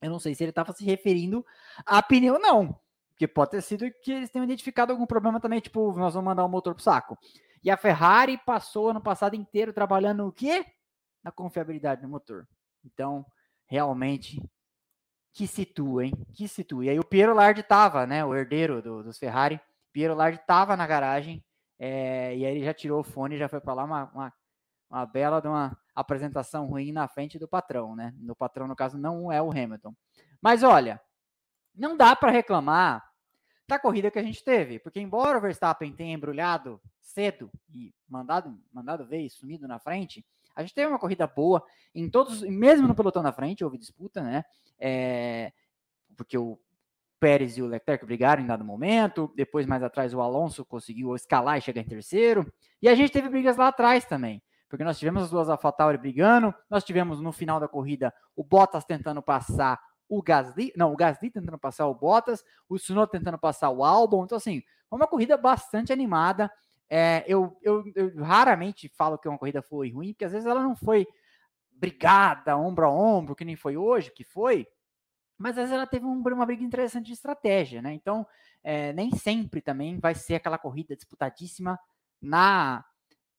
eu 0.00 0.10
não 0.10 0.18
sei 0.18 0.34
se 0.34 0.42
ele 0.42 0.50
estava 0.50 0.72
se 0.72 0.84
referindo 0.84 1.44
a 1.84 2.02
pneu, 2.02 2.38
não. 2.38 2.74
Porque 3.20 3.28
pode 3.28 3.50
ter 3.50 3.60
sido 3.60 3.84
que 4.02 4.12
eles 4.12 4.30
tenham 4.30 4.44
identificado 4.44 4.92
algum 4.92 5.04
problema 5.04 5.38
também, 5.38 5.60
tipo, 5.60 5.92
nós 5.92 6.14
vamos 6.14 6.24
mandar 6.24 6.42
o 6.42 6.48
motor 6.48 6.74
pro 6.74 6.82
saco. 6.82 7.18
E 7.62 7.70
a 7.70 7.76
Ferrari 7.76 8.38
passou 8.46 8.88
ano 8.88 9.00
passado 9.02 9.36
inteiro 9.36 9.74
trabalhando 9.74 10.26
o 10.26 10.32
quê? 10.32 10.64
Na 11.22 11.30
confiabilidade 11.30 12.00
do 12.00 12.08
motor. 12.08 12.48
Então, 12.82 13.26
realmente 13.66 14.40
que 15.34 15.46
situa, 15.46 16.06
hein? 16.06 16.14
Que 16.32 16.48
situa. 16.48 16.86
E 16.86 16.88
aí 16.88 16.98
o 16.98 17.04
Piero 17.04 17.34
Lardi 17.34 17.62
tava, 17.62 18.06
né? 18.06 18.24
O 18.24 18.34
herdeiro 18.34 18.80
do, 18.80 19.02
dos 19.02 19.18
Ferrari. 19.18 19.60
Piero 19.92 20.14
Lardi 20.14 20.40
tava 20.46 20.74
na 20.74 20.86
garagem. 20.86 21.44
É, 21.78 22.34
e 22.34 22.46
aí 22.46 22.56
ele 22.56 22.64
já 22.64 22.72
tirou 22.72 23.00
o 23.00 23.04
fone 23.04 23.34
e 23.34 23.38
já 23.38 23.50
foi 23.50 23.60
para 23.60 23.74
lá 23.74 23.84
uma, 23.84 24.04
uma, 24.14 24.32
uma, 24.88 25.04
bela 25.04 25.42
de 25.42 25.48
uma 25.48 25.78
apresentação 25.94 26.64
ruim 26.64 26.90
na 26.90 27.06
frente 27.06 27.38
do 27.38 27.46
patrão, 27.46 27.94
né? 27.94 28.14
No 28.16 28.34
patrão, 28.34 28.66
no 28.66 28.74
caso, 28.74 28.96
não 28.96 29.30
é 29.30 29.42
o 29.42 29.50
Hamilton. 29.50 29.94
Mas 30.40 30.62
olha, 30.62 30.98
não 31.74 31.98
dá 31.98 32.16
para 32.16 32.30
reclamar 32.30 33.09
da 33.70 33.78
corrida 33.78 34.10
que 34.10 34.18
a 34.18 34.22
gente 34.22 34.42
teve, 34.44 34.78
porque 34.78 35.00
embora 35.00 35.38
o 35.38 35.40
Verstappen 35.40 35.92
tenha 35.92 36.14
embrulhado 36.14 36.80
cedo 37.00 37.50
e 37.72 37.94
mandado, 38.08 38.60
mandado 38.72 39.06
ver 39.06 39.20
e 39.20 39.30
sumido 39.30 39.66
na 39.66 39.78
frente, 39.78 40.26
a 40.54 40.62
gente 40.62 40.74
teve 40.74 40.88
uma 40.88 40.98
corrida 40.98 41.26
boa 41.26 41.62
em 41.94 42.10
todos, 42.10 42.42
mesmo 42.42 42.88
no 42.88 42.94
pelotão 42.94 43.22
na 43.22 43.32
frente, 43.32 43.64
houve 43.64 43.78
disputa, 43.78 44.22
né? 44.22 44.44
É, 44.78 45.52
porque 46.16 46.36
o 46.36 46.58
Pérez 47.20 47.56
e 47.56 47.62
o 47.62 47.66
Leclerc 47.66 48.04
brigaram 48.04 48.42
em 48.42 48.46
dado 48.46 48.64
momento, 48.64 49.32
depois 49.36 49.66
mais 49.66 49.82
atrás 49.82 50.12
o 50.12 50.20
Alonso 50.20 50.64
conseguiu 50.64 51.14
escalar 51.14 51.58
e 51.58 51.60
chegar 51.60 51.80
em 51.80 51.86
terceiro, 51.86 52.52
e 52.82 52.88
a 52.88 52.94
gente 52.94 53.12
teve 53.12 53.28
brigas 53.28 53.56
lá 53.56 53.68
atrás 53.68 54.04
também, 54.04 54.42
porque 54.68 54.84
nós 54.84 54.98
tivemos 54.98 55.24
as 55.24 55.30
duas 55.30 55.48
AlphaTauri 55.48 55.98
brigando, 55.98 56.52
nós 56.68 56.82
tivemos 56.82 57.20
no 57.20 57.30
final 57.30 57.60
da 57.60 57.68
corrida 57.68 58.12
o 58.34 58.42
Bottas 58.42 58.84
tentando 58.84 59.22
passar 59.22 59.80
o 60.10 60.20
Gasly, 60.20 60.72
não, 60.76 60.92
o 60.92 60.96
Gasly 60.96 61.30
tentando 61.30 61.56
passar 61.56 61.86
o 61.86 61.94
Bottas, 61.94 62.44
o 62.68 62.76
Tsunoda 62.76 63.12
tentando 63.12 63.38
passar 63.38 63.70
o 63.70 63.84
Albon, 63.84 64.24
então 64.24 64.36
assim, 64.36 64.60
foi 64.88 64.98
uma 64.98 65.06
corrida 65.06 65.36
bastante 65.36 65.92
animada, 65.92 66.50
é, 66.88 67.24
eu, 67.28 67.56
eu, 67.62 67.84
eu, 67.94 68.22
raramente 68.24 68.88
falo 68.88 69.16
que 69.16 69.28
uma 69.28 69.38
corrida 69.38 69.62
foi 69.62 69.92
ruim, 69.92 70.12
porque 70.12 70.24
às 70.24 70.32
vezes 70.32 70.46
ela 70.46 70.60
não 70.60 70.74
foi 70.74 71.06
brigada, 71.70 72.56
ombro 72.56 72.86
a 72.86 72.90
ombro, 72.90 73.36
que 73.36 73.44
nem 73.44 73.54
foi 73.54 73.76
hoje, 73.76 74.10
que 74.10 74.24
foi, 74.24 74.66
mas 75.38 75.52
às 75.52 75.64
vezes 75.64 75.72
ela 75.72 75.86
teve 75.86 76.04
um, 76.04 76.20
uma 76.20 76.44
briga 76.44 76.64
interessante 76.64 77.06
de 77.06 77.12
estratégia, 77.12 77.80
né? 77.80 77.94
Então, 77.94 78.26
é, 78.64 78.92
nem 78.92 79.12
sempre 79.12 79.60
também 79.62 79.98
vai 79.98 80.14
ser 80.14 80.34
aquela 80.34 80.58
corrida 80.58 80.96
disputadíssima 80.96 81.78
na, 82.20 82.84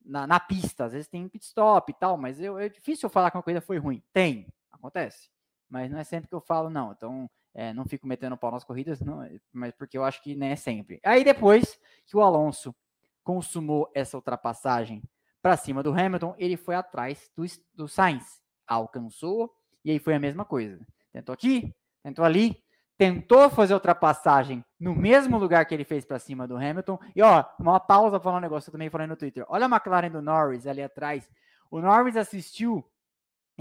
na, 0.04 0.26
na, 0.26 0.40
pista. 0.40 0.86
Às 0.86 0.94
vezes 0.94 1.08
tem 1.08 1.28
pit 1.28 1.46
stop 1.46 1.92
e 1.92 1.96
tal, 1.96 2.18
mas 2.18 2.40
eu, 2.42 2.58
é 2.58 2.70
difícil 2.70 3.08
eu 3.08 3.12
falar 3.12 3.30
que 3.30 3.38
uma 3.38 3.44
corrida 3.44 3.62
foi 3.62 3.78
ruim. 3.78 4.02
Tem, 4.14 4.48
acontece. 4.72 5.30
Mas 5.72 5.90
não 5.90 5.98
é 5.98 6.04
sempre 6.04 6.28
que 6.28 6.36
eu 6.36 6.42
falo, 6.42 6.70
não. 6.70 6.92
Então, 6.92 7.30
é, 7.54 7.74
não 7.74 7.86
fico 7.86 8.06
metendo 8.06 8.36
pau 8.36 8.52
nas 8.52 8.66
corridas, 8.66 9.00
não, 9.00 9.26
mas 9.54 9.74
porque 9.74 9.98
eu 9.98 10.04
acho 10.04 10.22
que 10.22 10.36
nem 10.36 10.52
é 10.52 10.56
sempre. 10.56 11.00
Aí 11.04 11.24
depois 11.24 11.80
que 12.06 12.16
o 12.16 12.22
Alonso 12.22 12.76
consumou 13.24 13.90
essa 13.96 14.18
ultrapassagem 14.18 15.02
para 15.42 15.56
cima 15.56 15.82
do 15.82 15.92
Hamilton, 15.92 16.36
ele 16.38 16.58
foi 16.58 16.76
atrás 16.76 17.32
do, 17.36 17.44
do 17.74 17.88
Sainz, 17.88 18.42
alcançou, 18.68 19.50
e 19.84 19.92
aí 19.92 19.98
foi 19.98 20.14
a 20.14 20.20
mesma 20.20 20.44
coisa. 20.44 20.86
Tentou 21.12 21.34
aqui, 21.34 21.74
tentou 22.04 22.24
ali, 22.24 22.62
tentou 22.98 23.50
fazer 23.50 23.74
ultrapassagem 23.74 24.64
no 24.80 24.94
mesmo 24.94 25.38
lugar 25.38 25.66
que 25.66 25.74
ele 25.74 25.86
fez 25.86 26.06
para 26.06 26.20
cima 26.20 26.48
do 26.48 26.58
Hamilton. 26.58 27.00
E 27.16 27.22
ó, 27.22 27.46
uma 27.60 27.80
pausa 27.80 28.12
para 28.12 28.24
falar 28.24 28.38
um 28.38 28.42
negócio 28.42 28.70
que 28.70 28.76
eu 28.76 28.80
também 28.80 28.90
falei 28.90 29.08
no 29.08 29.16
Twitter. 29.16 29.46
Olha 29.48 29.66
a 29.66 29.70
McLaren 29.70 30.12
do 30.12 30.22
Norris 30.22 30.68
ali 30.68 30.84
atrás. 30.84 31.30
O 31.70 31.80
Norris 31.80 32.18
assistiu, 32.18 32.86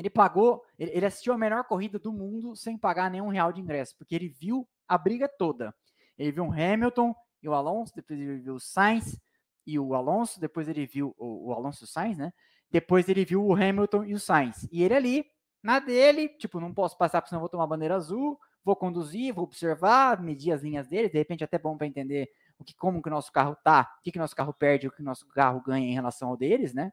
ele 0.01 0.09
pagou, 0.09 0.65
ele, 0.79 1.05
assistiu 1.05 1.35
a 1.35 1.37
melhor 1.37 1.63
corrida 1.65 1.99
do 1.99 2.11
mundo 2.11 2.57
sem 2.57 2.79
pagar 2.79 3.11
nenhum 3.11 3.29
real 3.29 3.53
de 3.53 3.61
ingresso, 3.61 3.95
porque 3.99 4.15
ele 4.15 4.29
viu 4.29 4.67
a 4.89 4.97
briga 4.97 5.29
toda. 5.29 5.75
Ele 6.17 6.33
viu 6.33 6.47
o 6.47 6.51
Hamilton 6.51 7.15
e 7.43 7.47
o 7.47 7.53
Alonso, 7.53 7.95
depois 7.95 8.19
ele 8.19 8.39
viu 8.39 8.55
o 8.55 8.61
Sainz, 8.61 9.21
e 9.67 9.79
o 9.79 9.95
Alonso, 9.95 10.41
depois 10.41 10.69
ele 10.69 10.87
viu 10.87 11.15
o, 11.19 11.49
o 11.49 11.53
Alonso 11.53 11.87
Sainz, 11.87 12.17
né? 12.17 12.33
Depois 12.71 13.11
ele 13.11 13.27
viu 13.27 13.45
o 13.45 13.53
Hamilton 13.55 14.05
e 14.05 14.15
o 14.15 14.19
Sainz. 14.19 14.67
E 14.73 14.83
ele 14.83 14.95
ali, 14.95 15.27
na 15.63 15.79
dele, 15.79 16.31
tipo, 16.31 16.59
não 16.59 16.73
posso 16.73 16.97
passar 16.97 17.21
porque 17.21 17.29
senão 17.29 17.41
vou 17.41 17.51
tomar 17.51 17.67
bandeira 17.67 17.95
azul, 17.95 18.41
vou 18.65 18.75
conduzir, 18.75 19.35
vou 19.35 19.45
observar, 19.45 20.23
medir 20.23 20.53
as 20.53 20.63
linhas 20.63 20.89
dele, 20.89 21.11
de 21.11 21.19
repente 21.19 21.45
até 21.45 21.59
bom 21.59 21.77
para 21.77 21.87
entender 21.87 22.31
o 22.59 22.65
que 22.65 22.75
como 22.75 23.03
que 23.03 23.09
o 23.09 23.13
nosso 23.13 23.31
carro 23.31 23.55
tá, 23.63 23.95
o 23.99 24.03
que 24.03 24.13
que 24.13 24.19
nosso 24.19 24.35
carro 24.35 24.55
perde, 24.55 24.89
o 24.89 24.91
que 24.91 25.03
o 25.03 25.05
nosso 25.05 25.29
carro 25.29 25.61
ganha 25.61 25.87
em 25.87 25.93
relação 25.93 26.31
ao 26.31 26.39
deles, 26.39 26.73
né? 26.73 26.91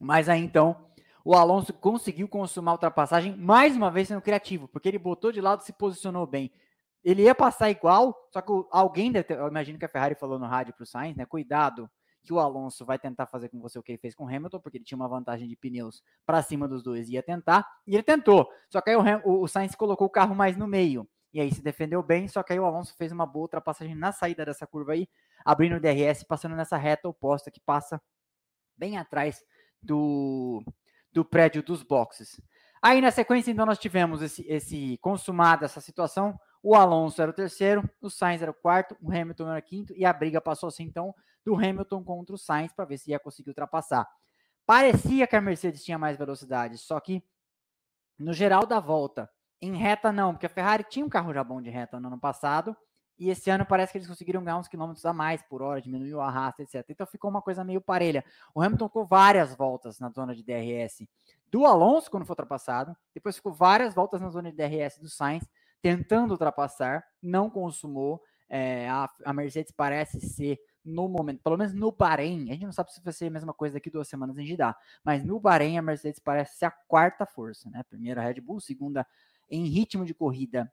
Mas 0.00 0.28
aí 0.28 0.42
então, 0.42 0.88
o 1.24 1.34
Alonso 1.34 1.72
conseguiu 1.72 2.28
consumar 2.28 2.72
a 2.72 2.74
ultrapassagem 2.74 3.36
mais 3.36 3.76
uma 3.76 3.90
vez 3.90 4.08
sendo 4.08 4.20
criativo, 4.20 4.68
porque 4.68 4.88
ele 4.88 4.98
botou 4.98 5.32
de 5.32 5.40
lado, 5.40 5.62
se 5.62 5.72
posicionou 5.72 6.26
bem. 6.26 6.52
Ele 7.02 7.22
ia 7.22 7.34
passar 7.34 7.70
igual, 7.70 8.28
só 8.30 8.40
que 8.40 8.50
alguém, 8.70 9.12
eu 9.28 9.48
imagino 9.48 9.78
que 9.78 9.84
a 9.84 9.88
Ferrari 9.88 10.14
falou 10.14 10.38
no 10.38 10.46
rádio 10.46 10.74
para 10.74 10.82
o 10.82 10.86
Sainz, 10.86 11.16
né? 11.16 11.24
Cuidado, 11.26 11.88
que 12.22 12.32
o 12.32 12.38
Alonso 12.38 12.84
vai 12.84 12.98
tentar 12.98 13.26
fazer 13.26 13.50
com 13.50 13.60
você 13.60 13.78
o 13.78 13.82
que 13.82 13.92
ele 13.92 13.98
fez 13.98 14.14
com 14.14 14.24
o 14.24 14.28
Hamilton, 14.28 14.58
porque 14.60 14.78
ele 14.78 14.84
tinha 14.84 14.96
uma 14.96 15.08
vantagem 15.08 15.46
de 15.46 15.56
pneus 15.56 16.02
para 16.24 16.42
cima 16.42 16.66
dos 16.66 16.82
dois, 16.82 17.08
ia 17.08 17.22
tentar, 17.22 17.66
e 17.86 17.94
ele 17.94 18.02
tentou. 18.02 18.48
Só 18.70 18.80
que 18.80 18.90
aí 18.90 18.96
o, 18.96 19.42
o 19.42 19.46
Sainz 19.46 19.74
colocou 19.74 20.06
o 20.06 20.10
carro 20.10 20.34
mais 20.34 20.56
no 20.56 20.66
meio, 20.66 21.06
e 21.32 21.40
aí 21.40 21.52
se 21.52 21.62
defendeu 21.62 22.02
bem, 22.02 22.26
só 22.28 22.42
que 22.42 22.52
aí 22.52 22.60
o 22.60 22.64
Alonso 22.64 22.94
fez 22.96 23.12
uma 23.12 23.26
boa 23.26 23.44
ultrapassagem 23.44 23.94
na 23.94 24.12
saída 24.12 24.44
dessa 24.44 24.66
curva 24.66 24.92
aí, 24.92 25.08
abrindo 25.44 25.76
o 25.76 25.80
DRS, 25.80 26.24
passando 26.24 26.56
nessa 26.56 26.76
reta 26.76 27.08
oposta 27.08 27.50
que 27.50 27.60
passa 27.60 28.00
bem 28.76 28.96
atrás 28.96 29.44
do, 29.84 30.64
do 31.12 31.24
prédio 31.24 31.62
dos 31.62 31.82
boxes. 31.82 32.40
Aí 32.82 33.00
na 33.00 33.10
sequência, 33.10 33.50
então, 33.50 33.64
nós 33.64 33.78
tivemos 33.78 34.20
esse, 34.20 34.44
esse 34.46 34.98
consumado 34.98 35.64
essa 35.64 35.80
situação, 35.80 36.38
o 36.62 36.74
Alonso 36.74 37.20
era 37.20 37.30
o 37.30 37.34
terceiro, 37.34 37.88
o 38.00 38.10
Sainz 38.10 38.42
era 38.42 38.50
o 38.50 38.54
quarto, 38.54 38.96
o 39.00 39.10
Hamilton 39.10 39.48
era 39.48 39.58
o 39.58 39.62
quinto, 39.62 39.94
e 39.96 40.04
a 40.04 40.12
briga 40.12 40.40
passou 40.40 40.68
assim, 40.68 40.84
então, 40.84 41.14
do 41.44 41.54
Hamilton 41.54 42.02
contra 42.02 42.34
o 42.34 42.38
Sainz 42.38 42.72
para 42.72 42.84
ver 42.84 42.98
se 42.98 43.10
ia 43.10 43.18
conseguir 43.18 43.50
ultrapassar. 43.50 44.08
Parecia 44.66 45.26
que 45.26 45.36
a 45.36 45.40
Mercedes 45.40 45.84
tinha 45.84 45.98
mais 45.98 46.16
velocidade, 46.16 46.78
só 46.78 46.98
que 47.00 47.22
no 48.18 48.32
geral 48.32 48.66
da 48.66 48.80
volta, 48.80 49.30
em 49.60 49.76
reta 49.76 50.12
não, 50.12 50.32
porque 50.32 50.46
a 50.46 50.50
Ferrari 50.50 50.84
tinha 50.84 51.04
um 51.04 51.08
carro 51.08 51.32
já 51.32 51.42
bom 51.42 51.60
de 51.60 51.70
reta 51.70 51.98
no 51.98 52.08
ano 52.08 52.18
passado, 52.18 52.76
e 53.18 53.30
esse 53.30 53.48
ano 53.50 53.64
parece 53.64 53.92
que 53.92 53.98
eles 53.98 54.08
conseguiram 54.08 54.42
ganhar 54.42 54.58
uns 54.58 54.68
quilômetros 54.68 55.04
a 55.06 55.12
mais 55.12 55.42
por 55.42 55.62
hora, 55.62 55.80
diminuiu 55.80 56.20
a 56.20 56.26
arrasto, 56.26 56.62
etc. 56.62 56.84
Então 56.88 57.06
ficou 57.06 57.30
uma 57.30 57.40
coisa 57.40 57.62
meio 57.62 57.80
parelha. 57.80 58.24
O 58.54 58.60
Hamilton 58.60 58.88
ficou 58.88 59.06
várias 59.06 59.54
voltas 59.54 60.00
na 60.00 60.10
zona 60.10 60.34
de 60.34 60.42
DRS 60.42 61.06
do 61.54 61.64
Alonso 61.64 62.10
quando 62.10 62.26
foi 62.26 62.32
ultrapassado, 62.32 62.96
depois 63.14 63.36
ficou 63.36 63.52
várias 63.52 63.94
voltas 63.94 64.20
na 64.20 64.28
zona 64.28 64.50
de 64.50 64.56
DRS 64.56 64.98
do 64.98 65.08
Sainz, 65.08 65.48
tentando 65.80 66.32
ultrapassar, 66.32 67.04
não 67.22 67.48
consumou. 67.48 68.20
É, 68.48 68.88
a, 68.88 69.08
a, 69.24 69.32
Mercedes 69.32 69.70
parece 69.70 70.20
ser, 70.20 70.58
no 70.84 71.08
momento, 71.08 71.42
pelo 71.42 71.56
menos 71.56 71.72
no 71.72 71.92
Bahrein, 71.92 72.50
a 72.50 72.54
gente 72.54 72.64
não 72.64 72.72
sabe 72.72 72.92
se 72.92 73.00
vai 73.00 73.12
ser 73.12 73.26
a 73.26 73.30
mesma 73.30 73.54
coisa 73.54 73.74
daqui 73.74 73.88
duas 73.88 74.08
semanas 74.08 74.36
em 74.36 74.44
Jeddah, 74.44 74.76
mas 75.04 75.24
no 75.24 75.38
Bahrein 75.38 75.78
a 75.78 75.82
Mercedes 75.82 76.18
parece 76.18 76.58
ser 76.58 76.64
a 76.64 76.70
quarta 76.70 77.24
força, 77.24 77.70
né? 77.70 77.84
Primeira 77.88 78.20
Red 78.20 78.40
Bull, 78.40 78.60
segunda 78.60 79.06
em 79.48 79.66
ritmo 79.66 80.04
de 80.04 80.12
corrida. 80.12 80.72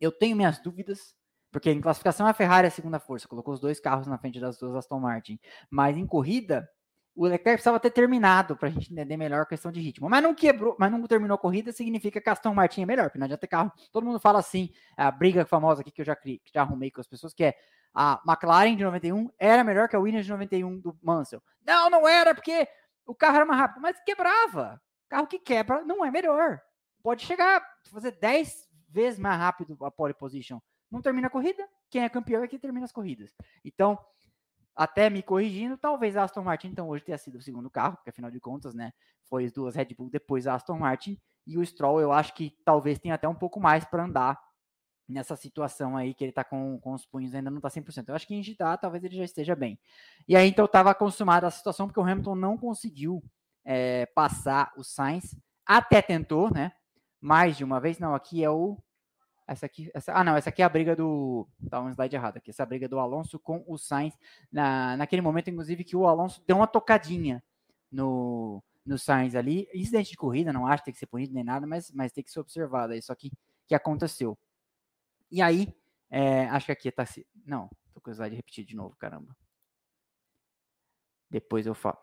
Eu 0.00 0.10
tenho 0.10 0.36
minhas 0.36 0.58
dúvidas, 0.58 1.14
porque 1.52 1.70
em 1.70 1.80
classificação 1.80 2.26
a 2.26 2.32
Ferrari 2.32 2.64
é 2.64 2.68
a 2.68 2.70
segunda 2.70 2.98
força, 2.98 3.28
colocou 3.28 3.54
os 3.54 3.60
dois 3.60 3.78
carros 3.78 4.06
na 4.06 4.18
frente 4.18 4.40
das 4.40 4.58
duas 4.58 4.74
Aston 4.74 4.98
Martin, 4.98 5.38
mas 5.70 5.96
em 5.96 6.06
corrida 6.06 6.68
o 7.14 7.24
Leclerc 7.24 7.56
precisava 7.58 7.78
ter 7.78 7.90
terminado 7.90 8.56
para 8.56 8.68
a 8.68 8.70
gente 8.70 8.90
entender 8.90 9.18
melhor 9.18 9.42
a 9.42 9.46
questão 9.46 9.70
de 9.70 9.80
ritmo. 9.80 10.08
Mas 10.08 10.22
não 10.22 10.34
quebrou, 10.34 10.74
mas 10.78 10.90
não 10.90 11.02
terminou 11.06 11.34
a 11.34 11.38
corrida, 11.38 11.70
significa 11.70 12.20
que 12.20 12.28
a 12.28 12.32
Aston 12.32 12.54
Martin 12.54 12.82
é 12.82 12.86
melhor, 12.86 13.04
porque 13.04 13.18
não 13.18 13.26
adianta 13.26 13.42
ter 13.42 13.48
carro. 13.48 13.70
Todo 13.92 14.04
mundo 14.04 14.18
fala 14.18 14.38
assim, 14.38 14.70
a 14.96 15.10
briga 15.10 15.44
famosa 15.44 15.82
aqui 15.82 15.90
que 15.90 16.00
eu 16.00 16.06
já, 16.06 16.16
que 16.16 16.40
já 16.52 16.62
arrumei 16.62 16.90
com 16.90 17.02
as 17.02 17.06
pessoas, 17.06 17.34
que 17.34 17.44
é 17.44 17.54
a 17.94 18.18
McLaren 18.26 18.74
de 18.74 18.84
91 18.84 19.30
era 19.38 19.62
melhor 19.62 19.88
que 19.88 19.94
a 19.94 20.00
Williams 20.00 20.24
de 20.24 20.32
91 20.32 20.80
do 20.80 20.98
Mansell. 21.02 21.42
Não, 21.64 21.90
não 21.90 22.08
era, 22.08 22.34
porque 22.34 22.66
o 23.04 23.14
carro 23.14 23.36
era 23.36 23.44
mais 23.44 23.60
rápido, 23.60 23.82
mas 23.82 24.00
quebrava. 24.04 24.80
Carro 25.08 25.26
que 25.26 25.38
quebra 25.38 25.84
não 25.84 26.02
é 26.02 26.10
melhor. 26.10 26.60
Pode 27.02 27.26
chegar, 27.26 27.62
fazer 27.90 28.12
10 28.12 28.68
vezes 28.88 29.18
mais 29.18 29.38
rápido 29.38 29.76
a 29.84 29.90
pole 29.90 30.14
position. 30.14 30.58
Não 30.92 31.00
termina 31.00 31.26
a 31.26 31.30
corrida, 31.30 31.66
quem 31.90 32.04
é 32.04 32.08
campeão 32.08 32.44
é 32.44 32.46
quem 32.46 32.58
termina 32.58 32.84
as 32.84 32.92
corridas. 32.92 33.34
Então, 33.64 33.98
até 34.76 35.08
me 35.08 35.22
corrigindo, 35.22 35.78
talvez 35.78 36.16
a 36.16 36.22
Aston 36.22 36.42
Martin 36.42 36.68
então 36.68 36.88
hoje 36.88 37.02
tenha 37.02 37.16
sido 37.16 37.38
o 37.38 37.42
segundo 37.42 37.70
carro, 37.70 37.96
porque 37.96 38.10
afinal 38.10 38.30
de 38.30 38.38
contas, 38.38 38.74
né, 38.74 38.92
foi 39.24 39.46
as 39.46 39.52
duas 39.52 39.74
Red 39.74 39.94
Bull 39.96 40.10
depois 40.10 40.46
a 40.46 40.54
Aston 40.54 40.78
Martin 40.78 41.18
e 41.46 41.56
o 41.56 41.64
Stroll, 41.64 42.00
eu 42.00 42.12
acho 42.12 42.34
que 42.34 42.54
talvez 42.62 42.98
tenha 42.98 43.14
até 43.14 43.26
um 43.26 43.34
pouco 43.34 43.58
mais 43.58 43.86
para 43.86 44.04
andar 44.04 44.38
nessa 45.08 45.34
situação 45.34 45.96
aí 45.96 46.14
que 46.14 46.24
ele 46.24 46.32
tá 46.32 46.44
com, 46.44 46.78
com 46.78 46.92
os 46.92 47.06
punhos 47.06 47.34
ainda 47.34 47.50
não 47.50 47.60
tá 47.60 47.68
100%. 47.68 48.08
Eu 48.08 48.14
acho 48.14 48.26
que 48.26 48.34
em 48.34 48.42
Jeddah 48.42 48.76
talvez 48.76 49.02
ele 49.02 49.16
já 49.16 49.24
esteja 49.24 49.56
bem. 49.56 49.78
E 50.28 50.36
aí 50.36 50.48
então 50.48 50.66
tava 50.66 50.94
consumada 50.94 51.46
a 51.46 51.50
situação 51.50 51.86
porque 51.86 52.00
o 52.00 52.04
Hamilton 52.04 52.34
não 52.34 52.56
conseguiu 52.56 53.22
é, 53.64 54.06
passar 54.06 54.72
o 54.76 54.84
Sainz, 54.84 55.36
até 55.66 56.00
tentou, 56.00 56.52
né? 56.52 56.72
Mais 57.20 57.56
de 57.56 57.64
uma 57.64 57.80
vez, 57.80 57.98
não, 57.98 58.14
aqui 58.14 58.42
é 58.42 58.50
o 58.50 58.78
essa 59.46 59.66
aqui, 59.66 59.90
essa, 59.92 60.12
ah, 60.12 60.24
não, 60.24 60.36
essa 60.36 60.50
aqui 60.50 60.62
é 60.62 60.64
a 60.64 60.68
briga 60.68 60.94
do. 60.94 61.48
Tá 61.68 61.80
um 61.80 61.90
slide 61.90 62.14
errado 62.14 62.36
aqui. 62.36 62.50
Essa 62.50 62.64
briga 62.64 62.88
do 62.88 62.98
Alonso 62.98 63.38
com 63.38 63.64
o 63.66 63.76
Sainz. 63.76 64.16
Na, 64.50 64.96
naquele 64.96 65.22
momento, 65.22 65.50
inclusive, 65.50 65.84
que 65.84 65.96
o 65.96 66.06
Alonso 66.06 66.42
deu 66.46 66.56
uma 66.56 66.66
tocadinha 66.66 67.42
no, 67.90 68.62
no 68.84 68.98
Sainz 68.98 69.34
ali. 69.34 69.68
Incidente 69.74 70.10
de 70.10 70.16
corrida, 70.16 70.52
não 70.52 70.66
acho 70.66 70.82
que 70.82 70.86
tem 70.86 70.94
que 70.94 71.00
ser 71.00 71.06
punido 71.06 71.34
nem 71.34 71.44
nada, 71.44 71.66
mas, 71.66 71.90
mas 71.92 72.12
tem 72.12 72.22
que 72.22 72.30
ser 72.30 72.40
observado. 72.40 72.92
É 72.92 72.98
isso 72.98 73.12
aqui 73.12 73.30
que 73.66 73.74
aconteceu. 73.74 74.38
E 75.30 75.42
aí, 75.42 75.74
é, 76.10 76.46
acho 76.46 76.66
que 76.66 76.72
aqui 76.72 76.90
tá. 76.90 77.04
Não, 77.44 77.68
tô 77.92 78.00
com 78.00 78.10
o 78.10 78.12
slide 78.12 78.36
repetido 78.36 78.68
de 78.68 78.76
novo, 78.76 78.96
caramba. 78.96 79.36
Depois 81.30 81.66
eu 81.66 81.74
falo. 81.74 81.98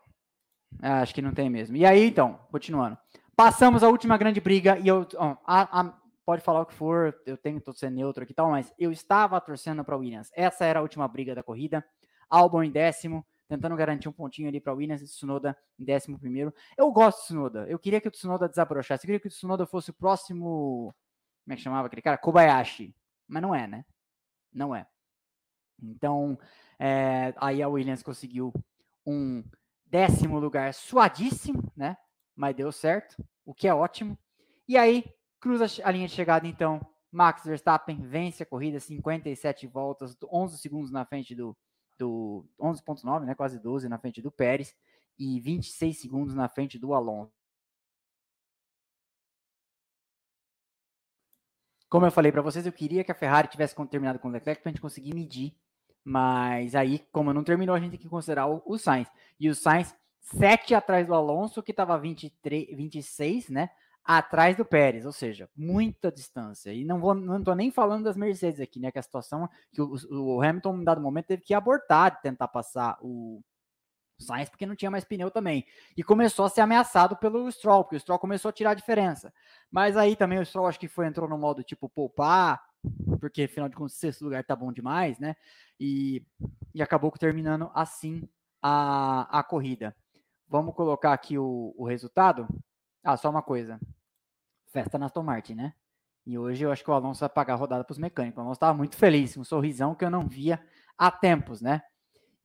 Ah, 0.82 1.00
acho 1.00 1.14
que 1.14 1.22
não 1.22 1.32
tem 1.32 1.48
mesmo. 1.48 1.76
E 1.76 1.84
aí, 1.84 2.06
então, 2.06 2.34
continuando. 2.50 2.98
Passamos 3.34 3.82
a 3.82 3.88
última 3.88 4.18
grande 4.18 4.40
briga 4.40 4.78
e 4.78 4.88
eu. 4.88 5.06
A, 5.46 5.80
a, 5.80 5.99
pode 6.30 6.42
falar 6.44 6.60
o 6.60 6.66
que 6.66 6.74
for, 6.74 7.20
eu 7.26 7.36
tenho 7.36 7.60
tô 7.60 7.72
sendo 7.72 7.96
neutro 7.96 8.22
aqui 8.22 8.30
e 8.30 8.34
tal, 8.36 8.52
mas 8.52 8.72
eu 8.78 8.92
estava 8.92 9.40
torcendo 9.40 9.84
para 9.84 9.96
Williams. 9.96 10.30
Essa 10.32 10.64
era 10.64 10.78
a 10.78 10.82
última 10.82 11.08
briga 11.08 11.34
da 11.34 11.42
corrida. 11.42 11.84
Albon 12.28 12.62
em 12.62 12.70
décimo, 12.70 13.26
tentando 13.48 13.74
garantir 13.74 14.08
um 14.08 14.12
pontinho 14.12 14.46
ali 14.46 14.60
para 14.60 14.72
Williams 14.72 15.02
e 15.02 15.06
Tsunoda 15.06 15.58
em 15.76 15.84
décimo 15.84 16.20
primeiro. 16.20 16.54
Eu 16.76 16.88
gosto 16.92 17.18
do 17.18 17.22
Tsunoda. 17.24 17.66
Eu 17.68 17.80
queria 17.80 18.00
que 18.00 18.06
o 18.06 18.12
Tsunoda 18.12 18.48
desabrochasse. 18.48 19.04
Eu 19.04 19.08
queria 19.08 19.18
que 19.18 19.26
o 19.26 19.30
Tsunoda 19.30 19.66
fosse 19.66 19.90
o 19.90 19.92
próximo. 19.92 20.94
Como 21.42 21.52
é 21.52 21.56
que 21.56 21.62
chamava 21.62 21.88
aquele 21.88 22.00
cara? 22.00 22.16
Kobayashi. 22.16 22.94
Mas 23.26 23.42
não 23.42 23.52
é, 23.52 23.66
né? 23.66 23.84
Não 24.52 24.72
é. 24.72 24.86
Então, 25.82 26.38
é, 26.78 27.34
aí 27.38 27.60
a 27.60 27.68
Williams 27.68 28.04
conseguiu 28.04 28.52
um 29.04 29.42
décimo 29.84 30.38
lugar 30.38 30.72
suadíssimo, 30.74 31.72
né? 31.76 31.96
Mas 32.36 32.54
deu 32.54 32.70
certo, 32.70 33.16
o 33.44 33.52
que 33.52 33.66
é 33.66 33.74
ótimo. 33.74 34.16
E 34.68 34.78
aí, 34.78 35.04
cruza 35.40 35.66
a 35.82 35.90
linha 35.90 36.06
de 36.06 36.14
chegada, 36.14 36.46
então. 36.46 36.80
Max 37.12 37.42
Verstappen 37.44 38.00
vence 38.02 38.40
a 38.40 38.46
corrida, 38.46 38.78
57 38.78 39.66
voltas, 39.66 40.16
11 40.30 40.58
segundos 40.58 40.92
na 40.92 41.04
frente 41.04 41.34
do, 41.34 41.56
do 41.98 42.46
11.9, 42.60 43.24
né, 43.24 43.34
quase 43.34 43.58
12 43.58 43.88
na 43.88 43.98
frente 43.98 44.22
do 44.22 44.30
Pérez 44.30 44.72
e 45.18 45.40
26 45.40 46.00
segundos 46.00 46.36
na 46.36 46.48
frente 46.48 46.78
do 46.78 46.94
Alonso. 46.94 47.32
Como 51.88 52.06
eu 52.06 52.12
falei 52.12 52.30
para 52.30 52.42
vocês, 52.42 52.64
eu 52.64 52.72
queria 52.72 53.02
que 53.02 53.10
a 53.10 53.14
Ferrari 53.16 53.48
tivesse 53.48 53.74
terminado 53.88 54.20
com 54.20 54.28
o 54.28 54.30
Leclerc 54.30 54.62
para 54.62 54.70
a 54.70 54.72
gente 54.72 54.80
conseguir 54.80 55.12
medir 55.12 55.52
mas 56.04 56.74
aí, 56.74 57.00
como 57.12 57.32
não 57.32 57.44
terminou, 57.44 57.74
a 57.74 57.80
gente 57.80 57.92
tem 57.92 58.00
que 58.00 58.08
considerar 58.08 58.46
o, 58.46 58.62
o 58.64 58.78
Sainz. 58.78 59.08
E 59.38 59.48
o 59.48 59.54
Sainz, 59.54 59.94
7 60.20 60.74
atrás 60.74 61.06
do 61.06 61.14
Alonso, 61.14 61.62
que 61.62 61.70
estava 61.70 61.98
26, 61.98 63.50
né? 63.50 63.70
Atrás 64.04 64.56
do 64.56 64.64
Pérez, 64.64 65.06
ou 65.06 65.12
seja, 65.12 65.48
muita 65.54 66.10
distância. 66.10 66.72
E 66.72 66.84
não 66.84 66.98
vou, 66.98 67.14
não 67.14 67.38
estou 67.38 67.54
nem 67.54 67.70
falando 67.70 68.04
das 68.04 68.16
Mercedes 68.16 68.60
aqui, 68.60 68.80
né? 68.80 68.90
Que 68.90 68.98
a 68.98 69.02
situação 69.02 69.48
que 69.72 69.80
o, 69.80 69.94
o 70.10 70.42
Hamilton, 70.42 70.78
em 70.78 70.84
dado 70.84 71.00
momento, 71.00 71.26
teve 71.26 71.42
que 71.42 71.54
abortar 71.54 72.16
de 72.16 72.22
tentar 72.22 72.48
passar 72.48 72.98
o, 73.02 73.42
Sainz 74.20 74.48
porque 74.48 74.66
não 74.66 74.76
tinha 74.76 74.90
mais 74.90 75.04
pneu 75.04 75.30
também. 75.30 75.64
E 75.96 76.02
começou 76.02 76.44
a 76.44 76.48
ser 76.48 76.60
ameaçado 76.60 77.16
pelo 77.16 77.50
Stroll, 77.50 77.84
porque 77.84 77.96
o 77.96 78.00
Stroll 78.00 78.18
começou 78.18 78.50
a 78.50 78.52
tirar 78.52 78.70
a 78.72 78.74
diferença. 78.74 79.32
Mas 79.70 79.96
aí 79.96 80.14
também 80.14 80.38
o 80.38 80.44
Stroll 80.44 80.66
acho 80.66 80.78
que 80.78 80.88
foi 80.88 81.06
entrou 81.06 81.28
no 81.28 81.38
modo 81.38 81.62
tipo 81.62 81.88
poupar, 81.88 82.62
porque 83.18 83.44
afinal 83.44 83.68
de 83.68 83.76
contas, 83.76 83.94
sexto 83.94 84.24
lugar 84.24 84.44
tá 84.44 84.54
bom 84.54 84.72
demais, 84.72 85.18
né? 85.18 85.34
E, 85.78 86.24
e 86.74 86.82
acabou 86.82 87.10
terminando 87.12 87.70
assim 87.74 88.28
a, 88.62 89.38
a 89.38 89.42
corrida. 89.42 89.96
Vamos 90.48 90.74
colocar 90.74 91.12
aqui 91.12 91.38
o, 91.38 91.74
o 91.76 91.86
resultado. 91.86 92.46
Ah, 93.02 93.16
só 93.16 93.30
uma 93.30 93.42
coisa. 93.42 93.80
Festa 94.66 94.98
na 94.98 95.06
Aston 95.06 95.22
Martin, 95.22 95.54
né? 95.54 95.74
E 96.26 96.38
hoje 96.38 96.64
eu 96.64 96.70
acho 96.70 96.84
que 96.84 96.90
o 96.90 96.94
Alonso 96.94 97.20
vai 97.20 97.28
pagar 97.28 97.54
a 97.54 97.56
rodada 97.56 97.82
para 97.82 97.92
os 97.92 97.98
mecânicos. 97.98 98.38
O 98.38 98.40
Alonso 98.42 98.58
estava 98.58 98.76
muito 98.76 98.96
feliz, 98.96 99.36
um 99.36 99.44
sorrisão 99.44 99.94
que 99.94 100.04
eu 100.04 100.10
não 100.10 100.28
via 100.28 100.62
há 100.96 101.10
tempos, 101.10 101.60
né? 101.60 101.82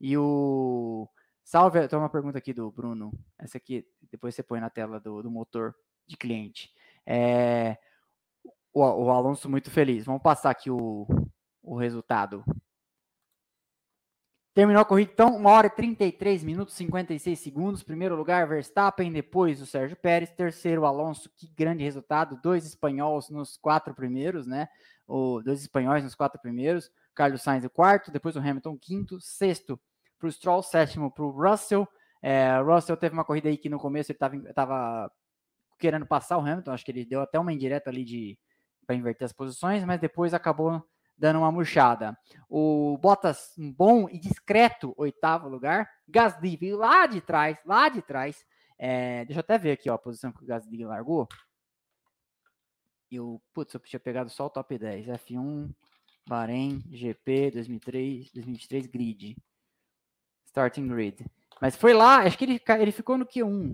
E 0.00 0.16
o. 0.16 1.08
Salve, 1.44 1.86
tem 1.86 1.98
uma 1.98 2.08
pergunta 2.08 2.38
aqui 2.38 2.52
do 2.52 2.70
Bruno. 2.70 3.12
Essa 3.38 3.58
aqui, 3.58 3.86
depois 4.10 4.34
você 4.34 4.42
põe 4.42 4.58
na 4.60 4.68
tela 4.68 4.98
do, 4.98 5.22
do 5.22 5.30
motor 5.30 5.74
de 6.06 6.16
cliente. 6.16 6.72
É, 7.06 7.78
o, 8.72 8.80
o 8.82 9.10
Alonso 9.10 9.48
muito 9.48 9.70
feliz. 9.70 10.04
Vamos 10.04 10.22
passar 10.22 10.50
aqui 10.50 10.70
o, 10.70 11.06
o 11.62 11.76
resultado. 11.76 12.44
Terminou 14.56 14.80
a 14.80 14.86
corrida, 14.86 15.12
então, 15.12 15.36
1 15.36 15.44
hora 15.44 15.66
e 15.66 15.70
33 15.70 16.42
minutos 16.42 16.72
e 16.72 16.78
56 16.78 17.38
segundos. 17.38 17.82
Primeiro 17.82 18.16
lugar, 18.16 18.48
Verstappen, 18.48 19.12
depois 19.12 19.60
o 19.60 19.66
Sérgio 19.66 19.98
Pérez. 19.98 20.30
Terceiro, 20.30 20.86
Alonso. 20.86 21.28
Que 21.36 21.46
grande 21.54 21.84
resultado. 21.84 22.40
Dois 22.42 22.64
espanhóis 22.64 23.28
nos 23.28 23.58
quatro 23.58 23.94
primeiros, 23.94 24.46
né? 24.46 24.66
O, 25.06 25.42
dois 25.42 25.60
espanhóis 25.60 26.02
nos 26.02 26.14
quatro 26.14 26.40
primeiros. 26.40 26.90
Carlos 27.14 27.42
Sainz, 27.42 27.66
o 27.66 27.68
quarto. 27.68 28.10
Depois 28.10 28.34
o 28.34 28.38
Hamilton, 28.38 28.78
quinto. 28.78 29.20
Sexto 29.20 29.78
para 30.18 30.26
o 30.26 30.32
Stroll. 30.32 30.62
Sétimo 30.62 31.10
para 31.10 31.24
o 31.24 31.28
Russell. 31.28 31.86
É, 32.22 32.58
Russell 32.58 32.96
teve 32.96 33.12
uma 33.12 33.26
corrida 33.26 33.50
aí 33.50 33.58
que 33.58 33.68
no 33.68 33.78
começo 33.78 34.10
ele 34.10 34.18
estava 34.48 35.12
querendo 35.78 36.06
passar 36.06 36.38
o 36.38 36.40
Hamilton. 36.40 36.70
Acho 36.70 36.82
que 36.82 36.92
ele 36.92 37.04
deu 37.04 37.20
até 37.20 37.38
uma 37.38 37.52
indireta 37.52 37.90
ali 37.90 38.06
de 38.06 38.38
para 38.86 38.96
inverter 38.96 39.26
as 39.26 39.34
posições, 39.34 39.84
mas 39.84 40.00
depois 40.00 40.32
acabou 40.32 40.82
dando 41.16 41.38
uma 41.38 41.50
murchada. 41.50 42.16
O 42.48 42.98
Bottas, 42.98 43.54
um 43.58 43.72
bom 43.72 44.08
e 44.08 44.18
discreto 44.18 44.94
oitavo 44.96 45.48
lugar. 45.48 45.90
Gasly 46.08 46.56
veio 46.56 46.76
lá 46.76 47.06
de 47.06 47.20
trás, 47.20 47.58
lá 47.64 47.88
de 47.88 48.02
trás. 48.02 48.44
É, 48.78 49.24
deixa 49.24 49.38
eu 49.38 49.40
até 49.40 49.56
ver 49.56 49.72
aqui 49.72 49.88
ó, 49.88 49.94
a 49.94 49.98
posição 49.98 50.32
que 50.32 50.42
o 50.42 50.46
Gasly 50.46 50.84
largou. 50.84 51.26
E 53.10 53.18
o, 53.18 53.40
putz, 53.54 53.72
eu 53.72 53.80
tinha 53.80 54.00
pegado 54.00 54.28
só 54.30 54.46
o 54.46 54.50
top 54.50 54.76
10. 54.76 55.06
F1, 55.06 55.72
Bahrein, 56.28 56.82
GP, 56.90 57.52
2003, 57.52 58.32
2023, 58.32 58.86
grid. 58.86 59.36
Starting 60.46 60.88
grid. 60.88 61.24
Mas 61.60 61.76
foi 61.76 61.94
lá, 61.94 62.18
acho 62.18 62.36
que 62.36 62.44
ele, 62.44 62.60
ele 62.80 62.92
ficou 62.92 63.16
no 63.16 63.24
Q1. 63.24 63.72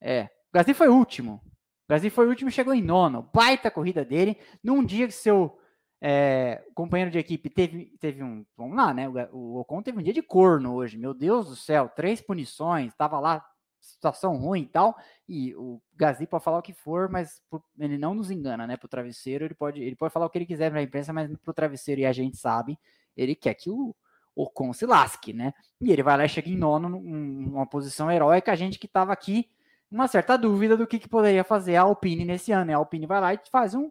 É, 0.00 0.24
o 0.24 0.52
Gasly 0.52 0.74
foi 0.74 0.88
último. 0.88 1.40
O 1.44 1.88
Gasly 1.88 2.10
foi 2.10 2.28
último 2.28 2.50
e 2.50 2.52
chegou 2.52 2.74
em 2.74 2.82
nono. 2.82 3.30
Baita 3.32 3.70
corrida 3.70 4.04
dele. 4.04 4.36
Num 4.62 4.84
dia 4.84 5.06
que 5.06 5.12
seu 5.12 5.58
é, 6.06 6.62
companheiro 6.74 7.10
de 7.10 7.18
equipe 7.18 7.48
teve, 7.48 7.86
teve 7.98 8.22
um. 8.22 8.44
Vamos 8.58 8.76
lá, 8.76 8.92
né? 8.92 9.08
O, 9.32 9.56
Ocon 9.60 9.80
teve 9.80 9.98
um 9.98 10.02
dia 10.02 10.12
de 10.12 10.20
corno 10.20 10.74
hoje. 10.74 10.98
Meu 10.98 11.14
Deus 11.14 11.48
do 11.48 11.56
céu, 11.56 11.88
três 11.88 12.20
punições. 12.20 12.94
Tava 12.94 13.18
lá, 13.18 13.42
situação 13.80 14.36
ruim 14.36 14.60
e 14.60 14.66
tal. 14.66 14.94
E 15.26 15.54
o 15.54 15.80
Gasly 15.96 16.26
pode 16.26 16.44
falar 16.44 16.58
o 16.58 16.62
que 16.62 16.74
for, 16.74 17.08
mas 17.08 17.40
ele 17.78 17.96
não 17.96 18.12
nos 18.12 18.30
engana, 18.30 18.66
né? 18.66 18.76
Pro 18.76 18.86
travesseiro, 18.86 19.46
ele 19.46 19.54
pode, 19.54 19.82
ele 19.82 19.96
pode 19.96 20.12
falar 20.12 20.26
o 20.26 20.28
que 20.28 20.36
ele 20.36 20.44
quiser 20.44 20.70
pra 20.70 20.82
imprensa, 20.82 21.10
mas 21.10 21.34
pro 21.38 21.54
travesseiro, 21.54 22.02
e 22.02 22.04
a 22.04 22.12
gente 22.12 22.36
sabe, 22.36 22.78
ele 23.16 23.34
quer 23.34 23.54
que 23.54 23.70
o 23.70 23.96
Ocon 24.36 24.74
se 24.74 24.84
lasque, 24.84 25.32
né? 25.32 25.54
E 25.80 25.90
ele 25.90 26.02
vai 26.02 26.18
lá 26.18 26.26
e 26.26 26.28
chega 26.28 26.50
em 26.50 26.56
nono, 26.58 26.90
numa 26.90 27.66
posição 27.66 28.10
heróica. 28.12 28.52
A 28.52 28.56
gente 28.56 28.78
que 28.78 28.86
tava 28.86 29.10
aqui 29.10 29.48
uma 29.90 30.06
certa 30.06 30.36
dúvida 30.36 30.76
do 30.76 30.86
que, 30.86 30.98
que 30.98 31.08
poderia 31.08 31.44
fazer 31.44 31.76
a 31.76 31.82
Alpine 31.82 32.26
nesse 32.26 32.52
ano. 32.52 32.72
A 32.72 32.76
Alpine 32.76 33.06
vai 33.06 33.20
lá 33.22 33.32
e 33.32 33.40
faz 33.50 33.74
um 33.74 33.90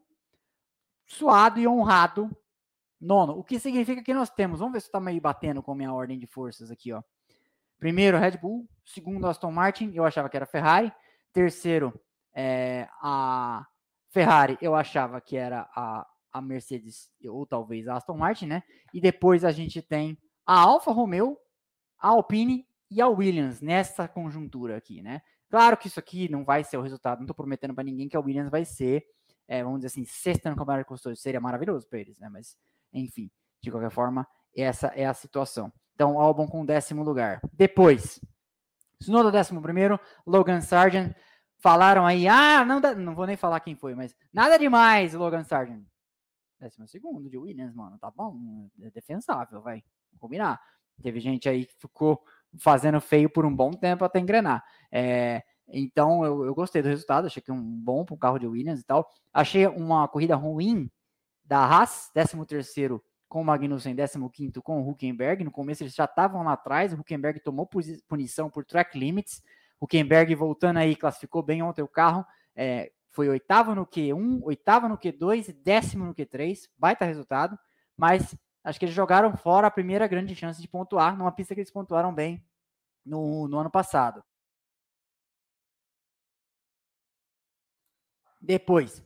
suado 1.14 1.60
e 1.60 1.68
honrado 1.68 2.30
nono. 3.00 3.38
O 3.38 3.44
que 3.44 3.60
significa 3.60 4.02
que 4.02 4.14
nós 4.14 4.30
temos, 4.30 4.60
vamos 4.60 4.74
ver 4.74 4.82
se 4.82 4.88
está 4.88 5.00
meio 5.00 5.22
batendo 5.22 5.62
com 5.62 5.72
a 5.72 5.76
minha 5.76 5.94
ordem 5.94 6.18
de 6.18 6.26
forças 6.26 6.72
aqui, 6.72 6.92
ó. 6.92 7.02
Primeiro, 7.78 8.18
Red 8.18 8.38
Bull. 8.38 8.68
Segundo, 8.86 9.28
Aston 9.28 9.52
Martin. 9.52 9.92
Eu 9.94 10.06
achava 10.06 10.30
que 10.30 10.38
era 10.38 10.46
Ferrari. 10.46 10.92
Terceiro, 11.34 11.94
é, 12.34 12.88
a 13.02 13.66
Ferrari. 14.10 14.58
Eu 14.62 14.74
achava 14.74 15.20
que 15.20 15.36
era 15.36 15.70
a, 15.76 16.08
a 16.32 16.42
Mercedes 16.42 17.10
ou 17.26 17.46
talvez 17.46 17.88
a 17.88 17.98
Aston 17.98 18.18
Martin, 18.18 18.46
né? 18.46 18.64
E 18.94 19.02
depois 19.02 19.44
a 19.44 19.52
gente 19.52 19.82
tem 19.82 20.18
a 20.46 20.60
Alfa 20.60 20.92
Romeo, 20.92 21.38
a 22.00 22.10
Alpine 22.10 22.66
e 22.90 23.02
a 23.02 23.08
Williams 23.08 23.62
nessa 23.62 24.08
conjuntura 24.08 24.78
aqui, 24.78 25.02
né? 25.02 25.22
Claro 25.50 25.78
que 25.78 25.88
isso 25.88 26.00
aqui 26.00 26.30
não 26.30 26.44
vai 26.44 26.64
ser 26.64 26.78
o 26.78 26.82
resultado, 26.82 27.20
não 27.20 27.26
estou 27.26 27.36
prometendo 27.36 27.74
para 27.74 27.84
ninguém 27.84 28.08
que 28.08 28.18
a 28.18 28.20
Williams 28.20 28.50
vai 28.50 28.66
ser, 28.66 29.06
é, 29.48 29.64
vamos 29.64 29.80
dizer 29.80 29.88
assim, 29.88 30.06
sexta 30.06 30.50
no 30.50 30.56
Campeonato 30.56 30.96
de 31.10 31.16
seria 31.16 31.40
maravilhoso 31.40 31.88
para 31.88 32.00
eles, 32.00 32.18
né? 32.20 32.30
Mas, 32.30 32.58
enfim, 32.92 33.30
de 33.62 33.72
qualquer 33.72 33.92
forma, 33.92 34.28
essa 34.56 34.88
é 34.88 35.06
a 35.06 35.14
situação. 35.14 35.72
Então, 35.96 36.20
Albon 36.20 36.48
com 36.48 36.66
décimo 36.66 37.04
lugar. 37.04 37.40
Depois, 37.54 38.20
Tsunoda 39.00 39.32
décimo 39.32 39.62
primeiro, 39.62 40.00
Logan 40.26 40.62
Sargent, 40.62 41.14
falaram 41.60 42.06
aí, 42.06 42.28
ah, 42.28 42.64
não, 42.66 42.80
não 42.80 43.16
vou 43.16 43.26
nem 43.26 43.36
falar 43.36 43.60
quem 43.60 43.76
foi, 43.76 43.96
mas 43.96 44.16
nada 44.32 44.58
demais, 44.58 45.14
Logan 45.14 45.44
Sargent. 45.44 45.86
Décimo 46.60 46.88
segundo 46.88 47.30
de 47.30 47.38
Williams, 47.38 47.74
mano, 47.74 47.98
tá 48.00 48.10
bom, 48.10 48.70
é 48.82 48.90
defensável, 48.90 49.62
vai, 49.62 49.84
combinar. 50.20 50.62
Teve 51.02 51.20
gente 51.20 51.50
aí 51.50 51.66
que 51.66 51.76
ficou 51.80 52.24
fazendo 52.60 53.02
feio 53.02 53.30
por 53.30 53.46
um 53.46 53.54
bom 53.54 53.72
tempo 53.72 54.06
até 54.06 54.20
engrenar. 54.20 54.64
É, 54.92 55.44
então 55.68 56.24
eu, 56.24 56.46
eu, 56.46 56.54
gostei 56.54 56.82
do 56.82 56.90
resultado, 56.90 57.26
achei 57.26 57.42
que 57.42 57.52
um 57.52 57.62
bom 57.62 58.04
para 58.06 58.16
o 58.16 58.18
carro 58.18 58.38
de 58.38 58.48
Williams 58.48 58.82
e 58.82 58.86
tal. 58.86 59.08
Achei 59.34 59.66
uma 59.68 60.08
corrida 60.08 60.36
ruim 60.36 60.90
da 61.44 61.60
Haas, 61.60 62.10
13 62.14 62.38
com 63.28 63.42
o 63.42 63.46
Magnussen, 63.46 63.96
15 63.96 64.62
com 64.62 64.82
o 64.82 64.90
Huckenberg. 64.90 65.44
No 65.44 65.52
começo 65.52 65.84
eles 65.84 65.96
já 65.96 66.06
estavam 66.06 66.44
lá 66.44 66.54
atrás, 66.54 66.94
o 66.94 67.00
Huckenberg 67.00 67.40
tomou 67.40 67.68
punição 68.08 68.50
por 68.50 68.66
track 68.66 68.98
limits. 68.98 69.42
O 69.80 69.86
Huckenberg 69.86 70.34
voltando 70.36 70.78
aí, 70.78 70.96
classificou 70.96 71.42
bem 71.42 71.62
ontem 71.62 71.82
o 71.82 71.88
carro. 71.88 72.26
É, 72.56 72.92
foi 73.12 73.30
oitavo 73.30 73.74
no 73.76 73.86
Q1, 73.86 74.42
oitavo 74.44 74.88
no 74.88 74.98
Q2 74.98 75.50
e 75.50 75.54
décimo 75.54 76.06
no 76.06 76.14
Q3. 76.14 76.70
Baita 76.78 77.06
resultado, 77.06 77.58
mas 77.98 78.36
Acho 78.64 78.80
que 78.80 78.86
eles 78.86 78.96
jogaram 78.96 79.36
fora 79.36 79.68
a 79.68 79.72
primeira 79.72 80.08
grande 80.08 80.34
chance 80.36 80.62
de 80.62 80.68
pontuar 80.68 81.18
numa 81.18 81.32
pista 81.32 81.54
que 81.54 81.60
eles 81.60 81.72
pontuaram 81.72 82.14
bem 82.14 82.42
no, 83.06 83.48
no 83.48 83.60
ano 83.60 83.70
passado. 83.70 84.24
Depois, 88.44 89.02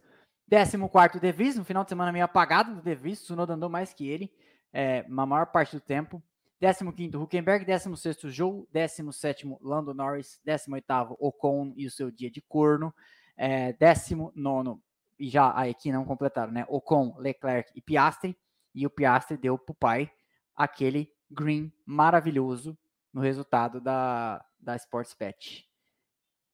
14 0.49 1.19
De 1.19 1.31
Vries, 1.31 1.55
no 1.55 1.63
final 1.63 1.83
de 1.83 1.89
semana 1.89 2.11
meio 2.11 2.25
apagado 2.25 2.73
do 2.73 2.81
De 2.81 2.95
Vries, 2.95 3.21
Tsunoda 3.21 3.53
andou 3.53 3.69
mais 3.69 3.93
que 3.93 4.09
ele, 4.09 4.33
é, 4.73 5.05
uma 5.07 5.27
maior 5.27 5.45
parte 5.45 5.75
do 5.75 5.81
tempo. 5.81 6.21
15 6.59 7.15
Huckenberg, 7.15 7.63
16 7.63 8.17
Joe, 8.33 8.65
17 8.73 9.45
Lando 9.61 9.93
Norris, 9.93 10.41
18 10.43 11.15
Ocon 11.19 11.71
e 11.77 11.85
o 11.85 11.91
seu 11.91 12.09
dia 12.09 12.31
de 12.31 12.41
corno, 12.41 12.91
é, 13.37 13.73
19 13.73 14.81
e 15.19 15.29
já 15.29 15.49
aqui 15.49 15.91
não 15.91 16.03
completaram, 16.03 16.51
né? 16.51 16.65
Ocon, 16.67 17.15
Leclerc 17.17 17.71
e 17.75 17.81
Piastri, 17.81 18.35
e 18.73 18.85
o 18.85 18.89
Piastri 18.89 19.37
deu 19.37 19.57
pro 19.57 19.75
pai 19.75 20.11
aquele 20.55 21.11
green 21.29 21.71
maravilhoso 21.85 22.77
no 23.13 23.21
resultado 23.21 23.79
da, 23.79 24.43
da 24.59 24.75
Sports 24.75 25.15
Bet. 25.17 25.67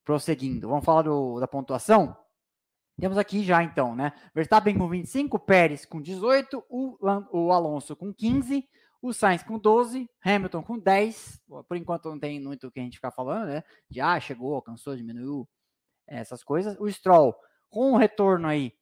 Prosseguindo, 0.04 0.68
vamos 0.68 0.84
falar 0.84 1.02
do, 1.02 1.40
da 1.40 1.48
pontuação? 1.48 2.16
Temos 3.00 3.18
aqui 3.18 3.42
já 3.42 3.62
então, 3.62 3.94
né? 3.94 4.12
Verstappen 4.34 4.78
com 4.78 4.88
25, 4.88 5.38
Pérez 5.38 5.84
com 5.84 6.00
18, 6.00 6.64
o, 6.68 6.96
o 7.32 7.52
Alonso 7.52 7.96
com 7.96 8.12
15, 8.12 8.68
o 9.02 9.12
Sainz 9.12 9.42
com 9.42 9.58
12, 9.58 10.08
Hamilton 10.24 10.62
com 10.62 10.78
10. 10.78 11.42
Por 11.68 11.76
enquanto 11.76 12.08
não 12.08 12.18
tem 12.18 12.40
muito 12.40 12.68
o 12.68 12.70
que 12.70 12.80
a 12.80 12.82
gente 12.82 12.96
ficar 12.96 13.10
falando, 13.10 13.48
né? 13.48 13.64
Já 13.90 14.18
chegou, 14.20 14.54
alcançou, 14.54 14.96
diminuiu 14.96 15.48
essas 16.06 16.44
coisas. 16.44 16.76
O 16.78 16.90
Stroll 16.90 17.34
com 17.68 17.92
um 17.92 17.96
retorno 17.96 18.46
aí 18.46 18.72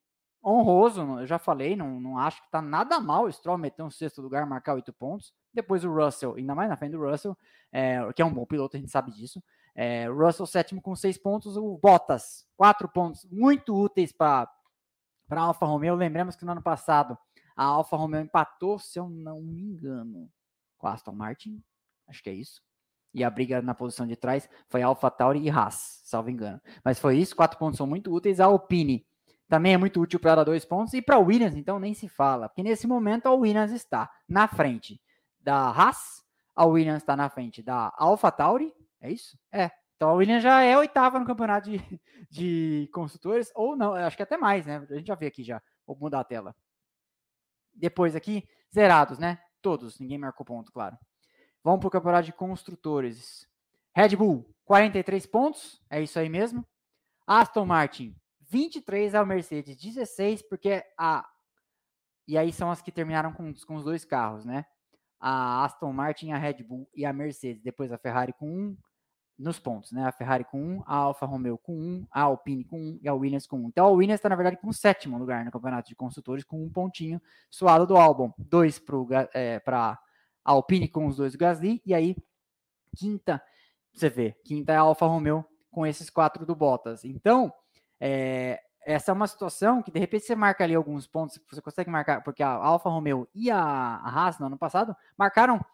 honroso, 0.45 1.01
eu 1.21 1.27
já 1.27 1.39
falei, 1.39 1.77
não, 1.77 2.01
não 2.01 2.19
acho 2.19 2.43
que 2.43 2.51
tá 2.51 2.61
nada 2.61 3.01
mal 3.01 3.25
o 3.25 3.33
Stroll 3.33 3.57
meter 3.57 3.83
um 3.83 3.91
sexto 3.91 4.21
lugar, 4.21 4.45
marcar 4.45 4.75
oito 4.75 4.93
pontos. 4.93 5.33
Depois 5.55 5.85
o 5.85 5.93
Russell, 5.93 6.35
ainda 6.35 6.55
mais 6.55 6.69
na 6.69 6.77
frente 6.77 6.93
do 6.93 7.03
Russell, 7.03 7.37
é, 7.73 8.01
que 8.15 8.21
é 8.21 8.25
um 8.25 8.33
bom 8.33 8.45
piloto, 8.45 8.77
a 8.77 8.81
gente 8.81 8.91
sabe 8.91 9.13
disso. 9.13 9.43
É, 9.75 10.07
Russell 10.09 10.47
sétimo 10.47 10.83
com 10.83 10.95
seis 10.95 11.17
pontos, 11.17 11.57
o 11.57 11.79
Bottas, 11.79 12.47
quatro 12.57 12.89
pontos 12.89 13.25
muito 13.31 13.75
úteis 13.75 14.13
para 14.13 14.49
a 15.31 15.41
Alfa 15.41 15.67
Romeo. 15.67 15.95
Lembremos 15.95 16.37
que 16.37 16.45
no 16.45 16.53
ano 16.53 16.63
passado 16.63 17.17
a 17.57 17.65
Alfa 17.65 17.97
Romeo 17.97 18.21
empatou, 18.21 18.79
se 18.79 18.99
eu 18.99 19.09
não 19.09 19.41
me 19.41 19.63
engano, 19.63 20.31
com 20.79 20.87
a 20.87 20.93
Aston 20.93 21.13
Martin, 21.13 21.63
acho 22.07 22.23
que 22.23 22.31
é 22.31 22.35
isso. 22.35 22.61
E 23.15 23.23
a 23.23 23.31
briga 23.31 23.61
na 23.61 23.75
posição 23.75 24.07
de 24.07 24.17
trás 24.17 24.49
foi 24.69 24.83
Alpha 24.83 25.11
Tauri 25.11 25.41
e 25.41 25.51
Haas, 25.51 26.01
salvo 26.05 26.31
engano. 26.31 26.61
Mas 26.83 26.99
foi 26.99 27.19
isso, 27.19 27.37
quatro 27.37 27.59
pontos 27.59 27.77
são 27.77 27.87
muito 27.87 28.13
úteis. 28.13 28.41
A 28.41 28.47
Alpine 28.47 29.07
também 29.49 29.75
é 29.75 29.77
muito 29.77 30.01
útil 30.01 30.19
para 30.19 30.37
dar 30.37 30.45
dois 30.45 30.65
pontos. 30.65 30.95
E 30.95 31.03
para 31.03 31.19
o 31.19 31.27
Williams, 31.27 31.55
então, 31.55 31.79
nem 31.79 31.93
se 31.93 32.09
fala. 32.09 32.49
Porque 32.49 32.63
nesse 32.63 32.87
momento 32.87 33.27
a 33.27 33.33
Williams 33.33 33.71
está 33.71 34.11
na 34.27 34.49
frente 34.49 34.99
da 35.39 35.69
Haas, 35.69 36.25
a 36.57 36.65
Williams 36.65 37.03
está 37.03 37.15
na 37.15 37.29
frente 37.29 37.63
da 37.63 37.93
Alpha 37.99 38.31
Tauri, 38.33 38.73
é 39.03 39.11
isso? 39.11 39.39
É. 39.53 39.71
Então 39.97 40.11
a 40.11 40.15
Williams 40.15 40.43
já 40.43 40.63
é 40.63 40.77
oitava 40.77 41.19
no 41.19 41.27
campeonato 41.27 41.71
de, 41.71 41.79
de 42.31 42.89
construtores, 42.93 43.53
ou 43.55 43.77
não, 43.77 43.95
acho 43.95 44.17
que 44.17 44.23
até 44.23 44.37
mais, 44.37 44.67
né? 44.67 44.85
A 44.91 44.95
gente 44.95 45.07
já 45.07 45.15
vê 45.15 45.27
aqui 45.27 45.45
já. 45.45 45.63
Vou 45.87 45.97
mudar 45.97 46.21
a 46.21 46.25
tela. 46.25 46.57
Depois 47.75 48.17
aqui, 48.17 48.49
zerados, 48.75 49.19
né? 49.19 49.39
Todos, 49.61 49.99
ninguém 49.99 50.19
marcou 50.19 50.45
ponto, 50.45 50.73
claro. 50.73 50.97
Vamos 51.63 51.81
para 51.81 51.89
o 51.89 51.91
campeonato 51.91 52.27
de 52.27 52.33
construtores. 52.33 53.47
Red 53.95 54.17
Bull, 54.17 54.53
43 54.65 55.27
pontos, 55.27 55.81
é 55.89 56.03
isso 56.03 56.19
aí 56.19 56.29
mesmo. 56.29 56.67
Aston 57.27 57.65
Martin, 57.65 58.17
23 58.51 59.15
a 59.15 59.25
Mercedes, 59.25 59.77
16, 59.77 60.43
porque 60.43 60.85
a. 60.99 61.29
E 62.27 62.37
aí 62.37 62.53
são 62.53 62.71
as 62.71 62.83
que 62.83 62.93
terminaram 62.93 63.33
com, 63.33 63.53
com 63.67 63.75
os 63.77 63.85
dois 63.85 64.05
carros, 64.05 64.45
né? 64.45 64.65
A 65.21 65.65
Aston 65.65 65.93
Martin, 65.93 66.33
a 66.33 66.39
Red 66.39 66.63
Bull 66.65 66.89
e 66.95 67.05
a 67.05 67.13
Mercedes. 67.13 67.63
Depois 67.63 67.93
a 67.93 67.99
Ferrari 67.99 68.33
com 68.33 68.49
um 68.49 68.77
nos 69.39 69.59
pontos, 69.59 69.93
né? 69.93 70.05
A 70.05 70.13
Ferrari 70.13 70.45
com 70.45 70.61
um, 70.61 70.83
a 70.87 70.95
Alfa 70.95 71.27
Romeo 71.27 71.59
com 71.59 71.75
um, 71.75 72.07
a 72.11 72.23
Alpine 72.23 72.65
com 72.65 72.79
um 72.79 72.99
e 73.03 73.09
a 73.09 73.15
Williams 73.15 73.47
com 73.47 73.59
um. 73.59 73.69
Então 73.69 73.87
a 73.87 73.91
Williams 73.91 74.19
está, 74.19 74.29
na 74.29 74.37
verdade, 74.37 74.57
com 74.57 74.69
o 74.69 74.73
sétimo 74.73 75.19
lugar 75.19 75.45
no 75.45 75.51
campeonato 75.51 75.89
de 75.89 75.95
construtores, 75.95 76.45
com 76.45 76.63
um 76.63 76.71
pontinho 76.71 77.21
suado 77.51 77.87
do 77.87 77.97
álbum. 77.97 78.33
Dois 78.39 78.79
para 78.79 79.29
é, 79.35 79.61
a 79.67 79.99
Alpine 80.45 80.89
com 80.89 81.07
os 81.07 81.17
dois 81.17 81.35
Gasly, 81.35 81.83
e 81.85 81.95
aí 81.95 82.17
quinta, 82.97 83.43
você 83.93 84.09
vê, 84.09 84.33
quinta 84.45 84.73
é 84.73 84.77
a 84.77 84.81
Alfa 84.81 85.07
Romeo 85.07 85.45
com 85.71 85.87
esses 85.87 86.11
quatro 86.11 86.45
do 86.45 86.55
Bottas. 86.55 87.05
Então, 87.05 87.53
é, 87.99 88.61
essa 88.85 89.11
é 89.11 89.15
uma 89.15 89.27
situação 89.27 89.83
que 89.83 89.91
de 89.91 89.99
repente 89.99 90.27
você 90.27 90.35
marca 90.35 90.65
ali 90.65 90.75
alguns 90.75 91.07
pontos, 91.07 91.41
você 91.51 91.61
consegue 91.61 91.91
marcar, 91.91 92.23
porque 92.23 92.43
a 92.43 92.51
Alfa 92.51 92.91
Romeo 92.91 93.29
e 93.35 93.51
a, 93.51 93.59
a 93.59 94.09
Haas 94.09 94.39
no 94.39 94.47
ano 94.47 94.59
passado 94.59 94.95
marcaram 95.17 95.65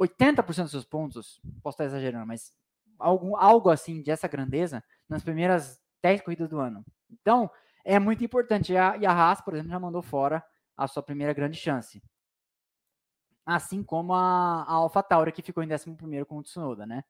80% 0.00 0.62
dos 0.62 0.70
seus 0.70 0.84
pontos, 0.84 1.40
posso 1.62 1.74
estar 1.74 1.84
exagerando, 1.84 2.26
mas 2.26 2.52
algo, 3.00 3.36
algo 3.36 3.70
assim 3.70 4.02
dessa 4.02 4.28
grandeza 4.28 4.82
nas 5.08 5.22
primeiras 5.22 5.80
10 6.02 6.22
corridas 6.22 6.48
do 6.48 6.60
ano. 6.60 6.84
Então, 7.10 7.50
é 7.84 7.98
muito 7.98 8.24
importante. 8.24 8.72
E 8.72 8.76
a, 8.76 8.96
e 8.96 9.06
a 9.06 9.12
Haas, 9.12 9.40
por 9.40 9.54
exemplo, 9.54 9.70
já 9.70 9.80
mandou 9.80 10.02
fora 10.02 10.44
a 10.76 10.86
sua 10.86 11.02
primeira 11.02 11.32
grande 11.32 11.56
chance 11.56 12.00
assim 13.54 13.82
como 13.82 14.14
a, 14.14 14.62
a 14.62 14.72
AlphaTauri, 14.74 15.32
que 15.32 15.42
ficou 15.42 15.62
em 15.62 15.72
11 15.72 15.96
com 16.26 16.38
o 16.38 16.42
Tsunoda, 16.42 16.86
né? 16.86 17.04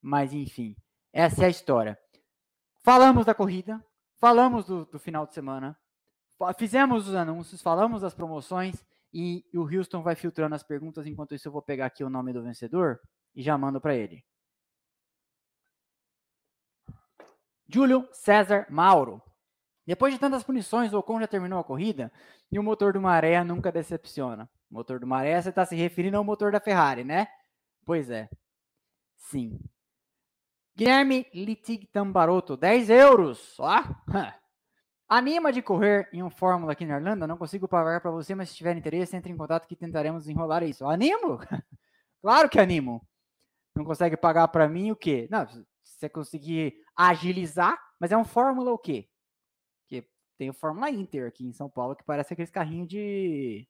Mas, 0.00 0.32
enfim, 0.32 0.76
essa 1.12 1.42
é 1.42 1.46
a 1.46 1.50
história. 1.50 1.98
Falamos 2.84 3.26
da 3.26 3.34
corrida, 3.34 3.84
falamos 4.18 4.66
do, 4.66 4.84
do 4.84 4.98
final 4.98 5.26
de 5.26 5.34
semana, 5.34 5.76
fizemos 6.58 7.08
os 7.08 7.14
anúncios, 7.14 7.62
falamos 7.62 8.02
das 8.02 8.14
promoções 8.14 8.84
e, 9.12 9.44
e 9.52 9.58
o 9.58 9.62
Houston 9.62 10.02
vai 10.02 10.14
filtrando 10.14 10.54
as 10.54 10.62
perguntas. 10.62 11.06
Enquanto 11.06 11.34
isso, 11.34 11.48
eu 11.48 11.52
vou 11.52 11.62
pegar 11.62 11.86
aqui 11.86 12.02
o 12.02 12.10
nome 12.10 12.32
do 12.32 12.42
vencedor 12.42 13.00
e 13.34 13.42
já 13.42 13.56
mando 13.56 13.80
para 13.80 13.94
ele. 13.94 14.24
Júlio 17.72 18.06
César 18.12 18.66
Mauro. 18.68 19.22
Depois 19.86 20.12
de 20.12 20.20
tantas 20.20 20.42
punições, 20.42 20.92
o 20.92 20.98
Ocon 20.98 21.20
já 21.20 21.26
terminou 21.26 21.58
a 21.58 21.64
corrida 21.64 22.12
e 22.50 22.58
o 22.58 22.62
motor 22.62 22.92
do 22.92 23.00
Maré 23.00 23.42
nunca 23.42 23.72
decepciona. 23.72 24.48
Motor 24.70 25.00
do 25.00 25.06
Maré, 25.06 25.40
você 25.40 25.48
está 25.48 25.64
se 25.64 25.74
referindo 25.74 26.16
ao 26.16 26.24
motor 26.24 26.52
da 26.52 26.60
Ferrari, 26.60 27.02
né? 27.02 27.26
Pois 27.84 28.10
é. 28.10 28.28
Sim. 29.16 29.58
Guilherme 30.76 31.26
Litig 31.34 31.86
Tambaroto, 31.86 32.56
10 32.56 32.90
euros. 32.90 33.58
Ó. 33.58 33.82
Anima 35.08 35.52
de 35.52 35.60
correr 35.60 36.08
em 36.12 36.22
um 36.22 36.30
Fórmula 36.30 36.72
aqui 36.72 36.86
na 36.86 36.96
Irlanda? 36.96 37.26
Não 37.26 37.36
consigo 37.36 37.68
pagar 37.68 38.00
para 38.00 38.10
você, 38.10 38.34
mas 38.34 38.50
se 38.50 38.56
tiver 38.56 38.76
interesse, 38.76 39.16
entre 39.16 39.32
em 39.32 39.36
contato 39.36 39.66
que 39.66 39.76
tentaremos 39.76 40.28
enrolar 40.28 40.62
isso. 40.62 40.86
Animo? 40.86 41.38
claro 42.22 42.48
que 42.48 42.58
animo. 42.58 43.06
Não 43.74 43.84
consegue 43.84 44.16
pagar 44.16 44.48
para 44.48 44.68
mim 44.68 44.90
o 44.90 44.96
quê? 44.96 45.26
Não, 45.30 45.46
você 45.82 46.08
conseguir 46.08 46.74
agilizar, 46.96 47.78
mas 48.00 48.12
é 48.12 48.16
um 48.16 48.24
Fórmula 48.24 48.72
o 48.72 48.78
quê? 48.78 49.08
Que 49.88 50.06
tem 50.38 50.50
o 50.50 50.54
Fórmula 50.54 50.90
Inter 50.90 51.28
aqui 51.28 51.44
em 51.44 51.52
São 51.52 51.68
Paulo, 51.68 51.96
que 51.96 52.04
parece 52.04 52.32
aqueles 52.32 52.50
carrinhos 52.50 52.88
de 52.88 53.66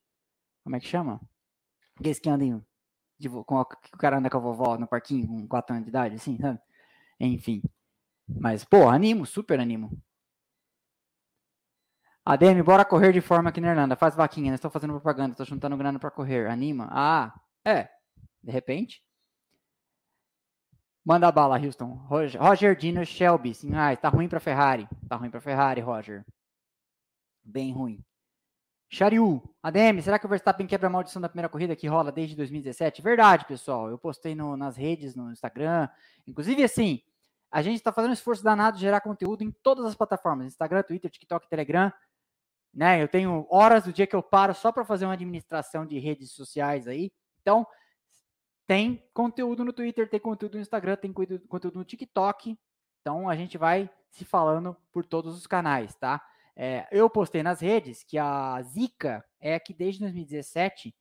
como 0.65 0.77
é 0.77 0.81
que 0.81 0.87
chama? 0.87 1.21
Aqueles 1.97 2.19
que 2.19 2.31
andam 2.31 2.65
de, 3.19 3.29
com 3.29 3.61
o 3.61 3.67
cara 3.99 4.19
anda 4.19 4.31
com 4.31 4.37
a 4.39 4.41
vovó 4.41 4.77
no 4.79 4.87
parquinho 4.87 5.27
com 5.27 5.47
4 5.47 5.75
anos 5.75 5.85
de 5.85 5.91
idade, 5.91 6.15
assim, 6.17 6.39
sabe? 6.39 6.61
Enfim. 7.21 7.63
Mas, 8.29 8.65
pô, 8.65 8.89
animo, 8.89 9.27
super 9.27 9.61
animo. 9.61 9.91
ADM, 12.25 12.63
bora 12.63 12.85
correr 12.85 13.13
de 13.13 13.21
forma 13.21 13.51
aqui 13.51 13.61
na 13.61 13.71
Irlanda. 13.71 13.97
Faz 13.97 14.15
vaquinha, 14.15 14.51
né? 14.51 14.55
Estou 14.55 14.71
fazendo 14.71 14.93
propaganda, 14.93 15.33
estou 15.33 15.47
juntando 15.47 15.77
grana 15.77 15.99
para 15.99 16.11
correr. 16.11 16.49
Anima? 16.49 16.89
Ah, 16.91 17.35
é. 17.65 17.89
De 18.43 18.51
repente. 18.53 19.03
Manda 21.05 21.33
bala, 21.33 21.59
Houston. 21.59 21.95
Roger, 22.07 22.41
Roger 22.41 22.77
Dino 22.77 23.05
Shelby. 23.05 23.55
Sim, 23.55 23.75
ah, 23.75 23.97
tá 23.97 24.09
ruim 24.09 24.29
para 24.29 24.39
Ferrari. 24.39 24.89
Tá 25.09 25.17
ruim 25.17 25.31
para 25.31 25.41
Ferrari, 25.41 25.81
Roger. 25.81 26.25
Bem 27.45 27.73
ruim. 27.73 28.05
Shariu, 28.89 29.43
ADM, 29.63 30.03
será 30.03 30.19
que 30.19 30.27
o 30.27 30.29
Verstappen 30.29 30.67
quebra 30.67 30.87
a 30.87 30.91
maldição 30.91 31.21
da 31.21 31.29
primeira 31.29 31.49
corrida 31.49 31.75
que 31.75 31.87
rola 31.87 32.13
desde 32.13 32.37
2017? 32.37 33.01
Verdade, 33.01 33.47
pessoal. 33.47 33.89
Eu 33.89 33.97
postei 33.99 34.35
no, 34.35 34.55
nas 34.55 34.77
redes, 34.77 35.17
no 35.17 35.33
Instagram. 35.33 35.89
Inclusive, 36.27 36.63
assim, 36.63 37.01
a 37.51 37.63
gente 37.63 37.77
está 37.77 37.91
fazendo 37.91 38.11
um 38.11 38.15
esforço 38.15 38.45
danado 38.45 38.77
de 38.77 38.83
gerar 38.83 39.01
conteúdo 39.01 39.43
em 39.43 39.51
todas 39.51 39.87
as 39.87 39.95
plataformas: 39.95 40.47
Instagram, 40.47 40.83
Twitter, 40.83 41.11
TikTok, 41.11 41.49
Telegram. 41.49 41.91
Né? 42.73 43.03
Eu 43.03 43.09
tenho 43.09 43.47
horas 43.51 43.85
do 43.85 43.93
dia 43.93 44.07
que 44.07 44.15
eu 44.15 44.23
paro 44.23 44.55
só 44.55 44.71
para 44.71 44.85
fazer 44.85 45.07
uma 45.07 45.15
administração 45.15 45.87
de 45.87 45.99
redes 45.99 46.33
sociais 46.33 46.87
aí. 46.87 47.11
Então, 47.41 47.67
tem 48.73 49.07
conteúdo 49.13 49.67
no 49.67 49.73
Twitter, 49.73 50.09
tem 50.09 50.19
conteúdo 50.19 50.55
no 50.55 50.63
Instagram, 50.63 50.97
tem 50.97 51.13
conteúdo 51.13 51.79
no 51.79 51.85
TikTok. 51.85 52.59
Então, 53.03 53.29
a 53.29 53.37
gente 53.37 53.59
vai 53.59 53.91
se 54.11 54.25
falando 54.25 54.75
por 54.91 55.05
todos 55.05 55.37
os 55.37 55.47
canais, 55.47 55.95
tá? 55.97 56.27
É, 56.57 56.89
eu 56.91 57.11
postei 57.11 57.43
nas 57.43 57.61
redes 57.61 58.03
que 58.03 58.17
a 58.17 58.63
zica 58.63 59.23
é 59.39 59.61
que 59.61 59.75
desde 59.75 60.01
2017, 60.01 60.97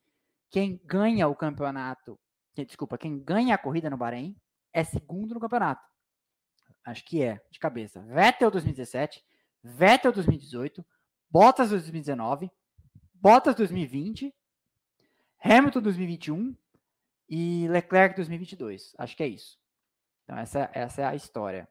quem 0.49 0.82
ganha 0.84 1.30
o 1.30 1.36
campeonato, 1.36 2.19
desculpa, 2.53 2.97
quem 2.97 3.17
ganha 3.24 3.55
a 3.55 3.57
corrida 3.57 3.89
no 3.89 3.95
Bahrein 3.95 4.36
é 4.74 4.84
segundo 4.84 5.34
no 5.34 5.39
campeonato. 5.39 5.82
Acho 6.84 7.05
que 7.05 7.24
é, 7.24 7.39
de 7.49 7.57
cabeça. 7.57 8.01
Vettel 8.01 8.51
2017, 8.51 9.24
Vettel 9.63 10.11
2018, 10.11 10.86
Bottas 11.30 11.69
2019, 11.69 12.51
Bottas 13.13 13.55
2020, 13.55 14.36
Hamilton 15.41 15.82
2021 15.82 16.61
e 17.32 17.65
Leclerc 17.69 18.13
2022. 18.17 18.93
Acho 18.97 19.15
que 19.15 19.23
é 19.23 19.27
isso. 19.27 19.57
Então, 20.25 20.38
essa, 20.38 20.69
essa 20.73 21.01
é 21.01 21.05
a 21.05 21.15
história. 21.15 21.65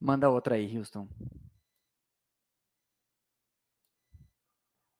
Manda 0.00 0.28
outra 0.28 0.56
aí, 0.56 0.76
Houston. 0.76 1.08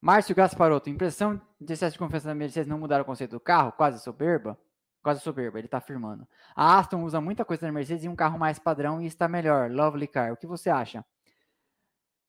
Márcio 0.01 0.35
Gasparotto, 0.35 0.89
impressão 0.89 1.41
de 1.61 1.73
excesso 1.73 1.95
de 1.95 1.99
confiança 1.99 2.29
na 2.29 2.35
Mercedes 2.35 2.69
não 2.69 2.79
mudaram 2.79 3.03
o 3.03 3.07
conceito 3.07 3.33
do 3.33 3.41
carro, 3.41 3.73
quase 3.73 4.01
soberba. 4.01 4.57
Quase 5.03 5.21
soberba, 5.21 5.59
ele 5.59 5.67
está 5.67 5.79
afirmando. 5.79 6.27
A 6.55 6.79
Aston 6.79 7.03
usa 7.03 7.21
muita 7.21 7.45
coisa 7.45 7.67
da 7.67 7.73
Mercedes 7.73 8.05
e 8.05 8.09
um 8.09 8.15
carro 8.15 8.39
mais 8.39 8.61
padrão 8.61 9.03
e 9.03 9.07
está 9.07 9.27
melhor. 9.27 9.69
Lovely 9.69 10.07
car. 10.07 10.33
O 10.33 10.37
que 10.37 10.47
você 10.47 10.71
acha? 10.71 11.05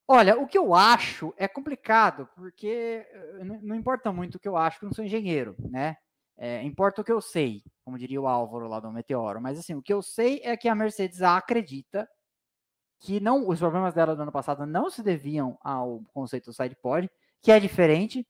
Olha, 0.07 0.37
o 0.37 0.47
que 0.47 0.57
eu 0.57 0.73
acho 0.73 1.33
é 1.37 1.47
complicado, 1.47 2.27
porque 2.35 3.05
eh, 3.09 3.43
não 3.61 3.75
importa 3.75 4.11
muito 4.11 4.35
o 4.35 4.39
que 4.39 4.47
eu 4.47 4.57
acho, 4.57 4.75
porque 4.77 4.85
eu 4.85 4.89
não 4.89 4.95
sou 4.95 5.05
engenheiro, 5.05 5.55
né? 5.59 5.95
É, 6.37 6.61
importa 6.63 7.01
o 7.01 7.03
que 7.05 7.11
eu 7.11 7.21
sei, 7.21 7.63
como 7.85 7.97
diria 7.97 8.19
o 8.19 8.27
Álvaro 8.27 8.67
lá 8.67 8.79
do 8.79 8.91
Meteoro. 8.91 9.39
Mas 9.41 9.57
assim, 9.59 9.75
o 9.75 9.81
que 9.81 9.93
eu 9.93 10.01
sei 10.01 10.41
é 10.43 10.57
que 10.57 10.67
a 10.67 10.75
Mercedes 10.75 11.21
acredita 11.21 12.09
que 12.99 13.19
não, 13.19 13.47
os 13.47 13.59
problemas 13.59 13.93
dela 13.93 14.15
do 14.15 14.21
ano 14.23 14.31
passado 14.31 14.65
não 14.65 14.89
se 14.89 15.03
deviam 15.03 15.57
ao 15.61 16.01
conceito 16.13 16.45
do 16.45 16.53
sidepod, 16.53 17.09
que 17.41 17.51
é 17.51 17.59
diferente. 17.59 18.25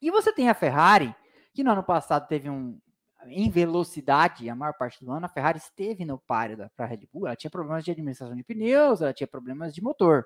E 0.00 0.10
você 0.10 0.32
tem 0.32 0.48
a 0.48 0.54
Ferrari, 0.54 1.14
que 1.54 1.64
no 1.64 1.72
ano 1.72 1.82
passado 1.82 2.28
teve 2.28 2.50
um, 2.50 2.78
em 3.26 3.50
velocidade, 3.50 4.48
a 4.50 4.54
maior 4.54 4.74
parte 4.74 5.04
do 5.04 5.10
ano, 5.10 5.26
a 5.26 5.28
Ferrari 5.28 5.58
esteve 5.58 6.04
no 6.04 6.18
páreo 6.18 6.70
para 6.76 6.86
a 6.86 6.88
Red 6.88 7.08
Bull. 7.12 7.26
Ela 7.26 7.36
tinha 7.36 7.50
problemas 7.50 7.84
de 7.84 7.90
administração 7.90 8.36
de 8.36 8.44
pneus, 8.44 9.00
ela 9.00 9.14
tinha 9.14 9.26
problemas 9.26 9.74
de 9.74 9.82
motor. 9.82 10.24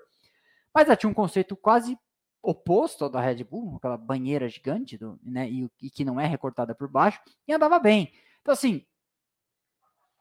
Mas 0.75 0.87
ela 0.87 0.97
tinha 0.97 1.11
um 1.11 1.15
conceito 1.15 1.57
quase 1.57 1.99
oposto 2.43 3.05
ao 3.05 3.11
da 3.11 3.21
Red 3.21 3.45
Bull, 3.45 3.77
aquela 3.77 3.97
banheira 3.97 4.49
gigante, 4.49 4.97
do, 4.97 5.19
né, 5.23 5.49
e, 5.49 5.71
e 5.81 5.91
que 5.91 6.05
não 6.05 6.19
é 6.19 6.27
recortada 6.27 6.75
por 6.75 6.89
baixo, 6.89 7.21
e 7.47 7.53
andava 7.53 7.79
bem. 7.79 8.13
Então, 8.41 8.53
assim, 8.53 8.85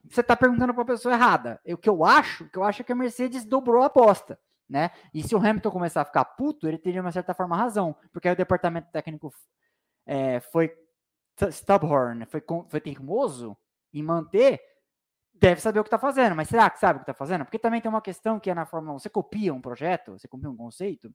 você 0.10 0.22
está 0.22 0.36
perguntando 0.36 0.74
para 0.74 0.84
a 0.84 0.88
pessoa 0.88 1.14
errada. 1.14 1.62
O 1.66 1.78
que 1.78 1.90
eu 1.90 2.04
acho, 2.04 2.44
o 2.44 2.50
que 2.50 2.58
eu 2.58 2.64
acho 2.64 2.82
é 2.82 2.86
que 2.86 2.92
a 2.92 2.96
Mercedes 2.96 3.46
dobrou 3.46 3.84
a 3.84 3.88
aposta, 3.88 4.40
né? 4.68 4.92
E 5.14 5.24
se 5.24 5.36
o 5.36 5.38
Hamilton 5.38 5.72
começar 5.72 6.02
a 6.02 6.06
ficar 6.06 6.26
puto, 6.26 6.68
ele 6.68 6.78
teria 6.78 7.02
uma 7.02 7.12
certa 7.12 7.34
forma 7.34 7.56
razão, 7.56 7.96
porque 8.12 8.28
aí 8.28 8.34
o 8.34 8.38
departamento 8.38 8.92
técnico 8.92 9.34
é, 10.06 10.40
foi 10.40 10.76
stubborn, 11.52 12.26
foi, 12.26 12.44
foi 12.68 12.82
teimoso 12.82 13.56
em 13.94 14.04
manter, 14.04 14.60
deve 15.40 15.62
saber 15.62 15.80
o 15.80 15.84
que 15.84 15.88
está 15.88 15.98
fazendo. 15.98 16.36
Mas 16.36 16.50
será 16.50 16.70
que 16.70 16.80
sabe 16.80 16.98
o 16.98 17.00
que 17.00 17.04
está 17.04 17.14
fazendo? 17.14 17.46
Porque 17.46 17.60
também 17.60 17.82
tem 17.82 17.90
uma 17.90 18.02
questão 18.02 18.40
que 18.40 18.50
é 18.50 18.54
na 18.54 18.66
Fórmula 18.66 18.96
1, 18.96 19.00
você 19.00 19.10
copia 19.10 19.54
um 19.54 19.62
projeto, 19.62 20.12
você 20.12 20.28
copia 20.28 20.50
um 20.50 20.56
conceito, 20.56 21.14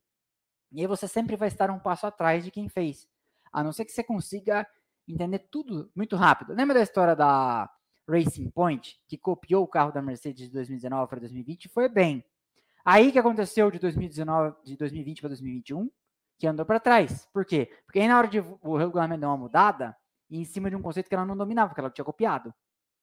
e 0.71 0.81
aí 0.81 0.87
você 0.87 1.07
sempre 1.07 1.35
vai 1.35 1.47
estar 1.47 1.69
um 1.69 1.79
passo 1.79 2.07
atrás 2.07 2.43
de 2.43 2.51
quem 2.51 2.67
fez. 2.67 3.07
A 3.51 3.63
não 3.63 3.71
ser 3.71 3.85
que 3.85 3.91
você 3.91 4.03
consiga 4.03 4.67
entender 5.07 5.39
tudo 5.51 5.91
muito 5.95 6.15
rápido. 6.15 6.53
Lembra 6.53 6.75
da 6.75 6.81
história 6.81 7.15
da 7.15 7.69
Racing 8.07 8.49
Point, 8.49 8.99
que 9.07 9.17
copiou 9.17 9.63
o 9.63 9.67
carro 9.67 9.91
da 9.91 10.01
Mercedes 10.01 10.47
de 10.47 10.53
2019 10.53 11.07
para 11.07 11.19
2020 11.19 11.69
foi 11.69 11.87
bem. 11.87 12.23
Aí 12.83 13.11
que 13.11 13.19
aconteceu 13.19 13.71
de 13.71 13.79
2019, 13.79 14.55
de 14.63 14.77
2020 14.77 15.21
para 15.21 15.29
2021, 15.29 15.89
que 16.37 16.47
andou 16.47 16.65
para 16.65 16.79
trás. 16.79 17.27
Por 17.33 17.45
quê? 17.45 17.71
Porque 17.85 17.99
aí 17.99 18.07
na 18.07 18.17
hora 18.17 18.27
de 18.27 18.39
o 18.39 18.77
regulamento 18.77 19.21
dar 19.21 19.29
uma 19.29 19.37
mudada, 19.37 19.95
em 20.29 20.43
cima 20.43 20.69
de 20.69 20.75
um 20.75 20.81
conceito 20.81 21.07
que 21.07 21.15
ela 21.15 21.25
não 21.25 21.37
dominava, 21.37 21.73
que 21.73 21.79
ela 21.79 21.89
tinha 21.89 22.05
copiado, 22.05 22.53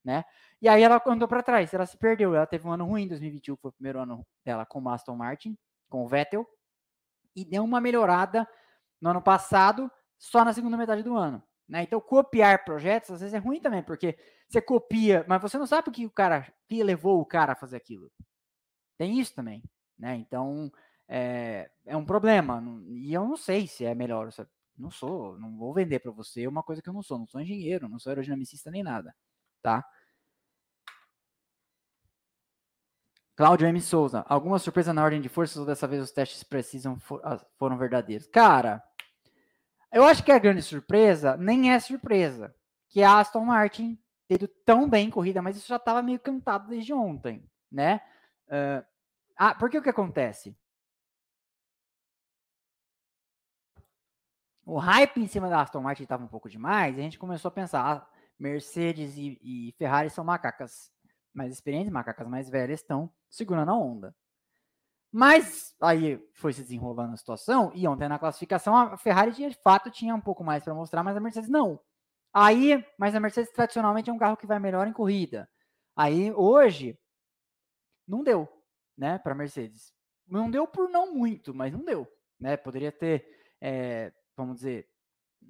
né? 0.03 0.23
E 0.61 0.67
aí 0.67 0.81
ela 0.81 1.01
andou 1.07 1.27
para 1.27 1.43
trás, 1.43 1.73
ela 1.73 1.85
se 1.85 1.97
perdeu, 1.97 2.35
ela 2.35 2.45
teve 2.45 2.67
um 2.67 2.71
ano 2.71 2.85
ruim, 2.85 3.07
2021 3.07 3.55
foi 3.57 3.69
o 3.69 3.73
primeiro 3.73 3.99
ano 3.99 4.25
dela 4.45 4.65
com 4.65 4.81
o 4.81 4.89
Aston 4.89 5.15
Martin, 5.15 5.57
com 5.89 6.03
o 6.03 6.07
Vettel, 6.07 6.47
e 7.35 7.43
deu 7.45 7.63
uma 7.63 7.81
melhorada 7.81 8.47
no 9.01 9.09
ano 9.09 9.21
passado, 9.21 9.91
só 10.17 10.45
na 10.45 10.53
segunda 10.53 10.77
metade 10.77 11.03
do 11.03 11.15
ano. 11.15 11.43
Né? 11.67 11.83
Então, 11.83 11.99
copiar 11.99 12.63
projetos 12.63 13.11
às 13.11 13.21
vezes 13.21 13.33
é 13.33 13.37
ruim 13.37 13.59
também, 13.59 13.83
porque 13.83 14.17
você 14.47 14.61
copia, 14.61 15.25
mas 15.27 15.41
você 15.41 15.57
não 15.57 15.65
sabe 15.65 15.89
o 15.89 15.91
que 15.91 16.05
o 16.05 16.11
cara 16.11 16.53
que 16.67 16.83
levou 16.83 17.19
o 17.19 17.25
cara 17.25 17.53
a 17.53 17.55
fazer 17.55 17.77
aquilo. 17.77 18.11
Tem 18.97 19.19
isso 19.19 19.33
também, 19.33 19.63
né? 19.97 20.15
Então 20.15 20.71
é, 21.07 21.69
é 21.85 21.97
um 21.97 22.05
problema. 22.05 22.63
E 22.87 23.13
eu 23.13 23.25
não 23.27 23.35
sei 23.35 23.67
se 23.67 23.85
é 23.85 23.95
melhor. 23.95 24.29
Não 24.77 24.91
sou, 24.91 25.37
não 25.39 25.57
vou 25.57 25.73
vender 25.73 25.99
para 25.99 26.11
você 26.11 26.47
uma 26.47 26.63
coisa 26.63 26.81
que 26.81 26.89
eu 26.89 26.93
não 26.93 27.01
sou. 27.01 27.17
Não 27.17 27.27
sou 27.27 27.41
engenheiro, 27.41 27.89
não 27.89 27.99
sou 27.99 28.11
aerodinamicista 28.11 28.71
nem 28.71 28.83
nada, 28.83 29.15
tá? 29.63 29.83
Cláudio 33.35 33.67
M. 33.67 33.81
Souza, 33.81 34.23
alguma 34.29 34.59
surpresa 34.59 34.93
na 34.93 35.03
ordem 35.03 35.19
de 35.19 35.27
forças 35.27 35.57
ou 35.57 35.65
dessa 35.65 35.87
vez 35.87 36.03
os 36.03 36.11
testes 36.11 36.43
precisam 36.43 36.99
for, 36.99 37.19
ah, 37.23 37.43
foram 37.57 37.77
verdadeiros? 37.77 38.27
Cara, 38.27 38.83
eu 39.91 40.03
acho 40.03 40.23
que 40.23 40.31
a 40.31 40.37
grande 40.37 40.61
surpresa 40.61 41.35
nem 41.35 41.71
é 41.73 41.79
surpresa, 41.79 42.53
que 42.89 43.01
a 43.01 43.19
Aston 43.19 43.45
Martin 43.45 43.97
ter 44.27 44.35
ido 44.35 44.47
tão 44.47 44.87
bem 44.87 45.07
em 45.07 45.09
corrida, 45.09 45.41
mas 45.41 45.57
isso 45.57 45.67
já 45.67 45.77
estava 45.77 46.03
meio 46.03 46.19
cantado 46.19 46.67
desde 46.67 46.93
ontem, 46.93 47.43
né? 47.71 48.01
Uh, 48.47 48.85
ah, 49.35 49.55
porque 49.55 49.79
o 49.79 49.81
que 49.81 49.89
acontece? 49.89 50.55
O 54.65 54.77
hype 54.77 55.17
em 55.17 55.27
cima 55.27 55.49
da 55.49 55.61
Aston 55.61 55.81
Martin 55.81 56.03
estava 56.03 56.23
um 56.23 56.27
pouco 56.27 56.49
demais, 56.49 56.95
e 56.95 56.99
a 56.99 57.03
gente 57.03 57.19
começou 57.19 57.49
a 57.49 57.51
pensar, 57.51 57.83
ah, 57.83 58.07
Mercedes 58.43 59.15
e, 59.17 59.39
e 59.41 59.71
Ferrari 59.77 60.09
são 60.09 60.25
macacas 60.25 60.91
mais 61.33 61.53
experientes, 61.53 61.91
macacas 61.91 62.27
mais 62.27 62.49
velhas 62.49 62.81
estão 62.81 63.09
segurando 63.29 63.71
a 63.71 63.73
onda. 63.73 64.13
Mas 65.09 65.73
aí 65.81 66.21
foi 66.33 66.51
se 66.51 66.61
desenrolando 66.61 67.13
a 67.13 67.17
situação, 67.17 67.71
e 67.73 67.87
ontem 67.87 68.09
na 68.09 68.19
classificação 68.19 68.75
a 68.75 68.97
Ferrari 68.97 69.31
de 69.31 69.53
fato 69.63 69.89
tinha 69.89 70.13
um 70.13 70.19
pouco 70.19 70.43
mais 70.43 70.61
para 70.61 70.73
mostrar, 70.73 71.03
mas 71.03 71.15
a 71.15 71.21
Mercedes 71.21 71.49
não. 71.49 71.79
Aí, 72.33 72.85
mas 72.97 73.15
a 73.15 73.19
Mercedes 73.19 73.53
tradicionalmente 73.53 74.09
é 74.09 74.13
um 74.13 74.17
carro 74.17 74.35
que 74.35 74.47
vai 74.47 74.59
melhor 74.59 74.87
em 74.87 74.93
corrida. 74.93 75.49
Aí 75.95 76.31
hoje 76.33 76.99
não 78.05 78.23
deu, 78.23 78.49
né, 78.97 79.19
para 79.19 79.31
a 79.31 79.35
Mercedes. 79.35 79.93
Não 80.27 80.51
deu 80.51 80.67
por 80.67 80.89
não 80.89 81.13
muito, 81.13 81.53
mas 81.53 81.71
não 81.71 81.85
deu, 81.85 82.07
né? 82.39 82.57
Poderia 82.57 82.91
ter, 82.91 83.25
é, 83.61 84.11
vamos 84.35 84.57
dizer, 84.57 84.89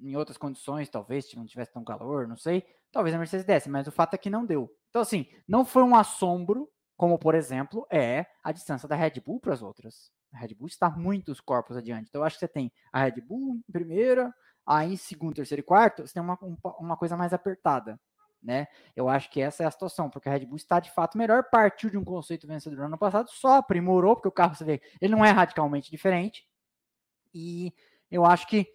em 0.00 0.14
outras 0.16 0.36
condições, 0.36 0.88
talvez, 0.88 1.24
se 1.24 1.36
não 1.36 1.46
tivesse 1.46 1.72
tão 1.72 1.84
calor, 1.84 2.28
não 2.28 2.36
sei, 2.36 2.66
talvez 2.94 3.14
a 3.14 3.18
Mercedes 3.18 3.44
desse, 3.44 3.68
mas 3.68 3.86
o 3.86 3.92
fato 3.92 4.14
é 4.14 4.18
que 4.18 4.30
não 4.30 4.46
deu. 4.46 4.70
Então, 4.88 5.02
assim, 5.02 5.26
não 5.46 5.64
foi 5.64 5.82
um 5.82 5.94
assombro, 5.94 6.68
como 6.96 7.18
por 7.18 7.34
exemplo 7.34 7.86
é 7.90 8.26
a 8.42 8.52
distância 8.52 8.88
da 8.88 8.96
Red 8.96 9.20
Bull 9.24 9.40
para 9.40 9.52
as 9.52 9.62
outras. 9.62 10.10
A 10.32 10.38
Red 10.38 10.54
Bull 10.54 10.68
está 10.68 10.88
muitos 10.88 11.40
corpos 11.40 11.76
adiante. 11.76 12.08
Então, 12.08 12.22
eu 12.22 12.24
acho 12.24 12.36
que 12.36 12.40
você 12.40 12.48
tem 12.48 12.72
a 12.92 13.04
Red 13.04 13.20
Bull 13.20 13.56
em 13.68 13.72
primeira, 13.72 14.32
Aí, 14.66 14.96
segundo, 14.96 15.34
terceiro 15.34 15.60
e 15.60 15.64
quarto, 15.64 16.06
você 16.06 16.14
tem 16.14 16.22
uma, 16.22 16.38
uma 16.78 16.96
coisa 16.96 17.16
mais 17.16 17.34
apertada, 17.34 18.00
né? 18.42 18.66
Eu 18.96 19.08
acho 19.08 19.30
que 19.30 19.40
essa 19.40 19.62
é 19.62 19.66
a 19.66 19.70
situação, 19.70 20.08
porque 20.08 20.28
a 20.28 20.32
Red 20.32 20.46
Bull 20.46 20.56
está 20.56 20.80
de 20.80 20.90
fato 20.90 21.18
melhor, 21.18 21.44
partiu 21.50 21.90
de 21.90 21.98
um 21.98 22.04
conceito 22.04 22.46
vencedor 22.46 22.78
no 22.78 22.84
ano 22.86 22.98
passado, 22.98 23.28
só 23.30 23.58
aprimorou, 23.58 24.16
porque 24.16 24.28
o 24.28 24.32
carro, 24.32 24.54
você 24.54 24.64
vê, 24.64 24.82
ele 25.00 25.14
não 25.14 25.24
é 25.24 25.30
radicalmente 25.30 25.90
diferente. 25.90 26.46
E 27.34 27.74
eu 28.10 28.24
acho 28.24 28.46
que 28.46 28.66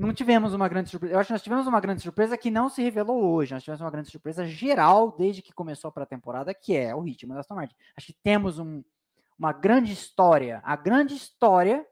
não 0.00 0.14
tivemos 0.14 0.54
uma 0.54 0.68
grande 0.68 0.90
surpresa. 0.90 1.14
Eu 1.14 1.18
acho 1.18 1.28
que 1.28 1.32
nós 1.32 1.42
tivemos 1.42 1.66
uma 1.66 1.80
grande 1.80 2.02
surpresa 2.02 2.36
que 2.36 2.50
não 2.50 2.68
se 2.68 2.82
revelou 2.82 3.22
hoje. 3.22 3.52
Nós 3.52 3.62
tivemos 3.62 3.80
uma 3.80 3.90
grande 3.90 4.10
surpresa 4.10 4.46
geral 4.46 5.14
desde 5.16 5.42
que 5.42 5.52
começou 5.52 5.88
a 5.88 5.92
pré-temporada, 5.92 6.54
que 6.54 6.76
é 6.76 6.94
o 6.94 7.00
ritmo 7.00 7.34
da 7.34 7.40
Aston 7.40 7.54
Martin. 7.54 7.74
Acho 7.96 8.06
que 8.06 8.16
temos 8.22 8.58
um, 8.58 8.82
uma 9.38 9.52
grande 9.52 9.92
história. 9.92 10.60
A 10.64 10.76
grande 10.76 11.14
história 11.14 11.86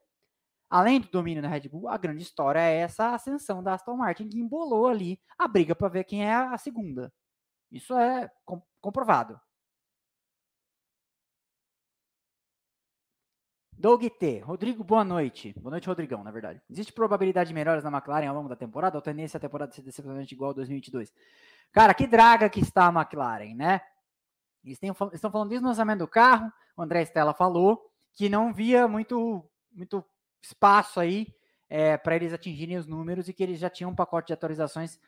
além 0.71 1.01
do 1.01 1.09
domínio 1.09 1.43
da 1.43 1.49
Red 1.49 1.69
Bull, 1.69 1.89
a 1.89 1.97
grande 1.97 2.23
história 2.23 2.61
é 2.61 2.79
essa 2.79 3.15
ascensão 3.15 3.63
da 3.63 3.75
Aston 3.75 3.97
Martin 3.97 4.29
que 4.29 4.39
embolou 4.39 4.87
ali 4.87 5.21
a 5.39 5.49
briga 5.49 5.75
para 5.75 5.89
ver 5.89 6.05
quem 6.05 6.25
é 6.25 6.35
a 6.35 6.57
segunda. 6.59 7.13
Isso 7.71 7.95
é 7.95 8.31
comprovado. 8.81 9.41
Doug 13.79 14.05
T. 14.19 14.41
Rodrigo, 14.41 14.83
boa 14.83 15.05
noite. 15.05 15.55
Boa 15.57 15.71
noite, 15.71 15.87
Rodrigão, 15.87 16.25
na 16.25 16.33
verdade. 16.33 16.61
Existe 16.69 16.93
probabilidade 16.93 17.49
de 17.49 17.55
melhoras 17.55 17.85
na 17.85 17.91
McLaren 17.91 18.27
ao 18.27 18.35
longo 18.35 18.49
da 18.49 18.57
temporada 18.57 18.99
ou 18.99 19.03
tendência 19.03 19.39
a 19.39 19.41
temporada 19.41 19.73
ser 19.73 19.83
decepcionante 19.83 20.35
igual 20.35 20.51
a 20.51 20.55
2022? 20.55 21.15
Cara, 21.71 21.95
que 21.95 22.05
draga 22.05 22.51
que 22.51 22.59
está 22.59 22.89
a 22.89 22.93
McLaren, 22.93 23.55
né? 23.55 23.81
Eles 24.65 24.81
têm, 24.81 24.91
estão 25.13 25.31
falando 25.31 25.51
desde 25.51 25.65
o 25.65 25.69
lançamento 25.69 26.01
do 26.01 26.09
carro. 26.09 26.53
O 26.77 26.83
André 26.83 27.03
Stella 27.03 27.33
falou 27.33 27.81
que 28.15 28.29
não 28.29 28.53
via 28.53 28.89
muito, 28.89 29.49
muito 29.71 30.05
espaço 30.43 30.99
aí 30.99 31.33
é, 31.69 31.97
para 31.97 32.17
eles 32.17 32.33
atingirem 32.33 32.79
os 32.79 32.87
números 32.89 33.29
e 33.29 33.33
que 33.33 33.45
eles 33.45 33.61
já 33.61 33.71
tinham 33.71 33.93
um 33.93 33.95
pacote 33.95 34.27
de 34.27 34.33
atualizações 34.33 34.99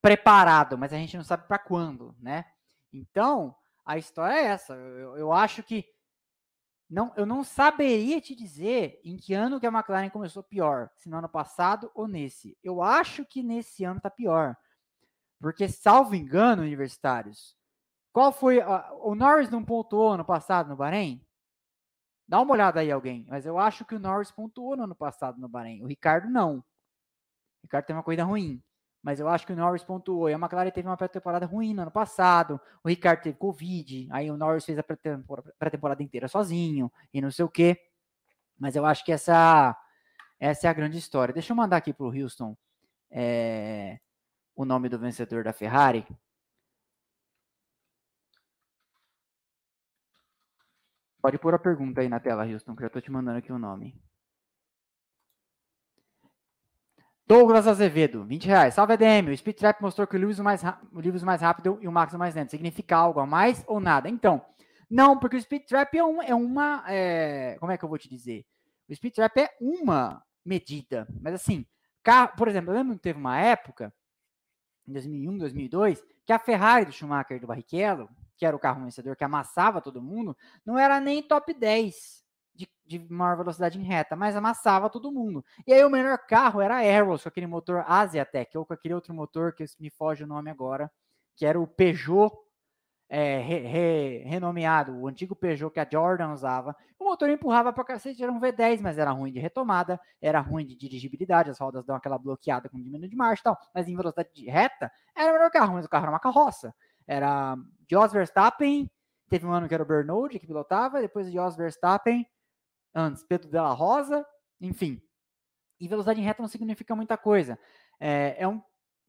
preparado, 0.00 0.78
mas 0.78 0.94
a 0.94 0.96
gente 0.96 1.14
não 1.14 1.24
sabe 1.24 1.46
para 1.46 1.58
quando, 1.58 2.16
né? 2.18 2.46
Então, 2.90 3.54
a 3.84 3.98
história 3.98 4.34
é 4.34 4.44
essa. 4.44 4.72
Eu, 4.72 5.18
eu, 5.18 5.30
acho 5.30 5.62
que 5.62 5.84
não, 6.90 7.12
eu 7.16 7.24
não 7.24 7.44
saberia 7.44 8.20
te 8.20 8.34
dizer 8.34 9.00
em 9.04 9.16
que 9.16 9.32
ano 9.32 9.60
que 9.60 9.66
a 9.66 9.70
McLaren 9.70 10.10
começou 10.10 10.42
pior, 10.42 10.90
se 10.96 11.08
no 11.08 11.18
ano 11.18 11.28
passado 11.28 11.88
ou 11.94 12.08
nesse. 12.08 12.58
Eu 12.64 12.82
acho 12.82 13.24
que 13.24 13.44
nesse 13.44 13.84
ano 13.84 14.00
tá 14.00 14.10
pior. 14.10 14.56
Porque, 15.38 15.68
salvo 15.68 16.16
engano, 16.16 16.62
universitários, 16.62 17.56
qual 18.12 18.32
foi. 18.32 18.60
A, 18.60 18.92
o 18.94 19.14
Norris 19.14 19.48
não 19.48 19.64
pontuou 19.64 20.12
ano 20.12 20.24
passado 20.24 20.68
no 20.68 20.76
Bahrein? 20.76 21.24
Dá 22.26 22.40
uma 22.40 22.52
olhada 22.52 22.80
aí, 22.80 22.90
alguém. 22.90 23.24
Mas 23.28 23.46
eu 23.46 23.56
acho 23.56 23.84
que 23.84 23.94
o 23.94 24.00
Norris 24.00 24.32
pontuou 24.32 24.76
no 24.76 24.84
ano 24.84 24.94
passado 24.94 25.40
no 25.40 25.48
Bahrein. 25.48 25.82
O 25.82 25.86
Ricardo 25.86 26.28
não. 26.28 26.58
O 26.58 26.64
Ricardo 27.62 27.86
teve 27.86 27.96
uma 27.96 28.02
corrida 28.02 28.24
ruim. 28.24 28.60
Mas 29.02 29.18
eu 29.18 29.28
acho 29.28 29.46
que 29.46 29.52
o 29.52 29.56
Norris 29.56 29.82
pontuou. 29.82 30.28
E 30.28 30.34
a 30.34 30.36
McLaren 30.36 30.70
teve 30.70 30.86
uma 30.86 30.96
pré-temporada 30.96 31.46
ruim 31.46 31.72
no 31.74 31.82
ano 31.82 31.90
passado. 31.90 32.60
O 32.84 32.88
Ricardo 32.88 33.22
teve 33.22 33.38
Covid. 33.38 34.08
Aí 34.10 34.30
o 34.30 34.36
Norris 34.36 34.64
fez 34.64 34.78
a 34.78 34.82
pré-temporada 34.82 36.02
inteira 36.02 36.28
sozinho. 36.28 36.92
E 37.12 37.20
não 37.20 37.30
sei 37.30 37.44
o 37.44 37.48
quê. 37.48 37.80
Mas 38.58 38.76
eu 38.76 38.84
acho 38.84 39.04
que 39.04 39.12
essa, 39.12 39.76
essa 40.38 40.66
é 40.66 40.70
a 40.70 40.74
grande 40.74 40.98
história. 40.98 41.32
Deixa 41.32 41.52
eu 41.52 41.56
mandar 41.56 41.78
aqui 41.78 41.92
para 41.94 42.06
o 42.06 42.14
Houston 42.14 42.56
é, 43.10 43.98
o 44.54 44.64
nome 44.64 44.88
do 44.88 44.98
vencedor 44.98 45.44
da 45.44 45.52
Ferrari? 45.52 46.06
Pode 51.22 51.38
pôr 51.38 51.54
a 51.54 51.58
pergunta 51.58 52.00
aí 52.00 52.08
na 52.08 52.20
tela, 52.20 52.46
Houston, 52.46 52.74
que 52.74 52.82
eu 52.82 52.86
estou 52.86 53.02
te 53.02 53.10
mandando 53.10 53.38
aqui 53.38 53.52
o 53.52 53.58
nome. 53.58 53.94
Douglas 57.30 57.68
Azevedo, 57.68 58.24
20 58.24 58.44
reais. 58.46 58.74
Salve, 58.74 58.94
ADM. 58.94 59.28
O 59.30 59.36
Speed 59.36 59.56
Trap 59.56 59.80
mostrou 59.80 60.04
que 60.04 60.16
o 60.16 60.18
Lewis 60.18 60.40
o 60.40 60.42
mais, 60.42 60.64
o 60.64 61.24
mais 61.24 61.40
rápido 61.40 61.78
e 61.80 61.86
o 61.86 61.92
Max 61.92 62.12
o 62.12 62.18
mais 62.18 62.34
lento. 62.34 62.50
Significa 62.50 62.96
algo 62.96 63.20
a 63.20 63.26
mais 63.26 63.62
ou 63.68 63.78
nada? 63.78 64.08
Então, 64.08 64.44
não, 64.90 65.16
porque 65.16 65.36
o 65.36 65.40
Speed 65.40 65.62
Trap 65.64 65.94
é, 65.94 66.04
um, 66.04 66.20
é 66.20 66.34
uma. 66.34 66.82
É, 66.88 67.56
como 67.60 67.70
é 67.70 67.78
que 67.78 67.84
eu 67.84 67.88
vou 67.88 67.98
te 67.98 68.08
dizer? 68.08 68.44
O 68.88 68.96
Speed 68.96 69.14
Trap 69.14 69.36
é 69.36 69.48
uma 69.60 70.20
medida. 70.44 71.06
Mas 71.22 71.34
assim, 71.34 71.64
carro, 72.02 72.32
por 72.36 72.48
exemplo, 72.48 72.72
eu 72.72 72.78
lembro 72.78 72.96
que 72.96 73.02
teve 73.02 73.20
uma 73.20 73.38
época, 73.38 73.94
em 74.88 74.92
2001, 74.92 75.38
2002, 75.38 76.04
que 76.26 76.32
a 76.32 76.38
Ferrari 76.40 76.86
do 76.86 76.90
Schumacher 76.90 77.36
e 77.36 77.40
do 77.40 77.46
Barrichello, 77.46 78.10
que 78.36 78.44
era 78.44 78.56
o 78.56 78.58
carro 78.58 78.82
vencedor 78.82 79.14
que 79.14 79.22
amassava 79.22 79.80
todo 79.80 80.02
mundo, 80.02 80.36
não 80.66 80.76
era 80.76 80.98
nem 80.98 81.22
top 81.22 81.54
10 81.54 82.19
de, 82.90 82.98
de 82.98 83.12
maior 83.12 83.36
velocidade 83.36 83.78
em 83.78 83.84
reta, 83.84 84.16
mas 84.16 84.34
amassava 84.34 84.90
todo 84.90 85.12
mundo. 85.12 85.44
E 85.66 85.72
aí 85.72 85.84
o 85.84 85.90
melhor 85.90 86.18
carro 86.18 86.60
era 86.60 86.74
a 86.74 86.78
Aeros, 86.78 87.22
com 87.22 87.28
aquele 87.28 87.46
motor 87.46 87.84
Asiatec, 87.86 88.58
ou 88.58 88.66
com 88.66 88.74
aquele 88.74 88.94
outro 88.94 89.14
motor 89.14 89.52
que 89.52 89.64
me 89.78 89.90
foge 89.90 90.24
o 90.24 90.26
nome 90.26 90.50
agora, 90.50 90.90
que 91.36 91.46
era 91.46 91.60
o 91.60 91.66
Peugeot 91.66 92.32
é, 93.08 93.38
re, 93.38 93.58
re, 93.60 94.18
renomeado, 94.24 94.96
o 94.96 95.08
antigo 95.08 95.34
Peugeot 95.34 95.72
que 95.72 95.80
a 95.80 95.88
Jordan 95.90 96.32
usava. 96.32 96.76
O 96.98 97.04
motor 97.04 97.30
empurrava 97.30 97.72
para 97.72 97.84
cacete, 97.84 98.22
era 98.22 98.30
um 98.30 98.40
V10, 98.40 98.80
mas 98.80 98.98
era 98.98 99.10
ruim 99.10 99.32
de 99.32 99.38
retomada, 99.38 100.00
era 100.20 100.40
ruim 100.40 100.66
de 100.66 100.76
dirigibilidade, 100.76 101.50
as 101.50 101.58
rodas 101.58 101.84
dão 101.84 101.96
aquela 101.96 102.18
bloqueada 102.18 102.68
com 102.68 102.76
diminuição 102.76 103.08
de 103.08 103.16
marcha 103.16 103.40
e 103.40 103.44
tal, 103.44 103.58
mas 103.74 103.88
em 103.88 103.96
velocidade 103.96 104.30
de 104.34 104.48
reta 104.48 104.90
era 105.16 105.30
o 105.30 105.34
melhor 105.34 105.50
carro, 105.50 105.74
mas 105.74 105.86
o 105.86 105.88
carro 105.88 106.04
era 106.04 106.12
uma 106.12 106.20
carroça. 106.20 106.74
Era 107.06 107.56
Jos 107.88 108.12
Verstappen, 108.12 108.88
teve 109.28 109.46
um 109.46 109.52
ano 109.52 109.66
que 109.66 109.74
era 109.74 109.82
o 109.82 109.86
Bernoulli 109.86 110.38
que 110.38 110.46
pilotava, 110.46 111.00
depois 111.00 111.26
o 111.26 111.32
Jos 111.32 111.56
Verstappen, 111.56 112.26
antes 112.94 113.22
Pedro 113.22 113.50
Della 113.50 113.72
Rosa, 113.72 114.24
enfim. 114.60 115.00
E 115.78 115.88
velocidade 115.88 116.20
em 116.20 116.24
reta 116.24 116.42
não 116.42 116.48
significa 116.48 116.94
muita 116.94 117.16
coisa. 117.16 117.58
É, 117.98 118.36
é, 118.38 118.48
um, 118.48 118.62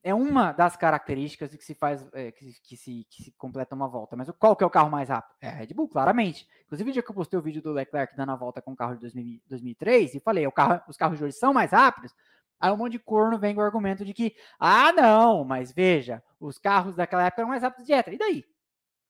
é 0.04 0.14
uma 0.14 0.52
das 0.52 0.78
características 0.78 1.54
que 1.56 1.64
se 1.64 1.76
faz, 1.76 2.08
é, 2.14 2.32
que, 2.32 2.54
que, 2.64 2.78
se, 2.78 3.06
que 3.10 3.24
se 3.24 3.32
completa 3.34 3.76
uma 3.76 3.88
volta. 3.88 4.16
Mas 4.16 4.30
qual 4.40 4.56
que 4.56 4.64
é 4.64 4.68
o 4.68 4.70
carro 4.70 4.90
mais 4.90 5.10
rápido? 5.10 5.36
É 5.42 5.50
a 5.50 5.52
Red 5.52 5.74
Bull, 5.74 5.90
claramente. 5.90 6.48
Inclusive, 6.66 6.90
o 6.90 6.94
dia 6.94 7.04
que 7.04 7.12
eu 7.12 7.16
postei 7.16 7.38
o 7.38 7.42
vídeo 7.42 7.62
do 7.62 7.74
Leclerc 7.74 8.16
dando 8.16 8.32
a 8.32 8.36
volta 8.36 8.62
com 8.62 8.72
o 8.72 8.76
carro 8.76 8.96
de 8.96 9.02
2000, 9.02 9.42
2003, 9.48 10.16
e 10.16 10.20
falei, 10.20 10.48
o 10.48 10.52
carro, 10.52 10.82
os 10.88 10.96
carros 10.96 11.18
de 11.18 11.26
hoje 11.26 11.36
são 11.36 11.54
mais 11.54 11.72
rápidos, 11.72 12.14
Aí 12.62 12.72
um 12.72 12.78
monte 12.78 12.94
de 12.94 13.00
corno 13.00 13.40
vem 13.40 13.56
com 13.56 13.62
o 13.62 13.64
argumento 13.64 14.06
de 14.06 14.14
que, 14.14 14.36
ah, 14.60 14.94
não, 14.94 15.44
mas 15.44 15.74
veja, 15.74 16.24
os 16.40 16.60
carros 16.60 16.96
daquela 16.96 17.26
época 17.26 17.42
eram 17.42 17.50
mais 17.50 17.64
rápidos 17.64 17.88
de 17.88 17.92
dieta. 17.92 18.12
E 18.12 18.20
daí? 18.20 18.46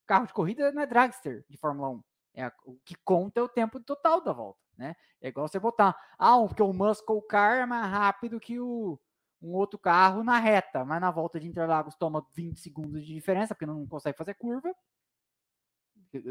Carro 0.08 0.26
de 0.26 0.34
corrida 0.34 0.72
não 0.72 0.82
é 0.82 0.86
dragster 0.86 1.44
de 1.50 1.58
Fórmula 1.58 1.90
1. 1.90 2.04
É, 2.34 2.48
o 2.66 2.78
que 2.86 2.96
conta 3.04 3.40
é 3.40 3.44
o 3.44 3.50
tempo 3.50 3.80
total 3.80 4.22
da 4.22 4.32
volta, 4.32 4.60
né? 4.78 4.96
É 5.22 5.28
igual 5.28 5.48
você 5.48 5.60
botar, 5.60 5.96
ah, 6.18 6.38
porque 6.48 6.64
o 6.64 6.74
Muscle 6.74 7.22
Car 7.28 7.60
é 7.60 7.66
mais 7.66 7.86
rápido 7.92 8.40
que 8.40 8.60
o, 8.60 9.00
um 9.42 9.54
outro 9.54 9.78
carro 9.78 10.24
na 10.24 10.40
reta, 10.40 10.86
mas 10.86 11.02
na 11.02 11.12
volta 11.12 11.40
de 11.40 11.48
Interlagos 11.48 11.96
toma 11.96 12.26
20 12.34 12.60
segundos 12.60 13.06
de 13.06 13.14
diferença, 13.14 13.54
porque 13.54 13.66
não 13.66 13.86
consegue 13.88 14.18
fazer 14.18 14.36
curva. 14.36 14.74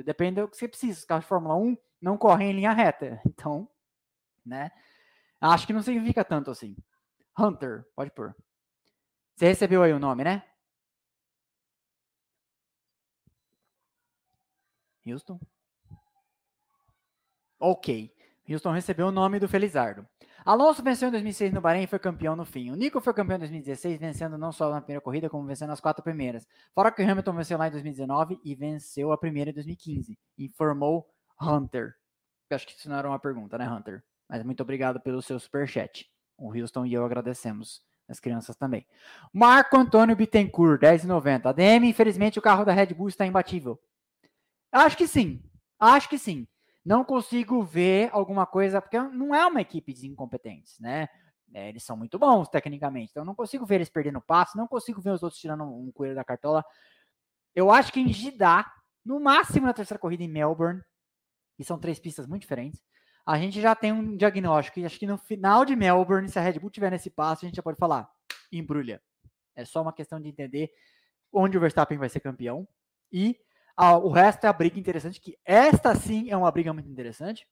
Depende 0.05 0.41
do 0.41 0.49
que 0.49 0.57
você 0.57 0.69
precisa. 0.69 0.99
Os 0.99 1.05
carros 1.05 1.25
de 1.25 1.29
Fórmula 1.29 1.57
1 1.57 1.77
não 2.01 2.17
correm 2.17 2.51
em 2.51 2.55
linha 2.55 2.73
reta. 2.73 3.21
Então, 3.27 3.69
né? 4.45 4.71
Acho 5.41 5.67
que 5.67 5.73
não 5.73 5.83
significa 5.83 6.25
tanto 6.25 6.51
assim. 6.51 6.77
Hunter, 7.39 7.85
pode 7.97 8.11
pôr. 8.11 8.35
Você 9.37 9.47
recebeu 9.47 9.83
aí 9.83 9.93
o 9.93 9.99
nome, 9.99 10.25
né? 10.25 10.43
Houston? 15.07 15.41
Ok. 17.61 18.11
Houston 18.49 18.73
recebeu 18.73 19.09
o 19.09 19.13
nome 19.13 19.39
do 19.39 19.47
Felizardo. 19.47 20.07
Alonso 20.45 20.83
venceu 20.83 21.09
em 21.09 21.13
2006 21.13 21.53
no 21.53 21.61
Bahrein 21.61 21.83
e 21.83 21.87
foi 21.87 21.99
campeão 21.99 22.35
no 22.35 22.47
fim. 22.47 22.71
O 22.71 22.75
Nico 22.75 23.01
foi 23.01 23.13
campeão 23.13 23.37
em 23.37 23.41
2016, 23.41 24.01
vencendo 24.01 24.39
não 24.39 24.51
só 24.51 24.71
na 24.71 24.81
primeira 24.81 25.03
corrida, 25.03 25.29
como 25.29 25.47
vencendo 25.47 25.71
as 25.71 25.81
quatro 25.81 26.03
primeiras. 26.03 26.47
Fora 26.75 26.91
que 26.91 27.03
o 27.03 27.09
Hamilton 27.09 27.35
venceu 27.35 27.59
lá 27.59 27.69
em 27.69 27.71
2019 27.71 28.41
e 28.43 28.55
venceu 28.55 29.13
a 29.13 29.19
primeira 29.19 29.51
em 29.51 29.55
2015. 29.55 30.19
Informou 30.39 31.07
Hunter. 31.41 31.95
Eu 32.49 32.55
acho 32.57 32.67
que 32.67 32.73
isso 32.73 32.89
não 32.89 32.97
era 32.97 33.07
uma 33.07 33.19
pergunta, 33.19 33.59
né, 33.59 33.69
Hunter? 33.71 34.03
Mas 34.29 34.43
muito 34.43 34.63
obrigado 34.63 34.99
pelo 35.01 35.21
seu 35.21 35.39
superchat. 35.39 36.11
O 36.39 36.57
Houston 36.57 36.87
e 36.87 36.95
eu 36.95 37.05
agradecemos. 37.05 37.83
As 38.09 38.19
crianças 38.19 38.57
também. 38.57 38.85
Marco 39.33 39.77
Antônio 39.77 40.17
Bittencourt, 40.17 40.81
10,90. 40.81 41.47
ADM, 41.47 41.85
infelizmente 41.85 42.39
o 42.39 42.43
carro 42.43 42.65
da 42.65 42.73
Red 42.73 42.95
Bull 42.95 43.09
está 43.09 43.25
imbatível. 43.25 43.79
Acho 44.73 44.97
que 44.97 45.07
sim. 45.07 45.41
Acho 45.79 46.09
que 46.09 46.19
sim. 46.19 46.49
Não 46.85 47.05
consigo 47.05 47.63
ver 47.63 48.09
alguma 48.13 48.47
coisa, 48.47 48.81
porque 48.81 48.99
não 48.99 49.35
é 49.35 49.47
uma 49.47 49.61
equipe 49.61 49.93
de 49.93 50.07
incompetentes, 50.07 50.79
né? 50.79 51.09
É, 51.53 51.69
eles 51.69 51.83
são 51.83 51.97
muito 51.97 52.19
bons 52.19 52.49
tecnicamente, 52.49 53.11
então 53.11 53.25
não 53.25 53.35
consigo 53.35 53.67
ver 53.67 53.77
eles 53.77 53.91
perdendo 53.91 54.21
passo, 54.21 54.57
não 54.57 54.69
consigo 54.69 55.01
ver 55.01 55.11
os 55.11 55.23
outros 55.23 55.41
tirando 55.41 55.65
um 55.65 55.91
coelho 55.93 56.15
da 56.15 56.25
cartola. 56.25 56.65
Eu 57.55 57.71
acho 57.71 57.93
que 57.93 58.01
em 58.01 58.13
Jeddah, 58.13 58.65
no 59.05 59.19
máximo 59.21 59.67
na 59.67 59.75
terceira 59.75 59.99
corrida 59.99 60.23
em 60.23 60.29
Melbourne, 60.29 60.81
e 61.59 61.65
são 61.65 61.79
três 61.79 61.99
pistas 61.99 62.27
muito 62.27 62.43
diferentes, 62.43 62.81
a 63.27 63.39
gente 63.39 63.61
já 63.61 63.75
tem 63.75 63.93
um 63.93 64.17
diagnóstico. 64.17 64.81
E 64.81 64.85
acho 64.85 64.99
que 64.99 65.07
no 65.07 65.19
final 65.19 65.65
de 65.65 65.77
Melbourne, 65.77 66.29
se 66.29 66.39
a 66.39 66.43
Red 66.43 66.59
Bull 66.59 66.71
tiver 66.71 66.91
nesse 66.91 67.11
passo, 67.11 67.45
a 67.45 67.49
gente 67.49 67.57
já 67.57 67.63
pode 67.63 67.79
falar: 67.79 68.09
embrulha. 68.51 69.03
É 69.55 69.65
só 69.65 69.83
uma 69.83 69.93
questão 69.93 70.21
de 70.21 70.29
entender 70.29 70.71
onde 71.33 71.57
o 71.57 71.61
Verstappen 71.61 71.99
vai 71.99 72.09
ser 72.09 72.21
campeão. 72.21 72.67
E 73.13 73.39
o 73.83 74.11
resto 74.11 74.45
é 74.45 74.49
a 74.49 74.53
briga 74.53 74.79
interessante, 74.79 75.21
que 75.21 75.39
esta 75.45 75.95
sim 75.95 76.31
é 76.31 76.37
uma 76.37 76.51
briga 76.51 76.73
muito 76.73 76.89
interessante. 76.89 77.47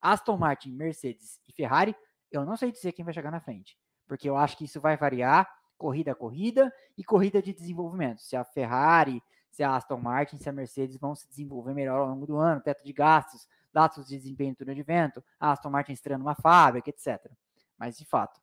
Aston 0.00 0.36
Martin, 0.36 0.72
Mercedes 0.72 1.40
e 1.46 1.52
Ferrari, 1.52 1.94
eu 2.30 2.44
não 2.44 2.56
sei 2.56 2.72
dizer 2.72 2.92
quem 2.92 3.04
vai 3.04 3.14
chegar 3.14 3.30
na 3.30 3.40
frente, 3.40 3.78
porque 4.06 4.28
eu 4.28 4.36
acho 4.36 4.56
que 4.56 4.64
isso 4.64 4.80
vai 4.80 4.96
variar 4.96 5.48
corrida 5.78 6.12
a 6.12 6.14
corrida 6.14 6.72
e 6.96 7.02
corrida 7.02 7.42
de 7.42 7.52
desenvolvimento. 7.52 8.22
Se 8.22 8.36
a 8.36 8.44
Ferrari, 8.44 9.20
se 9.50 9.62
a 9.62 9.74
Aston 9.74 9.98
Martin, 9.98 10.38
se 10.38 10.48
a 10.48 10.52
Mercedes 10.52 10.96
vão 10.96 11.14
se 11.14 11.28
desenvolver 11.28 11.74
melhor 11.74 11.98
ao 11.98 12.06
longo 12.06 12.26
do 12.26 12.36
ano, 12.36 12.60
teto 12.60 12.84
de 12.84 12.92
gastos, 12.92 13.48
dados 13.72 14.06
de 14.06 14.16
desempenho 14.16 14.54
túnel 14.54 14.74
de 14.74 14.82
vento, 14.82 15.22
a 15.40 15.52
Aston 15.52 15.70
Martin 15.70 15.92
estreando 15.92 16.24
uma 16.24 16.34
fábrica, 16.34 16.88
etc. 16.88 17.30
Mas, 17.76 17.96
de 17.96 18.04
fato, 18.04 18.40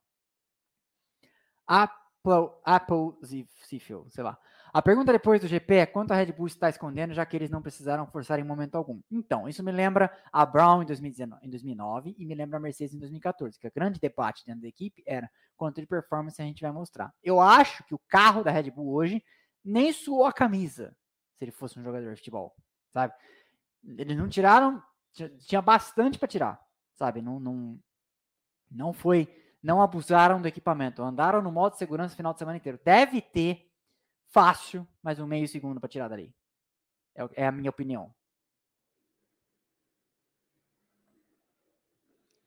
Apple, 1.66 2.50
Apple 2.66 3.14
sei 4.10 4.24
lá. 4.24 4.38
A 4.72 4.82
pergunta 4.82 5.12
depois 5.12 5.42
do 5.42 5.48
GP 5.48 5.76
é 5.76 5.86
quanto 5.86 6.12
a 6.12 6.16
Red 6.16 6.32
Bull 6.32 6.48
está 6.48 6.70
escondendo, 6.70 7.14
já 7.14 7.26
que 7.26 7.36
eles 7.36 7.50
não 7.50 7.62
precisaram 7.62 8.06
forçar 8.06 8.40
em 8.40 8.44
momento 8.44 8.76
algum. 8.76 9.02
Então, 9.10 9.48
isso 9.48 9.64
me 9.64 9.72
lembra 9.72 10.12
a 10.32 10.46
Brown 10.46 10.84
em, 10.84 10.86
2019, 10.86 11.46
em 11.46 11.50
2009 11.50 12.16
e 12.18 12.26
me 12.26 12.36
lembra 12.36 12.58
a 12.58 12.60
Mercedes 12.60 12.94
em 12.94 13.00
2014, 13.00 13.60
que 13.60 13.68
o 13.68 13.72
grande 13.74 14.00
debate 14.00 14.46
dentro 14.46 14.62
da 14.62 14.68
equipe 14.68 15.04
era 15.06 15.30
quanto 15.58 15.82
de 15.82 15.88
performance 15.88 16.42
a 16.42 16.46
gente 16.46 16.62
vai 16.62 16.72
mostrar. 16.72 17.14
Eu 17.24 17.40
acho 17.40 17.84
que 17.86 17.96
o 17.96 18.02
carro 18.08 18.44
da 18.44 18.52
Red 18.52 18.72
Bull 18.72 18.94
hoje 18.94 19.24
nem 19.64 19.92
suou 19.92 20.26
a 20.26 20.34
camisa 20.34 20.96
se 21.38 21.46
ele 21.46 21.52
fosse 21.52 21.80
um 21.80 21.84
jogador 21.84 22.12
de 22.12 22.18
futebol, 22.18 22.56
sabe? 22.92 23.14
Eles 23.98 24.18
não 24.18 24.28
tiraram 24.30 24.82
tinha 25.12 25.62
bastante 25.62 26.18
para 26.18 26.28
tirar, 26.28 26.62
sabe? 26.96 27.22
Não, 27.22 27.40
não, 27.40 27.80
não 28.70 28.94
foi, 28.94 29.28
não 29.62 29.82
abusaram 29.82 30.42
do 30.42 30.48
equipamento, 30.48 31.04
andaram 31.04 31.42
no 31.42 31.52
modo 31.52 31.74
de 31.74 31.80
segurança 31.80 32.14
o 32.14 32.18
final 32.18 32.34
de 32.34 32.40
semana 32.40 32.58
inteiro. 32.58 32.80
Deve 32.84 33.22
ter 33.22 33.69
fácil 34.32 34.88
mais 35.02 35.20
um 35.20 35.28
meio 35.28 35.48
segundo 35.48 35.80
para 35.80 35.90
tirar 35.90 36.08
dali. 36.08 36.34
É, 37.16 37.44
é, 37.44 37.48
a 37.48 37.52
minha 37.52 37.70
opinião. 37.70 38.14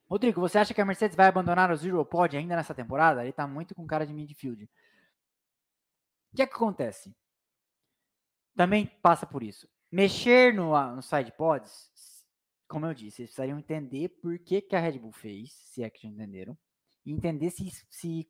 Rodrigo, 0.08 0.40
você 0.40 0.58
acha 0.58 0.74
que 0.74 0.80
a 0.80 0.84
Mercedes 0.84 1.16
vai 1.16 1.26
abandonar 1.26 1.70
o 1.70 1.76
Zero 1.76 2.04
Pod 2.04 2.36
ainda 2.36 2.56
nessa 2.56 2.74
temporada? 2.74 3.22
Ele 3.22 3.32
tá 3.32 3.46
muito 3.46 3.74
com 3.74 3.86
cara 3.86 4.06
de 4.06 4.12
midfield. 4.12 4.64
O 6.32 6.36
que 6.36 6.42
é 6.42 6.46
que 6.46 6.54
acontece? 6.54 7.14
Também 8.54 8.86
passa 8.86 9.26
por 9.26 9.42
isso. 9.42 9.66
Mexer 9.90 10.54
no, 10.54 10.72
no 10.94 11.02
side 11.02 11.32
pods 11.32 11.90
como 12.72 12.86
eu 12.86 12.94
disse, 12.94 13.20
eles 13.20 13.30
precisariam 13.30 13.58
entender 13.58 14.08
por 14.22 14.38
que, 14.38 14.62
que 14.62 14.74
a 14.74 14.80
Red 14.80 14.98
Bull 14.98 15.12
fez, 15.12 15.52
se 15.52 15.82
é 15.82 15.90
que 15.90 16.00
já 16.00 16.08
entenderam, 16.08 16.56
e 17.04 17.12
entender 17.12 17.50
se, 17.50 17.70
se 17.90 18.26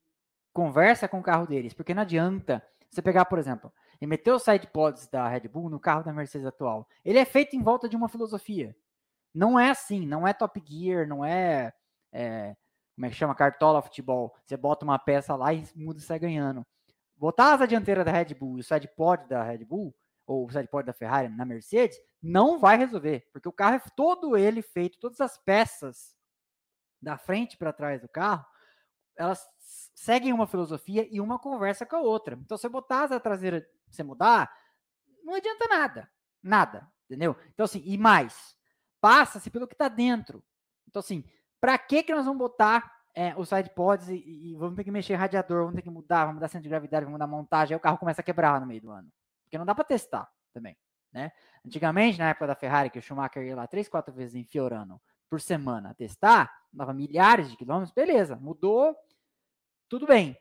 conversa 0.53 1.07
com 1.07 1.21
o 1.21 1.23
carro 1.23 1.47
deles, 1.47 1.73
porque 1.73 1.95
não 1.95 2.03
adianta 2.03 2.61
você 2.93 3.03
pegar, 3.03 3.25
por 3.25 3.39
exemplo, 3.39 3.73
e 4.01 4.07
meter 4.07 4.33
os 4.33 4.43
side 4.43 4.67
pods 4.69 5.09
da 5.09 5.27
Red 5.29 5.49
Bull 5.49 5.71
no 5.71 5.81
carro 5.81 6.05
da 6.05 6.13
Mercedes 6.13 6.47
atual. 6.47 6.87
Ele 7.05 7.19
é 7.19 7.25
feito 7.25 7.57
em 7.57 7.63
volta 7.63 7.89
de 7.89 7.97
uma 7.97 8.09
filosofia. 8.09 8.77
Não 9.35 9.59
é 9.59 9.71
assim, 9.71 10.07
não 10.07 10.27
é 10.29 10.33
Top 10.33 10.63
Gear, 10.65 11.09
não 11.09 11.25
é, 11.25 11.73
é 12.13 12.55
como 12.95 13.07
é 13.07 13.09
que 13.09 13.17
chama, 13.17 13.35
cartola 13.35 13.83
futebol. 13.83 14.35
Você 14.45 14.57
bota 14.57 14.85
uma 14.85 14.99
peça 14.99 15.35
lá 15.35 15.53
e 15.55 15.65
muda 15.75 15.99
e 15.99 16.03
sai 16.03 16.19
ganhando. 16.19 16.67
Botar 17.17 17.55
asa 17.55 17.67
dianteira 17.67 18.05
da 18.05 18.13
Red 18.13 18.35
Bull 18.35 18.59
e 18.59 18.61
o 18.61 18.65
side 18.65 18.89
pod 18.95 19.27
da 19.29 19.43
Red 19.43 19.65
Bull 19.65 19.95
ou 20.27 20.47
o 20.47 20.51
sidepod 20.51 20.85
da 20.85 20.93
Ferrari 20.93 21.29
na 21.29 21.45
Mercedes, 21.45 21.99
não 22.23 22.59
vai 22.59 22.77
resolver, 22.77 23.29
porque 23.33 23.49
o 23.49 23.53
carro 23.53 23.77
é 23.77 23.83
todo 23.97 24.37
ele 24.37 24.63
feito, 24.63 24.99
todas 24.99 25.21
as 25.21 25.37
peças 25.39 26.15
da 27.01 27.19
frente 27.19 27.57
para 27.57 27.73
trás 27.73 28.01
do 28.01 28.09
carro, 28.09 28.45
elas 29.17 29.45
seguem 29.95 30.33
uma 30.33 30.47
filosofia 30.47 31.07
e 31.11 31.21
uma 31.21 31.39
conversa 31.39 31.87
com 31.87 31.97
a 31.97 32.01
outra. 32.01 32.39
Então, 32.43 32.57
se 32.57 32.67
eu 32.67 32.71
botar 32.71 33.05
a 33.05 33.21
traseira, 33.21 33.67
você 33.89 34.03
mudar, 34.03 34.53
não 35.23 35.35
adianta 35.35 35.67
nada. 35.69 36.11
Nada. 36.43 36.89
Entendeu? 37.07 37.37
Então, 37.53 37.65
assim, 37.65 37.83
e 37.85 37.99
mais, 37.99 38.57
passa-se 39.01 39.51
pelo 39.51 39.67
que 39.67 39.75
está 39.75 39.89
dentro. 39.89 40.43
Então, 40.89 41.01
assim, 41.01 41.25
para 41.61 41.77
que 41.79 42.03
que 42.03 42.15
nós 42.15 42.25
vamos 42.25 42.39
botar 42.39 42.91
é, 43.15 43.35
os 43.37 43.49
side 43.49 43.71
pods 43.71 44.09
e, 44.09 44.15
e, 44.15 44.57
vamos 44.57 44.75
ter 44.77 44.85
que 44.85 44.91
mexer 44.91 45.15
radiador, 45.15 45.61
vamos 45.61 45.75
ter 45.75 45.83
que 45.83 45.91
mudar, 45.91 46.21
vamos 46.21 46.37
mudar 46.37 46.49
centro 46.49 46.65
de 46.65 46.69
gravidade, 46.69 47.05
vamos 47.05 47.19
mudar 47.19 47.27
montagem, 47.27 47.75
aí 47.75 47.77
o 47.77 47.81
carro 47.81 47.99
começa 47.99 48.21
a 48.21 48.25
quebrar 48.25 48.61
no 48.61 48.67
meio 48.67 48.81
do 48.81 48.91
ano. 48.91 49.09
Porque 49.45 49.59
não 49.59 49.67
dá 49.67 49.75
para 49.75 49.85
testar 49.85 50.31
também, 50.53 50.77
né? 51.13 51.31
Antigamente, 51.65 52.19
na 52.19 52.31
época 52.31 52.47
da 52.47 52.55
Ferrari, 52.55 52.91
que 52.91 52.99
o 52.99 53.03
Schumacher 53.03 53.45
ia 53.45 53.55
lá 53.55 53.67
três, 53.67 53.89
quatro 53.89 54.13
vezes 54.13 54.35
em 54.35 54.45
Fiorano 54.45 55.01
por 55.29 55.41
semana 55.41 55.95
testar, 55.95 56.53
dava 56.73 56.93
milhares 56.93 57.51
de 57.51 57.57
quilômetros, 57.57 57.93
beleza, 57.93 58.37
mudou, 58.37 58.97
tudo 59.93 60.07
bem. 60.07 60.35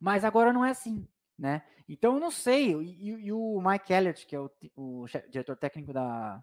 Mas 0.00 0.24
agora 0.24 0.52
não 0.52 0.64
é 0.64 0.70
assim, 0.70 1.06
né? 1.38 1.64
Então 1.88 2.14
eu 2.14 2.20
não 2.20 2.30
sei, 2.32 2.72
e, 2.72 3.26
e 3.26 3.32
o 3.32 3.60
Mike 3.60 3.92
Elliott, 3.92 4.26
que 4.26 4.34
é 4.34 4.40
o, 4.40 4.50
o 4.74 5.06
diretor 5.30 5.56
técnico 5.56 5.92
da, 5.92 6.42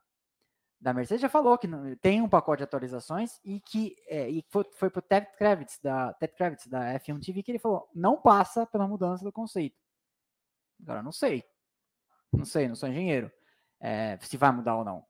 da 0.79 0.93
Mercedes 0.93 1.21
já 1.21 1.27
falou 1.27 1.57
que 1.57 1.67
tem 1.97 2.21
um 2.21 2.29
pacote 2.29 2.59
de 2.59 2.63
atualizações 2.63 3.37
e 3.43 3.59
que 3.59 3.97
é, 4.07 4.29
e 4.29 4.45
foi, 4.47 4.63
foi 4.71 4.89
para 4.89 4.99
o 4.99 5.01
Ted 5.01 5.27
Kravitz 5.37 5.77
da 5.79 6.13
Ted 6.13 6.33
Kravitz 6.33 6.67
da 6.67 6.97
F1 6.99 7.19
TV 7.19 7.43
que 7.43 7.51
ele 7.51 7.59
falou 7.59 7.89
não 7.93 8.15
passa 8.15 8.65
pela 8.65 8.87
mudança 8.87 9.25
do 9.25 9.31
conceito. 9.33 9.77
Agora 10.81 11.03
não 11.03 11.11
sei, 11.11 11.43
não 12.31 12.45
sei, 12.45 12.69
não 12.69 12.75
sou 12.75 12.87
engenheiro, 12.87 13.29
é, 13.77 14.17
se 14.21 14.37
vai 14.37 14.53
mudar 14.53 14.77
ou 14.77 14.85
não. 14.85 15.05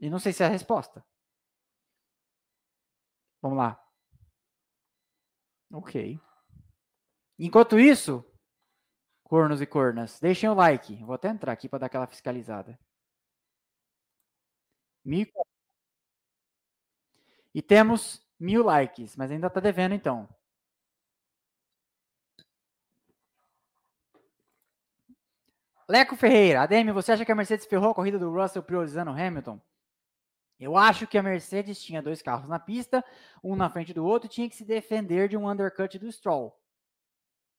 E 0.00 0.10
não 0.10 0.18
sei 0.18 0.32
se 0.32 0.42
é 0.42 0.46
a 0.46 0.50
resposta. 0.50 1.04
Vamos 3.40 3.58
lá. 3.58 3.80
Ok. 5.70 6.20
Enquanto 7.38 7.78
isso, 7.78 8.24
cornos 9.24 9.60
e 9.60 9.66
cornas, 9.66 10.20
deixem 10.20 10.48
o 10.48 10.54
like. 10.54 10.96
Vou 11.04 11.14
até 11.14 11.28
entrar 11.28 11.52
aqui 11.52 11.68
para 11.68 11.80
dar 11.80 11.86
aquela 11.86 12.06
fiscalizada. 12.06 12.78
Mil... 15.04 15.26
E 17.54 17.60
temos 17.62 18.24
mil 18.38 18.62
likes, 18.64 19.16
mas 19.16 19.30
ainda 19.30 19.46
está 19.46 19.60
devendo 19.60 19.94
então. 19.94 20.28
Leco 25.88 26.16
Ferreira, 26.16 26.62
ADM, 26.62 26.92
você 26.92 27.12
acha 27.12 27.24
que 27.24 27.32
a 27.32 27.34
Mercedes 27.34 27.66
ferrou 27.66 27.90
a 27.90 27.94
corrida 27.94 28.18
do 28.18 28.32
Russell 28.32 28.62
priorizando 28.62 29.10
o 29.10 29.14
Hamilton? 29.14 29.60
Eu 30.58 30.76
acho 30.76 31.06
que 31.06 31.18
a 31.18 31.22
Mercedes 31.22 31.82
tinha 31.82 32.00
dois 32.00 32.22
carros 32.22 32.48
na 32.48 32.58
pista, 32.58 33.04
um 33.42 33.56
na 33.56 33.68
frente 33.68 33.92
do 33.92 34.04
outro, 34.04 34.26
e 34.26 34.30
tinha 34.30 34.48
que 34.48 34.56
se 34.56 34.64
defender 34.64 35.28
de 35.28 35.36
um 35.36 35.50
undercut 35.50 35.98
do 35.98 36.10
Stroll. 36.10 36.56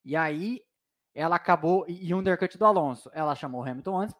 E 0.03 0.15
aí 0.15 0.61
ela 1.13 1.35
acabou 1.35 1.85
e 1.87 2.13
um 2.13 2.19
undercut 2.19 2.57
do 2.57 2.65
Alonso. 2.65 3.09
Ela 3.13 3.35
chamou 3.35 3.61
o 3.61 3.63
Hamilton 3.63 3.97
antes, 3.97 4.15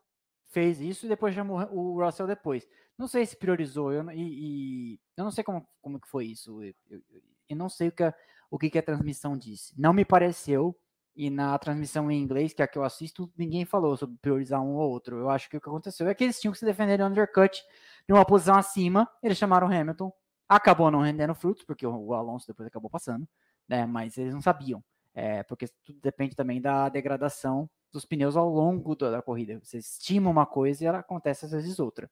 fez 0.46 0.80
isso 0.80 1.06
e 1.06 1.10
depois 1.10 1.34
chamou 1.34 1.60
o 1.72 2.04
Russell 2.04 2.28
depois. 2.28 2.68
Não 2.98 3.08
sei 3.08 3.26
se 3.26 3.36
priorizou, 3.36 3.92
eu, 3.92 4.10
e, 4.12 4.94
e 4.94 5.00
eu 5.18 5.24
não 5.24 5.32
sei 5.32 5.44
como, 5.44 5.68
como 5.82 6.00
que 6.00 6.08
foi 6.08 6.26
isso. 6.28 6.62
Eu, 6.62 6.74
eu, 6.90 7.02
eu 7.50 7.56
não 7.56 7.70
sei 7.70 7.88
o 7.88 7.92
que, 7.92 8.04
a, 8.04 8.14
o 8.52 8.60
que, 8.60 8.70
que 8.70 8.78
a 8.78 8.84
transmissão 8.84 9.38
disse. 9.38 9.74
Não 9.80 9.94
me 9.94 10.06
pareceu, 10.06 10.78
e 11.16 11.30
na 11.30 11.58
transmissão 11.60 12.10
em 12.10 12.22
inglês, 12.22 12.54
que 12.54 12.62
é 12.62 12.66
a 12.66 12.68
que 12.68 12.78
eu 12.78 12.84
assisto, 12.84 13.32
ninguém 13.38 13.66
falou 13.66 13.96
sobre 13.96 14.18
priorizar 14.18 14.62
um 14.62 14.76
ou 14.76 14.90
outro. 14.90 15.18
Eu 15.18 15.30
acho 15.30 15.50
que 15.50 15.58
o 15.58 15.62
que 15.62 15.70
aconteceu 15.70 16.08
é 16.08 16.14
que 16.16 16.24
eles 16.24 16.40
tinham 16.40 16.52
que 16.52 16.60
se 16.60 16.66
defender 16.66 16.98
de 16.98 17.04
undercut 17.04 17.62
de 18.08 18.14
uma 18.14 18.26
posição 18.26 18.56
acima, 18.56 19.10
eles 19.22 19.38
chamaram 19.38 19.68
o 19.68 19.72
Hamilton, 19.72 20.12
acabou 20.50 20.90
não 20.92 21.02
rendendo 21.02 21.36
frutos, 21.36 21.64
porque 21.64 21.86
o, 21.86 21.96
o 21.96 22.14
Alonso 22.14 22.48
depois 22.48 22.68
acabou 22.68 22.90
passando, 22.90 23.28
né? 23.68 23.86
Mas 23.86 24.18
eles 24.18 24.34
não 24.34 24.42
sabiam, 24.42 24.84
é, 25.14 25.44
porque 25.44 25.68
tudo 25.86 26.00
depende 26.02 26.36
também 26.36 26.62
da 26.62 26.90
degradação 26.90 27.70
dos 27.92 28.06
pneus 28.06 28.36
ao 28.36 28.50
longo 28.50 28.96
da, 28.96 29.12
da 29.12 29.22
corrida. 29.22 29.60
Você 29.62 29.78
estima 29.78 30.30
uma 30.30 30.46
coisa 30.46 30.84
e 30.84 30.88
ela 30.88 31.00
acontece 31.00 31.46
às 31.46 31.52
vezes 31.52 31.80
outra. 31.80 32.10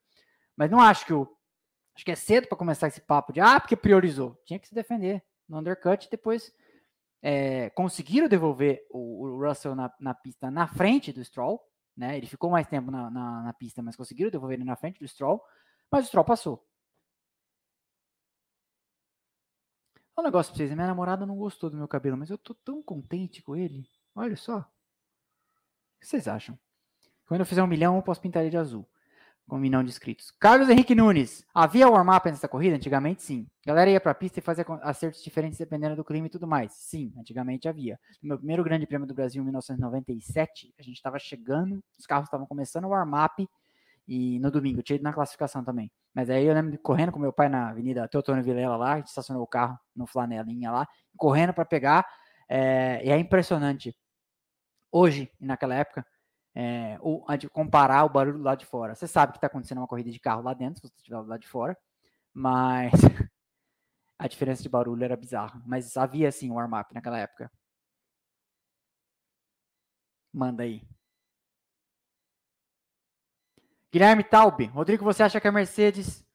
Mas 0.56 0.70
não 0.70 0.80
acho 0.80 1.06
que 1.06 1.14
o. 1.14 1.28
Acho 1.94 2.06
que 2.06 2.12
é 2.12 2.16
cedo 2.16 2.48
para 2.48 2.58
começar 2.58 2.88
esse 2.88 3.02
papo 3.02 3.34
de 3.34 3.42
ah, 3.42 3.60
porque 3.60 3.76
priorizou. 3.76 4.40
Tinha 4.46 4.58
que 4.58 4.68
se 4.68 4.74
defender 4.74 5.22
no 5.48 5.60
undercut 5.60 6.08
depois 6.10 6.54
é, 7.22 7.70
conseguiram 7.72 8.28
devolver 8.28 8.86
o, 8.90 9.26
o 9.26 9.48
Russell 9.48 9.76
na, 9.76 9.94
na, 10.00 10.14
pista 10.14 10.50
na 10.50 10.68
frente 10.68 11.14
do 11.14 11.24
Stroll. 11.24 11.62
Né? 11.96 12.18
Ele 12.18 12.26
ficou 12.26 12.50
mais 12.50 12.68
tempo 12.68 12.90
na, 12.90 13.12
na, 13.12 13.44
na 13.44 13.54
pista, 13.54 13.82
mas 13.82 13.96
conseguiram 13.96 14.32
devolver 14.32 14.58
ele 14.58 14.66
na 14.66 14.76
frente 14.76 15.00
do 15.00 15.08
Stroll. 15.08 15.42
Mas 15.92 16.06
o 16.06 16.08
Stroll 16.08 16.26
passou. 16.26 16.66
Um 20.18 20.24
negócio 20.24 20.52
pra 20.52 20.58
vocês, 20.58 20.72
minha 20.72 20.88
namorada 20.88 21.26
não 21.26 21.36
gostou 21.36 21.70
do 21.70 21.78
meu 21.78 21.88
cabelo, 21.88 22.18
mas 22.18 22.30
eu 22.30 22.38
tô 22.38 22.54
tão 22.54 22.82
contente 22.84 23.42
com 23.42 23.56
ele. 23.56 23.88
Olha 24.16 24.36
só. 24.36 24.60
O 24.60 24.66
que 26.00 26.08
vocês 26.08 26.28
acham? 26.28 26.58
Quando 27.26 27.42
eu 27.42 27.46
fizer 27.46 27.64
um 27.64 27.68
milhão, 27.68 27.96
eu 27.96 28.02
posso 28.02 28.22
pintar 28.22 28.44
ele 28.44 28.50
de 28.50 28.58
azul 28.58 28.88
com 29.52 29.58
um 29.58 29.60
milhão 29.60 29.84
de 29.84 29.90
inscritos. 29.90 30.32
Carlos 30.32 30.70
Henrique 30.70 30.96
Nunes. 30.96 31.46
Havia 31.54 31.90
warm-up 31.90 32.30
nessa 32.30 32.48
corrida? 32.48 32.78
Antigamente, 32.78 33.22
sim. 33.22 33.46
A 33.66 33.68
galera 33.68 33.92
ia 33.92 34.00
para 34.00 34.14
a 34.14 34.16
pista 34.16 34.40
e 34.40 34.42
fazia 34.42 34.66
acertos 34.82 35.22
diferentes 35.22 35.60
dependendo 35.60 35.94
do 35.94 36.06
clima 36.06 36.28
e 36.28 36.30
tudo 36.30 36.48
mais. 36.48 36.72
Sim, 36.72 37.12
antigamente 37.18 37.68
havia. 37.68 38.00
No 38.22 38.30
meu 38.30 38.38
primeiro 38.38 38.64
grande 38.64 38.88
prêmio 38.88 39.06
do 39.06 39.14
Brasil, 39.14 39.42
em 39.42 39.46
1997, 39.46 40.74
a 40.80 40.82
gente 40.82 40.96
estava 40.96 41.20
chegando, 41.20 41.84
os 42.00 42.06
carros 42.06 42.28
estavam 42.28 42.48
começando 42.48 42.86
o 42.86 42.90
warm-up 42.90 43.46
e 44.08 44.40
no 44.40 44.52
domingo, 44.52 44.82
tinha 44.84 44.96
ido 44.96 45.04
na 45.04 45.14
classificação 45.14 45.64
também. 45.64 45.92
Mas 46.14 46.30
aí 46.30 46.46
eu 46.46 46.54
lembro 46.54 46.72
de 46.72 46.78
correndo 46.78 47.12
com 47.12 47.20
meu 47.20 47.34
pai 47.34 47.50
na 47.50 47.70
Avenida 47.70 48.08
Teotônio 48.08 48.44
Vilela 48.44 48.76
lá, 48.76 48.94
a 48.94 48.98
gente 48.98 49.08
estacionou 49.08 49.44
o 49.44 49.48
carro 49.48 49.78
no 49.96 50.06
flanelinha 50.08 50.72
lá, 50.72 50.88
correndo 51.18 51.54
para 51.54 51.66
pegar. 51.66 52.06
É, 52.50 53.02
e 53.06 53.10
é 53.10 53.18
impressionante. 53.18 53.96
Hoje, 54.92 55.32
e 55.40 55.46
naquela 55.46 55.76
época, 55.76 56.06
é, 56.56 56.98
ou 57.02 57.26
de 57.38 57.50
comparar 57.50 58.04
o 58.06 58.10
barulho 58.10 58.40
lá 58.42 58.56
de 58.56 58.66
fora. 58.66 58.96
Você 58.96 59.08
sabe 59.08 59.32
que 59.34 59.38
está 59.38 59.48
acontecendo 59.48 59.80
uma 59.80 59.88
corrida 59.88 60.12
de 60.12 60.20
carro 60.20 60.42
lá 60.44 60.54
dentro, 60.54 60.82
se 60.82 60.88
você 60.90 60.96
estiver 60.98 61.20
lá 61.22 61.38
de 61.38 61.48
fora, 61.48 61.78
mas 62.34 62.92
a 64.20 64.28
diferença 64.28 64.64
de 64.64 64.70
barulho 64.70 65.04
era 65.04 65.16
bizarra. 65.18 65.62
Mas 65.66 65.98
havia 65.98 66.32
sim 66.32 66.52
um 66.52 66.56
warm-up 66.56 66.94
naquela 66.94 67.20
época. 67.20 67.52
Manda 70.34 70.64
aí. 70.64 70.82
Guilherme 73.92 74.24
Taube, 74.24 74.66
Rodrigo, 74.68 75.04
você 75.04 75.24
acha 75.24 75.40
que 75.40 75.48
a 75.48 75.52
Mercedes 75.52 76.26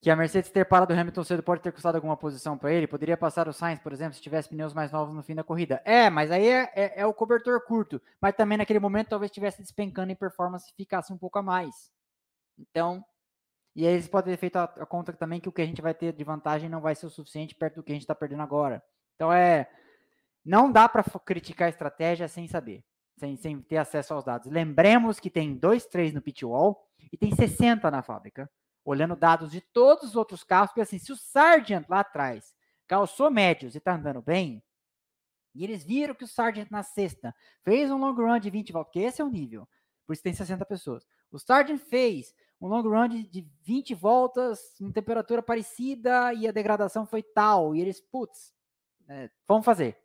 que 0.00 0.08
a 0.08 0.16
Mercedes 0.16 0.50
ter 0.50 0.64
parado 0.64 0.94
o 0.94 0.98
Hamilton 0.98 1.24
cedo 1.24 1.42
pode 1.42 1.60
ter 1.60 1.72
custado 1.72 1.96
alguma 1.96 2.16
posição 2.16 2.56
para 2.56 2.72
ele. 2.72 2.86
Poderia 2.86 3.18
passar 3.18 3.46
o 3.48 3.52
Sainz, 3.52 3.78
por 3.80 3.92
exemplo, 3.92 4.14
se 4.14 4.22
tivesse 4.22 4.48
pneus 4.48 4.72
mais 4.72 4.90
novos 4.90 5.14
no 5.14 5.22
fim 5.22 5.34
da 5.34 5.44
corrida. 5.44 5.82
É, 5.84 6.08
mas 6.08 6.30
aí 6.30 6.48
é, 6.48 6.72
é, 6.74 7.00
é 7.02 7.06
o 7.06 7.12
cobertor 7.12 7.60
curto. 7.66 8.00
Mas 8.18 8.34
também 8.34 8.56
naquele 8.56 8.78
momento 8.78 9.08
talvez 9.08 9.30
estivesse 9.30 9.60
despencando 9.60 10.10
em 10.10 10.16
performance 10.16 10.70
e 10.70 10.74
ficasse 10.74 11.12
um 11.12 11.18
pouco 11.18 11.38
a 11.38 11.42
mais. 11.42 11.92
Então, 12.58 13.04
e 13.76 13.86
aí 13.86 13.92
eles 13.92 14.08
podem 14.08 14.32
ter 14.32 14.40
feito 14.40 14.56
a, 14.56 14.64
a, 14.64 14.86
conta 14.86 15.12
também 15.12 15.38
que 15.38 15.50
o 15.50 15.52
que 15.52 15.60
a 15.60 15.66
gente 15.66 15.82
vai 15.82 15.92
ter 15.92 16.14
de 16.14 16.24
vantagem 16.24 16.70
não 16.70 16.80
vai 16.80 16.94
ser 16.94 17.04
o 17.04 17.10
suficiente 17.10 17.54
perto 17.54 17.76
do 17.76 17.82
que 17.82 17.92
a 17.92 17.94
gente 17.94 18.02
está 18.02 18.14
perdendo 18.14 18.42
agora. 18.42 18.82
Então 19.16 19.30
é. 19.30 19.68
Não 20.42 20.72
dá 20.72 20.88
para 20.88 21.04
criticar 21.20 21.66
a 21.66 21.68
estratégia 21.68 22.26
sem 22.26 22.48
saber, 22.48 22.82
sem, 23.20 23.36
sem 23.36 23.60
ter 23.60 23.76
acesso 23.76 24.14
aos 24.14 24.24
dados. 24.24 24.50
Lembremos 24.50 25.20
que 25.20 25.30
tem 25.30 25.54
dois, 25.54 25.86
três 25.86 26.12
no 26.12 26.22
pit 26.22 26.44
wall 26.44 26.82
e 27.12 27.16
tem 27.16 27.34
60 27.34 27.90
na 27.90 28.02
fábrica 28.02 28.50
olhando 28.82 29.14
dados 29.14 29.50
de 29.50 29.60
todos 29.60 30.10
os 30.10 30.16
outros 30.16 30.42
carros, 30.42 30.70
porque 30.70 30.80
assim, 30.80 30.98
se 30.98 31.12
o 31.12 31.16
Sargent 31.16 31.86
lá 31.88 32.00
atrás 32.00 32.54
calçou 32.88 33.30
médios 33.30 33.74
e 33.74 33.78
está 33.78 33.94
andando 33.94 34.22
bem, 34.22 34.64
e 35.54 35.62
eles 35.64 35.84
viram 35.84 36.14
que 36.14 36.24
o 36.24 36.28
Sargent 36.28 36.70
na 36.70 36.82
sexta 36.82 37.34
fez 37.62 37.90
um 37.90 37.98
long 37.98 38.14
run 38.14 38.40
de 38.40 38.50
20 38.50 38.72
voltas, 38.72 38.92
porque 38.92 39.06
esse 39.06 39.20
é 39.20 39.24
o 39.24 39.28
nível, 39.28 39.68
por 40.06 40.14
isso 40.14 40.22
tem 40.22 40.32
60 40.32 40.64
pessoas. 40.64 41.06
O 41.30 41.38
Sargent 41.38 41.78
fez 41.78 42.34
um 42.60 42.68
long 42.68 42.82
run 42.82 43.08
de, 43.08 43.22
de 43.22 43.46
20 43.62 43.94
voltas, 43.94 44.74
com 44.78 44.90
temperatura 44.90 45.42
parecida, 45.42 46.32
e 46.32 46.48
a 46.48 46.52
degradação 46.52 47.06
foi 47.06 47.22
tal, 47.22 47.74
e 47.74 47.80
eles, 47.80 48.00
putz, 48.00 48.52
é, 49.08 49.30
vamos 49.46 49.64
fazer. 49.64 49.98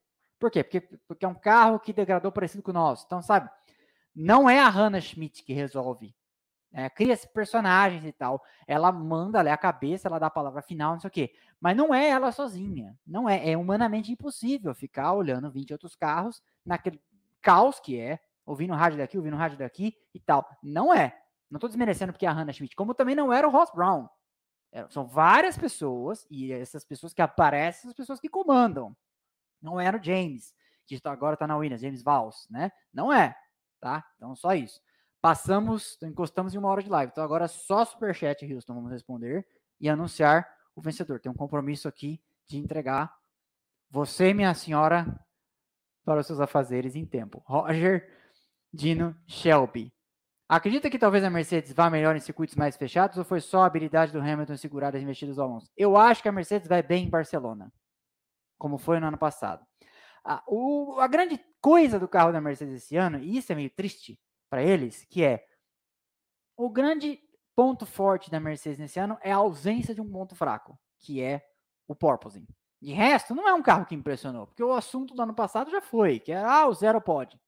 Por 0.46 0.52
quê? 0.52 0.64
Porque, 0.64 0.82
porque 1.08 1.26
é 1.26 1.28
um 1.28 1.34
carro 1.34 1.80
que 1.80 1.92
degradou 1.92 2.32
parecido 2.32 2.62
com 2.62 2.70
o 2.70 2.74
nosso. 2.76 3.04
Então, 3.08 3.20
sabe, 3.20 3.50
não 4.16 4.48
é 4.48 4.60
a 4.60 4.70
Hannah 4.70 5.02
Schmidt 5.02 5.44
que 5.44 5.54
resolve 5.54 6.14
é, 6.72 6.88
cria-se 6.88 7.28
personagens 7.30 8.06
e 8.06 8.12
tal. 8.12 8.44
Ela 8.68 8.92
manda 8.92 9.40
ali 9.40 9.50
a 9.50 9.58
cabeça, 9.58 10.08
ela 10.08 10.20
dá 10.20 10.28
a 10.28 10.30
palavra 10.30 10.62
final, 10.62 10.94
não 10.94 11.00
sei 11.00 11.08
o 11.08 11.12
quê. 11.12 11.34
Mas 11.60 11.76
não 11.76 11.92
é 11.92 12.10
ela 12.10 12.32
sozinha. 12.32 12.96
Não 13.08 13.28
é. 13.28 13.50
É 13.50 13.58
humanamente 13.58 14.12
impossível 14.12 14.76
ficar 14.76 15.14
olhando 15.14 15.50
20 15.50 15.72
outros 15.72 15.96
carros 15.96 16.44
naquele 16.64 17.02
caos 17.42 17.80
que 17.80 18.00
é, 18.00 18.20
ouvindo 18.46 18.76
rádio 18.76 19.00
daqui, 19.00 19.18
ouvindo 19.18 19.36
rádio 19.36 19.58
daqui 19.58 19.98
e 20.14 20.20
tal. 20.20 20.48
Não 20.62 20.94
é. 20.94 21.18
Não 21.50 21.58
estou 21.58 21.68
desmerecendo 21.68 22.14
porque 22.14 22.28
é 22.28 22.30
a 22.30 22.34
Hannah 22.34 22.54
Schmidt, 22.54 22.76
como 22.76 22.94
também 22.94 23.16
não 23.16 23.34
era 23.34 23.48
o 23.48 23.52
Ross 23.52 23.72
Brown. 23.74 24.08
É, 24.72 24.88
são 24.90 25.08
várias 25.08 25.58
pessoas, 25.58 26.28
e 26.30 26.54
essas 26.54 26.86
pessoas 26.86 27.16
que 27.16 27.22
aparecem 27.24 27.82
são 27.82 27.90
as 27.90 27.96
pessoas 27.96 28.20
que 28.20 28.30
comandam. 28.30 28.96
Não 29.66 29.80
era 29.80 29.98
o 29.98 30.04
James, 30.04 30.54
que 30.86 31.00
agora 31.04 31.34
está 31.34 31.48
na 31.48 31.58
Williams, 31.58 31.82
James 31.82 32.04
Valls, 32.04 32.48
né? 32.50 32.72
Não 32.94 33.12
é, 33.12 33.36
tá? 33.82 34.06
Então, 34.16 34.36
só 34.36 34.54
isso. 34.54 34.80
Passamos, 35.20 35.98
encostamos 36.04 36.54
em 36.54 36.58
uma 36.60 36.70
hora 36.70 36.84
de 36.84 36.90
live. 36.90 37.12
Então 37.12 37.24
agora 37.24 37.48
só 37.48 37.84
superchat, 37.84 38.46
Houston, 38.46 38.76
vamos 38.76 38.92
responder 38.92 39.46
e 39.82 39.90
anunciar 39.90 40.48
o 40.76 40.82
vencedor. 40.82 41.20
Tem 41.20 41.32
um 41.32 41.36
compromisso 41.36 41.88
aqui 41.88 42.22
de 42.48 42.58
entregar 42.58 43.12
Você, 43.90 44.34
minha 44.34 44.54
senhora, 44.54 45.20
para 46.04 46.20
os 46.20 46.28
seus 46.28 46.40
afazeres 46.40 46.96
em 46.96 47.06
tempo. 47.06 47.42
Roger 47.48 48.08
Dino 48.72 49.16
Shelby. 49.26 49.92
Acredita 50.48 50.92
que 50.92 51.00
talvez 51.00 51.24
a 51.24 51.30
Mercedes 51.30 51.74
vá 51.74 51.90
melhor 51.90 52.16
em 52.16 52.20
circuitos 52.20 52.56
mais 52.56 52.78
fechados 52.78 53.18
ou 53.18 53.24
foi 53.24 53.42
só 53.42 53.64
a 53.64 53.66
habilidade 53.66 54.12
do 54.12 54.20
Hamilton 54.20 54.58
segurar 54.58 54.96
as 54.96 55.02
investidas 55.02 55.38
do 55.38 55.42
Alonso? 55.42 55.72
Eu 55.76 55.98
acho 55.98 56.22
que 56.22 56.30
a 56.30 56.32
Mercedes 56.32 56.68
vai 56.68 56.84
bem 56.84 57.06
em 57.06 57.10
Barcelona, 57.10 57.74
como 58.58 58.78
foi 58.78 59.00
no 59.00 59.08
ano 59.08 59.18
passado. 59.18 59.66
A, 60.24 60.44
o, 60.48 61.00
a 61.00 61.08
grande 61.08 61.40
coisa 61.62 62.00
do 62.00 62.08
carro 62.08 62.32
da 62.32 62.42
Mercedes 62.42 62.84
esse 62.84 62.96
ano, 62.96 63.20
e 63.20 63.38
isso 63.38 63.52
é 63.52 63.56
meio 63.56 63.70
triste 63.70 64.20
para 64.50 64.64
eles, 64.64 65.06
que 65.06 65.24
é 65.24 65.46
o 66.58 66.70
grande 66.70 67.20
ponto 67.56 67.86
forte 67.86 68.30
da 68.30 68.40
Mercedes 68.40 68.80
nesse 68.80 69.00
ano 69.00 69.18
é 69.22 69.32
a 69.32 69.38
ausência 69.38 69.94
de 69.94 70.02
um 70.02 70.12
ponto 70.12 70.36
fraco, 70.36 70.78
que 71.00 71.22
é 71.22 71.46
o 71.88 71.96
porpoising. 71.96 72.46
De 72.82 72.92
resto, 72.92 73.34
não 73.34 73.48
é 73.48 73.54
um 73.54 73.62
carro 73.62 73.86
que 73.86 73.96
impressionou, 73.96 74.48
porque 74.48 74.64
o 74.64 74.74
assunto 74.74 75.16
do 75.16 75.22
ano 75.22 75.34
passado 75.34 75.72
já 75.72 75.82
foi, 75.82 76.20
que 76.20 76.32
era 76.32 76.52
ah, 76.52 76.68
o 76.68 76.74
zero 76.74 77.00
pode. 77.02 77.40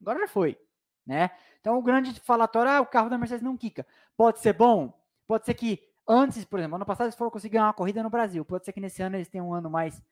Agora 0.00 0.20
já 0.20 0.28
foi, 0.28 0.58
né? 1.06 1.30
Então 1.60 1.78
o 1.78 1.82
grande 1.82 2.18
falatório, 2.20 2.70
ah, 2.70 2.80
o 2.80 2.86
carro 2.86 3.08
da 3.08 3.18
Mercedes 3.18 3.42
não 3.42 3.56
quica. 3.56 3.86
Pode 4.16 4.40
ser 4.40 4.52
bom, 4.52 4.92
pode 5.26 5.46
ser 5.46 5.54
que 5.54 5.82
antes, 6.06 6.44
por 6.44 6.58
exemplo, 6.58 6.76
ano 6.76 6.86
passado 6.86 7.06
eles 7.06 7.16
foram 7.16 7.30
conseguir 7.30 7.54
ganhar 7.54 7.66
uma 7.66 7.74
corrida 7.74 8.02
no 8.02 8.10
Brasil, 8.10 8.44
pode 8.44 8.64
ser 8.64 8.72
que 8.72 8.80
nesse 8.80 9.02
ano 9.02 9.16
eles 9.16 9.28
tenham 9.28 9.48
um 9.48 9.54
ano 9.54 9.70
mais 9.70 10.00
é, 10.00 10.02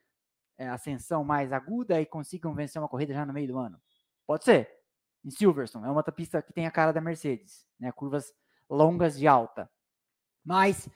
ascensão 0.59 1.25
mais 1.25 1.53
aguda 1.53 2.01
e 2.01 2.07
consigam 2.07 2.55
vencer 2.55 2.81
uma 2.81 2.89
corrida 2.89 3.13
já 3.13 3.27
no 3.27 3.33
meio 3.33 3.49
do 3.49 3.59
ano. 3.59 3.81
Pode 4.27 4.45
ser. 4.45 4.71
Em 5.25 5.31
Silverstone, 5.31 5.87
é 5.87 5.91
uma 5.91 6.05
pista 6.05 6.41
que 6.41 6.53
tem 6.53 6.67
a 6.67 6.71
cara 6.71 6.93
da 6.93 7.01
Mercedes, 7.01 7.67
né? 7.81 7.91
Curvas 7.91 8.33
longas 8.71 9.19
de 9.19 9.27
alta. 9.27 9.69
Mas, 10.45 10.89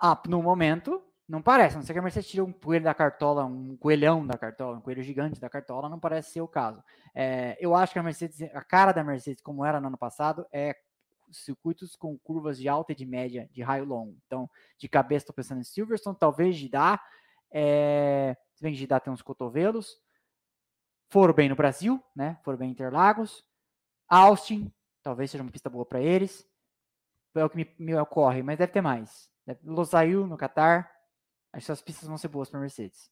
ah, 0.00 0.20
no 0.26 0.42
momento, 0.42 1.00
não 1.28 1.40
parece. 1.40 1.76
Não 1.76 1.82
sei 1.82 1.92
que 1.92 2.00
a 2.00 2.02
Mercedes 2.02 2.28
tira 2.28 2.44
um 2.44 2.52
coelho 2.52 2.84
da 2.84 2.92
cartola, 2.92 3.44
um 3.44 3.76
coelhão 3.76 4.26
da 4.26 4.36
cartola, 4.36 4.78
um 4.78 4.80
coelho 4.80 5.02
gigante 5.02 5.40
da 5.40 5.48
cartola, 5.48 5.88
não 5.88 6.00
parece 6.00 6.32
ser 6.32 6.40
o 6.40 6.48
caso. 6.48 6.82
É, 7.14 7.56
eu 7.60 7.74
acho 7.74 7.92
que 7.92 7.98
a 7.98 8.02
Mercedes, 8.02 8.42
a 8.42 8.62
cara 8.62 8.92
da 8.92 9.04
Mercedes, 9.04 9.40
como 9.40 9.64
era 9.64 9.80
no 9.80 9.86
ano 9.86 9.96
passado, 9.96 10.44
é 10.52 10.76
circuitos 11.30 11.96
com 11.96 12.18
curvas 12.18 12.58
de 12.58 12.68
alta 12.68 12.92
e 12.92 12.94
de 12.94 13.06
média, 13.06 13.48
de 13.52 13.62
raio 13.62 13.84
longo. 13.84 14.16
Então, 14.26 14.50
de 14.76 14.88
cabeça, 14.88 15.22
estou 15.22 15.34
pensando 15.34 15.60
em 15.60 15.64
Silverstone, 15.64 16.16
talvez 16.18 16.56
de 16.56 16.68
dar. 16.68 17.02
É, 17.52 18.36
se 18.54 18.62
bem 18.62 18.74
que 18.74 18.86
tem 18.86 19.12
uns 19.12 19.22
cotovelos. 19.22 20.00
Foram 21.10 21.34
bem 21.34 21.48
no 21.48 21.56
Brasil, 21.56 22.02
né? 22.16 22.40
Foram 22.42 22.58
bem 22.58 22.70
em 22.70 22.72
Interlagos. 22.72 23.44
Austin, 24.08 24.72
talvez 25.02 25.30
seja 25.30 25.42
uma 25.42 25.52
pista 25.52 25.68
boa 25.68 25.84
para 25.84 26.00
eles. 26.00 26.48
É 27.34 27.44
o 27.44 27.50
que 27.50 27.56
me, 27.56 27.74
me, 27.78 27.94
ocorre, 27.94 28.42
mas 28.42 28.58
deve 28.58 28.72
ter 28.72 28.80
mais. 28.80 29.30
Losail 29.62 30.26
no 30.26 30.36
Qatar. 30.36 30.90
Acho 31.52 31.66
que 31.66 31.72
essas 31.72 31.82
pistas 31.82 32.08
vão 32.08 32.16
ser 32.16 32.28
boas 32.28 32.48
para 32.48 32.60
Mercedes. 32.60 33.10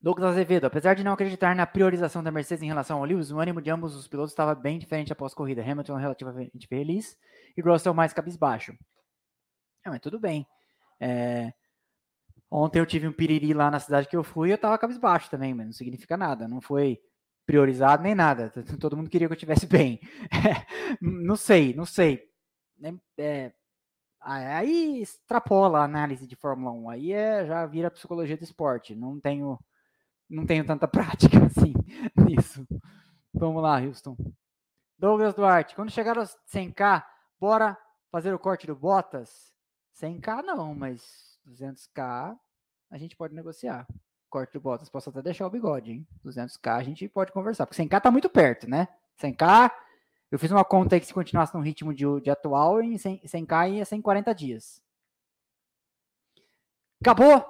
Douglas 0.00 0.30
Azevedo, 0.30 0.64
apesar 0.64 0.94
de 0.94 1.02
não 1.02 1.12
acreditar 1.12 1.56
na 1.56 1.66
priorização 1.66 2.22
da 2.22 2.30
Mercedes 2.30 2.62
em 2.62 2.68
relação 2.68 2.98
ao 2.98 3.04
Lewis, 3.04 3.32
o 3.32 3.40
ânimo 3.40 3.60
de 3.60 3.68
ambos 3.68 3.96
os 3.96 4.06
pilotos 4.06 4.30
estava 4.30 4.54
bem 4.54 4.78
diferente 4.78 5.12
após 5.12 5.32
a 5.32 5.36
corrida. 5.36 5.62
Hamilton 5.62 5.96
relativamente 5.96 6.66
feliz 6.68 7.18
e 7.56 7.60
Russell 7.60 7.92
mais 7.92 8.12
cabisbaixo. 8.12 8.78
É, 9.84 9.90
mas 9.90 10.00
tudo 10.00 10.18
bem. 10.18 10.46
É... 11.00 11.52
Ontem 12.50 12.78
eu 12.78 12.86
tive 12.86 13.06
um 13.06 13.12
piriri 13.12 13.52
lá 13.52 13.70
na 13.70 13.78
cidade 13.78 14.08
que 14.08 14.16
eu 14.16 14.24
fui 14.24 14.48
e 14.48 14.52
eu 14.52 14.58
tava 14.58 14.78
cabisbaixo 14.78 15.30
também, 15.30 15.52
mas 15.54 15.66
não 15.66 15.72
significa 15.72 16.16
nada. 16.16 16.48
Não 16.48 16.60
foi 16.60 16.98
priorizado 17.44 18.02
nem 18.02 18.14
nada. 18.14 18.52
Todo 18.80 18.96
mundo 18.96 19.10
queria 19.10 19.26
que 19.26 19.32
eu 19.32 19.36
estivesse 19.36 19.66
bem. 19.66 20.00
não 21.00 21.36
sei, 21.36 21.74
não 21.74 21.84
sei. 21.84 22.22
É, 23.18 23.52
é, 24.24 24.54
aí 24.54 25.02
extrapola 25.02 25.80
a 25.80 25.84
análise 25.84 26.26
de 26.26 26.36
Fórmula 26.36 26.72
1. 26.72 26.90
Aí 26.90 27.12
é, 27.12 27.46
já 27.46 27.66
vira 27.66 27.90
psicologia 27.90 28.36
do 28.36 28.44
esporte. 28.44 28.94
Não 28.94 29.20
tenho, 29.20 29.58
não 30.28 30.46
tenho 30.46 30.64
tanta 30.64 30.88
prática 30.88 31.44
assim 31.46 31.74
nisso. 32.16 32.66
Vamos 33.32 33.62
lá, 33.62 33.80
Houston. 33.80 34.16
Douglas 34.98 35.34
Duarte, 35.34 35.74
quando 35.74 35.92
chegar 35.92 36.18
aos 36.18 36.36
100k, 36.52 37.04
bora 37.38 37.78
fazer 38.10 38.34
o 38.34 38.38
corte 38.38 38.66
do 38.66 38.74
Bottas? 38.74 39.52
100k 40.00 40.42
não, 40.42 40.74
mas 40.74 41.38
200k 41.46 42.38
a 42.90 42.98
gente 42.98 43.16
pode 43.16 43.34
negociar. 43.34 43.86
Corte 44.30 44.52
do 44.52 44.60
Bottas, 44.60 44.90
posso 44.90 45.08
até 45.10 45.22
deixar 45.22 45.46
o 45.46 45.50
bigode, 45.50 45.90
hein? 45.90 46.06
200k 46.24 46.76
a 46.76 46.82
gente 46.82 47.08
pode 47.08 47.32
conversar, 47.32 47.66
porque 47.66 47.82
100k 47.82 48.00
tá 48.00 48.10
muito 48.10 48.28
perto, 48.28 48.68
né? 48.68 48.88
100k, 49.20 49.70
eu 50.30 50.38
fiz 50.38 50.50
uma 50.50 50.64
conta 50.64 50.94
aí 50.94 51.00
que 51.00 51.06
se 51.06 51.14
continuasse 51.14 51.54
no 51.54 51.60
ritmo 51.60 51.94
de, 51.94 52.04
de 52.20 52.30
atual, 52.30 52.82
em 52.82 52.98
100, 52.98 53.22
100k 53.22 53.72
ia 53.72 53.84
140 53.84 54.34
dias. 54.34 54.82
Acabou! 57.00 57.44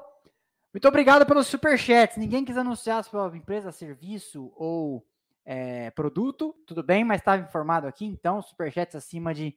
Muito 0.72 0.86
obrigado 0.86 1.26
pelos 1.26 1.46
superchats. 1.46 2.16
Ninguém 2.16 2.44
quis 2.44 2.56
anunciar 2.56 3.02
sua 3.02 3.34
empresa, 3.36 3.72
serviço 3.72 4.52
ou 4.54 5.04
é, 5.44 5.90
produto, 5.90 6.54
tudo 6.66 6.82
bem, 6.82 7.04
mas 7.04 7.20
estava 7.20 7.42
informado 7.42 7.86
aqui, 7.86 8.04
então, 8.04 8.42
superchats 8.42 8.94
acima 8.94 9.34
de 9.34 9.56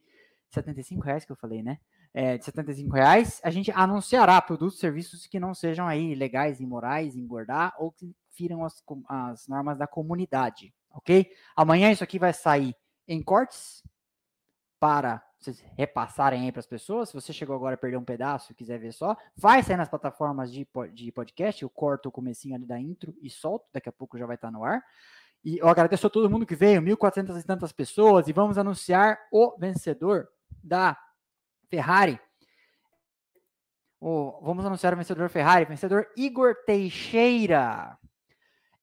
75 0.49 1.03
reais 1.03 1.25
que 1.25 1.31
eu 1.31 1.35
falei, 1.35 1.61
né? 1.61 1.79
É, 2.13 2.37
de 2.37 2.45
75 2.45 2.93
reais, 2.93 3.39
a 3.43 3.49
gente 3.49 3.71
anunciará 3.71 4.41
produtos 4.41 4.77
e 4.77 4.81
serviços 4.81 5.27
que 5.27 5.39
não 5.39 5.53
sejam 5.53 5.87
aí 5.87 6.13
legais, 6.13 6.59
imorais, 6.59 7.15
engordar 7.15 7.73
ou 7.77 7.91
que 7.91 8.15
firam 8.31 8.65
as, 8.65 8.83
as 9.07 9.47
normas 9.47 9.77
da 9.77 9.87
comunidade, 9.87 10.73
ok? 10.91 11.31
Amanhã 11.55 11.91
isso 11.91 12.03
aqui 12.03 12.19
vai 12.19 12.33
sair 12.33 12.75
em 13.07 13.21
cortes 13.21 13.83
para 14.79 15.23
vocês 15.39 15.63
repassarem 15.75 16.45
aí 16.45 16.51
para 16.51 16.59
as 16.59 16.67
pessoas. 16.67 17.09
Se 17.09 17.15
você 17.15 17.33
chegou 17.33 17.55
agora 17.55 17.75
e 17.75 17.77
perdeu 17.77 17.99
um 17.99 18.05
pedaço 18.05 18.51
e 18.51 18.55
quiser 18.55 18.79
ver 18.79 18.93
só, 18.93 19.17
vai 19.35 19.63
sair 19.63 19.77
nas 19.77 19.89
plataformas 19.89 20.51
de, 20.51 20.67
de 20.93 21.11
podcast. 21.11 21.61
Eu 21.61 21.69
corto 21.69 22.09
o 22.09 22.11
comecinho 22.11 22.55
ali 22.55 22.65
da 22.65 22.79
intro 22.79 23.15
e 23.21 23.29
solto. 23.29 23.65
Daqui 23.73 23.89
a 23.89 23.91
pouco 23.91 24.17
já 24.17 24.25
vai 24.25 24.35
estar 24.35 24.51
no 24.51 24.63
ar. 24.63 24.83
E 25.43 25.57
eu 25.57 25.67
agradeço 25.67 26.05
a 26.05 26.09
todo 26.09 26.29
mundo 26.29 26.45
que 26.45 26.55
veio, 26.55 26.81
1.400 26.81 27.39
e 27.39 27.43
tantas 27.43 27.71
pessoas, 27.71 28.27
e 28.27 28.33
vamos 28.33 28.59
anunciar 28.59 29.19
o 29.31 29.57
vencedor 29.57 30.27
da 30.63 30.95
Ferrari. 31.71 32.19
Oh, 33.97 34.41
vamos 34.41 34.65
anunciar 34.65 34.93
o 34.93 34.97
vencedor 34.97 35.29
Ferrari, 35.29 35.63
vencedor 35.63 36.11
Igor 36.17 36.53
Teixeira. 36.65 37.97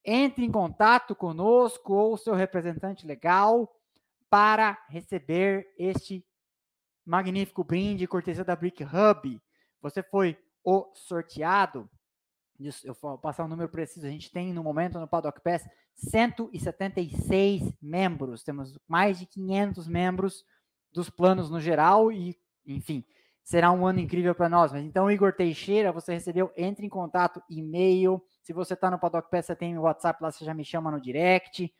Entre 0.02 0.42
em 0.42 0.50
contato 0.50 1.14
conosco 1.14 1.92
ou 1.92 2.16
seu 2.16 2.34
representante 2.34 3.06
legal 3.06 3.70
para 4.30 4.82
receber 4.88 5.70
este 5.76 6.26
magnífico 7.04 7.62
brinde 7.62 8.06
cortesia 8.06 8.42
da 8.42 8.56
Brick 8.56 8.82
Hub. 8.82 9.38
Você 9.82 10.02
foi 10.02 10.38
o 10.64 10.90
sorteado. 10.94 11.90
Eu 12.84 12.94
vou 12.94 13.18
passar 13.18 13.44
um 13.44 13.48
número 13.48 13.68
preciso. 13.68 14.06
A 14.06 14.10
gente 14.10 14.32
tem 14.32 14.54
no 14.54 14.64
momento 14.64 14.98
no 14.98 15.06
Paddock 15.06 15.42
Pass 15.42 15.68
176 15.94 17.70
membros. 17.82 18.42
Temos 18.42 18.78
mais 18.88 19.18
de 19.18 19.26
500 19.26 19.86
membros 19.88 20.42
dos 20.90 21.10
planos 21.10 21.50
no 21.50 21.60
geral 21.60 22.10
e 22.10 22.34
enfim, 22.68 23.04
será 23.42 23.72
um 23.72 23.86
ano 23.86 23.98
incrível 23.98 24.34
para 24.34 24.48
nós. 24.48 24.72
Mas 24.72 24.84
então, 24.84 25.10
Igor 25.10 25.32
Teixeira, 25.32 25.90
você 25.90 26.12
recebeu, 26.12 26.52
entre 26.56 26.84
em 26.84 26.88
contato, 26.88 27.42
e-mail. 27.48 28.22
Se 28.42 28.52
você 28.52 28.74
está 28.74 28.90
no 28.90 28.98
Paddock 28.98 29.30
Pass, 29.30 29.46
você 29.46 29.56
tem 29.56 29.78
o 29.78 29.82
WhatsApp 29.82 30.22
lá, 30.22 30.30
você 30.30 30.44
já 30.44 30.52
me 30.52 30.64
chama 30.64 30.90
no 30.90 31.00
direct. 31.00 31.72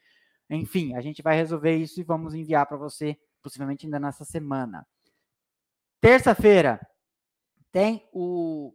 Enfim, 0.51 0.95
a 0.95 1.01
gente 1.01 1.21
vai 1.23 1.37
resolver 1.37 1.77
isso 1.77 2.01
e 2.01 2.05
vamos 2.05 2.35
enviar 2.35 2.65
para 2.67 2.79
você, 2.79 3.19
possivelmente 3.43 3.87
ainda 3.87 4.01
nessa 4.01 4.25
semana. 4.25 4.87
Terça-feira 6.01 6.81
tem 7.71 8.09
o, 8.13 8.75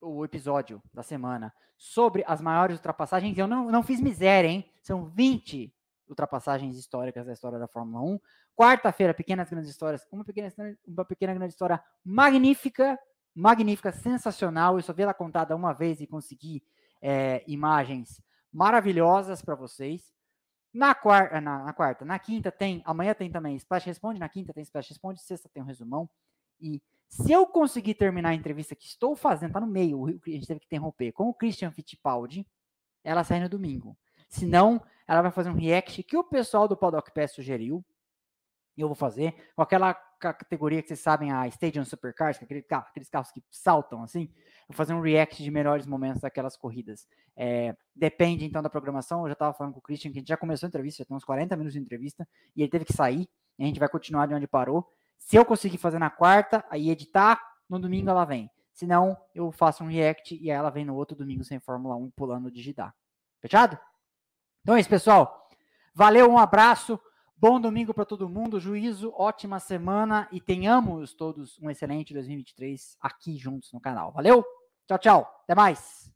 o 0.00 0.24
episódio 0.24 0.82
da 0.92 1.02
semana 1.02 1.54
sobre 1.76 2.24
as 2.26 2.40
maiores 2.40 2.76
ultrapassagens. 2.76 3.38
Eu 3.38 3.46
não, 3.46 3.70
não 3.70 3.82
fiz 3.82 4.00
miséria, 4.00 4.48
hein? 4.48 4.68
São 4.82 5.04
20 5.04 5.72
ultrapassagens 6.08 6.76
históricas 6.76 7.26
da 7.26 7.32
história 7.32 7.58
da 7.58 7.66
Fórmula 7.66 8.02
1. 8.02 8.20
Quarta-feira, 8.56 9.14
pequenas 9.14 9.48
grandes 9.50 9.70
histórias. 9.70 10.06
Uma 10.10 10.24
pequena, 10.24 10.52
uma 10.86 11.04
pequena 11.04 11.34
grande 11.34 11.52
história 11.52 11.82
magnífica, 12.04 12.98
magnífica, 13.34 13.92
sensacional. 13.92 14.76
Eu 14.76 14.82
só 14.82 14.92
vi 14.92 15.02
ela 15.02 15.14
contada 15.14 15.56
uma 15.56 15.72
vez 15.72 16.00
e 16.00 16.06
consegui 16.06 16.62
é, 17.02 17.42
imagens 17.46 18.22
maravilhosas 18.52 19.42
para 19.42 19.54
vocês. 19.54 20.12
Na 20.72 20.94
quarta, 20.94 21.40
na, 21.40 21.64
na, 21.64 21.72
quarta, 21.72 22.04
na 22.04 22.18
quinta 22.18 22.50
tem, 22.50 22.82
amanhã 22.84 23.14
tem 23.14 23.30
também 23.30 23.54
Splash 23.56 23.86
Responde, 23.86 24.18
na 24.18 24.28
quinta 24.28 24.52
tem 24.52 24.62
Splash 24.62 24.88
Responde, 24.88 25.22
sexta 25.22 25.48
tem 25.48 25.62
um 25.62 25.66
resumão. 25.66 26.10
E 26.60 26.82
se 27.08 27.30
eu 27.30 27.46
conseguir 27.46 27.94
terminar 27.94 28.30
a 28.30 28.34
entrevista 28.34 28.74
que 28.74 28.86
estou 28.86 29.14
fazendo, 29.14 29.52
tá 29.52 29.60
no 29.60 29.66
meio, 29.66 30.06
a 30.06 30.30
gente 30.30 30.46
teve 30.46 30.60
que 30.60 30.66
interromper, 30.66 31.12
com 31.12 31.28
o 31.28 31.34
Christian 31.34 31.70
Fittipaldi, 31.70 32.44
ela 33.04 33.22
sai 33.22 33.38
no 33.38 33.48
domingo. 33.48 33.96
Se 34.28 34.46
não, 34.46 34.82
ela 35.06 35.22
vai 35.22 35.30
fazer 35.30 35.50
um 35.50 35.54
react 35.56 36.02
que 36.02 36.16
o 36.16 36.24
pessoal 36.24 36.66
do 36.66 36.76
Paddock 36.76 37.12
Pass 37.12 37.32
sugeriu. 37.32 37.84
Eu 38.76 38.88
vou 38.88 38.96
fazer 38.96 39.34
com 39.54 39.62
aquela 39.62 39.94
categoria 40.18 40.80
que 40.82 40.88
vocês 40.88 41.00
sabem, 41.00 41.30
a 41.30 41.46
Stadium 41.48 41.84
Supercars, 41.84 42.40
é 42.40 42.44
aquele 42.44 42.64
aqueles 42.70 43.08
carros 43.08 43.30
que 43.30 43.42
saltam 43.50 44.02
assim. 44.02 44.32
Vou 44.66 44.76
fazer 44.76 44.94
um 44.94 45.00
react 45.00 45.42
de 45.42 45.50
melhores 45.50 45.86
momentos 45.86 46.22
daquelas 46.22 46.56
corridas. 46.56 47.06
É, 47.36 47.76
depende 47.94 48.44
então 48.44 48.62
da 48.62 48.70
programação. 48.70 49.22
Eu 49.22 49.28
já 49.28 49.32
estava 49.34 49.52
falando 49.54 49.74
com 49.74 49.78
o 49.78 49.82
Christian, 49.82 50.10
que 50.10 50.18
a 50.18 50.20
gente 50.20 50.28
já 50.28 50.36
começou 50.36 50.66
a 50.66 50.68
entrevista, 50.68 51.02
já 51.02 51.06
tem 51.06 51.16
uns 51.16 51.24
40 51.24 51.54
minutos 51.56 51.74
de 51.74 51.80
entrevista, 51.80 52.26
e 52.56 52.62
ele 52.62 52.70
teve 52.70 52.84
que 52.84 52.92
sair. 52.92 53.28
a 53.60 53.64
gente 53.64 53.78
vai 53.78 53.88
continuar 53.88 54.26
de 54.26 54.34
onde 54.34 54.46
parou. 54.46 54.88
Se 55.18 55.36
eu 55.36 55.44
conseguir 55.44 55.78
fazer 55.78 55.98
na 55.98 56.10
quarta, 56.10 56.64
aí 56.70 56.90
editar, 56.90 57.40
no 57.68 57.78
domingo 57.78 58.10
ela 58.10 58.24
vem. 58.24 58.50
Senão, 58.72 59.16
eu 59.34 59.52
faço 59.52 59.84
um 59.84 59.86
react 59.86 60.34
e 60.34 60.50
ela 60.50 60.68
vem 60.68 60.84
no 60.84 60.96
outro 60.96 61.16
domingo 61.16 61.44
sem 61.44 61.60
Fórmula 61.60 61.94
1 61.96 62.10
pulando 62.10 62.50
de 62.50 62.60
Gidá. 62.60 62.92
Fechado? 63.40 63.78
Então 64.64 64.76
é 64.76 64.80
isso, 64.80 64.88
pessoal. 64.88 65.46
Valeu, 65.94 66.26
um 66.30 66.38
abraço. 66.38 66.98
Bom 67.36 67.60
domingo 67.60 67.92
para 67.92 68.06
todo 68.06 68.30
mundo. 68.30 68.58
Juízo, 68.58 69.12
ótima 69.14 69.60
semana 69.60 70.26
e 70.32 70.40
tenhamos 70.40 71.12
todos 71.12 71.58
um 71.60 71.68
excelente 71.68 72.14
2023 72.14 72.96
aqui 72.98 73.36
juntos 73.36 73.70
no 73.74 73.80
canal. 73.80 74.10
Valeu? 74.10 74.42
Tchau, 74.88 74.98
tchau. 74.98 75.40
Até 75.42 75.54
mais. 75.54 76.13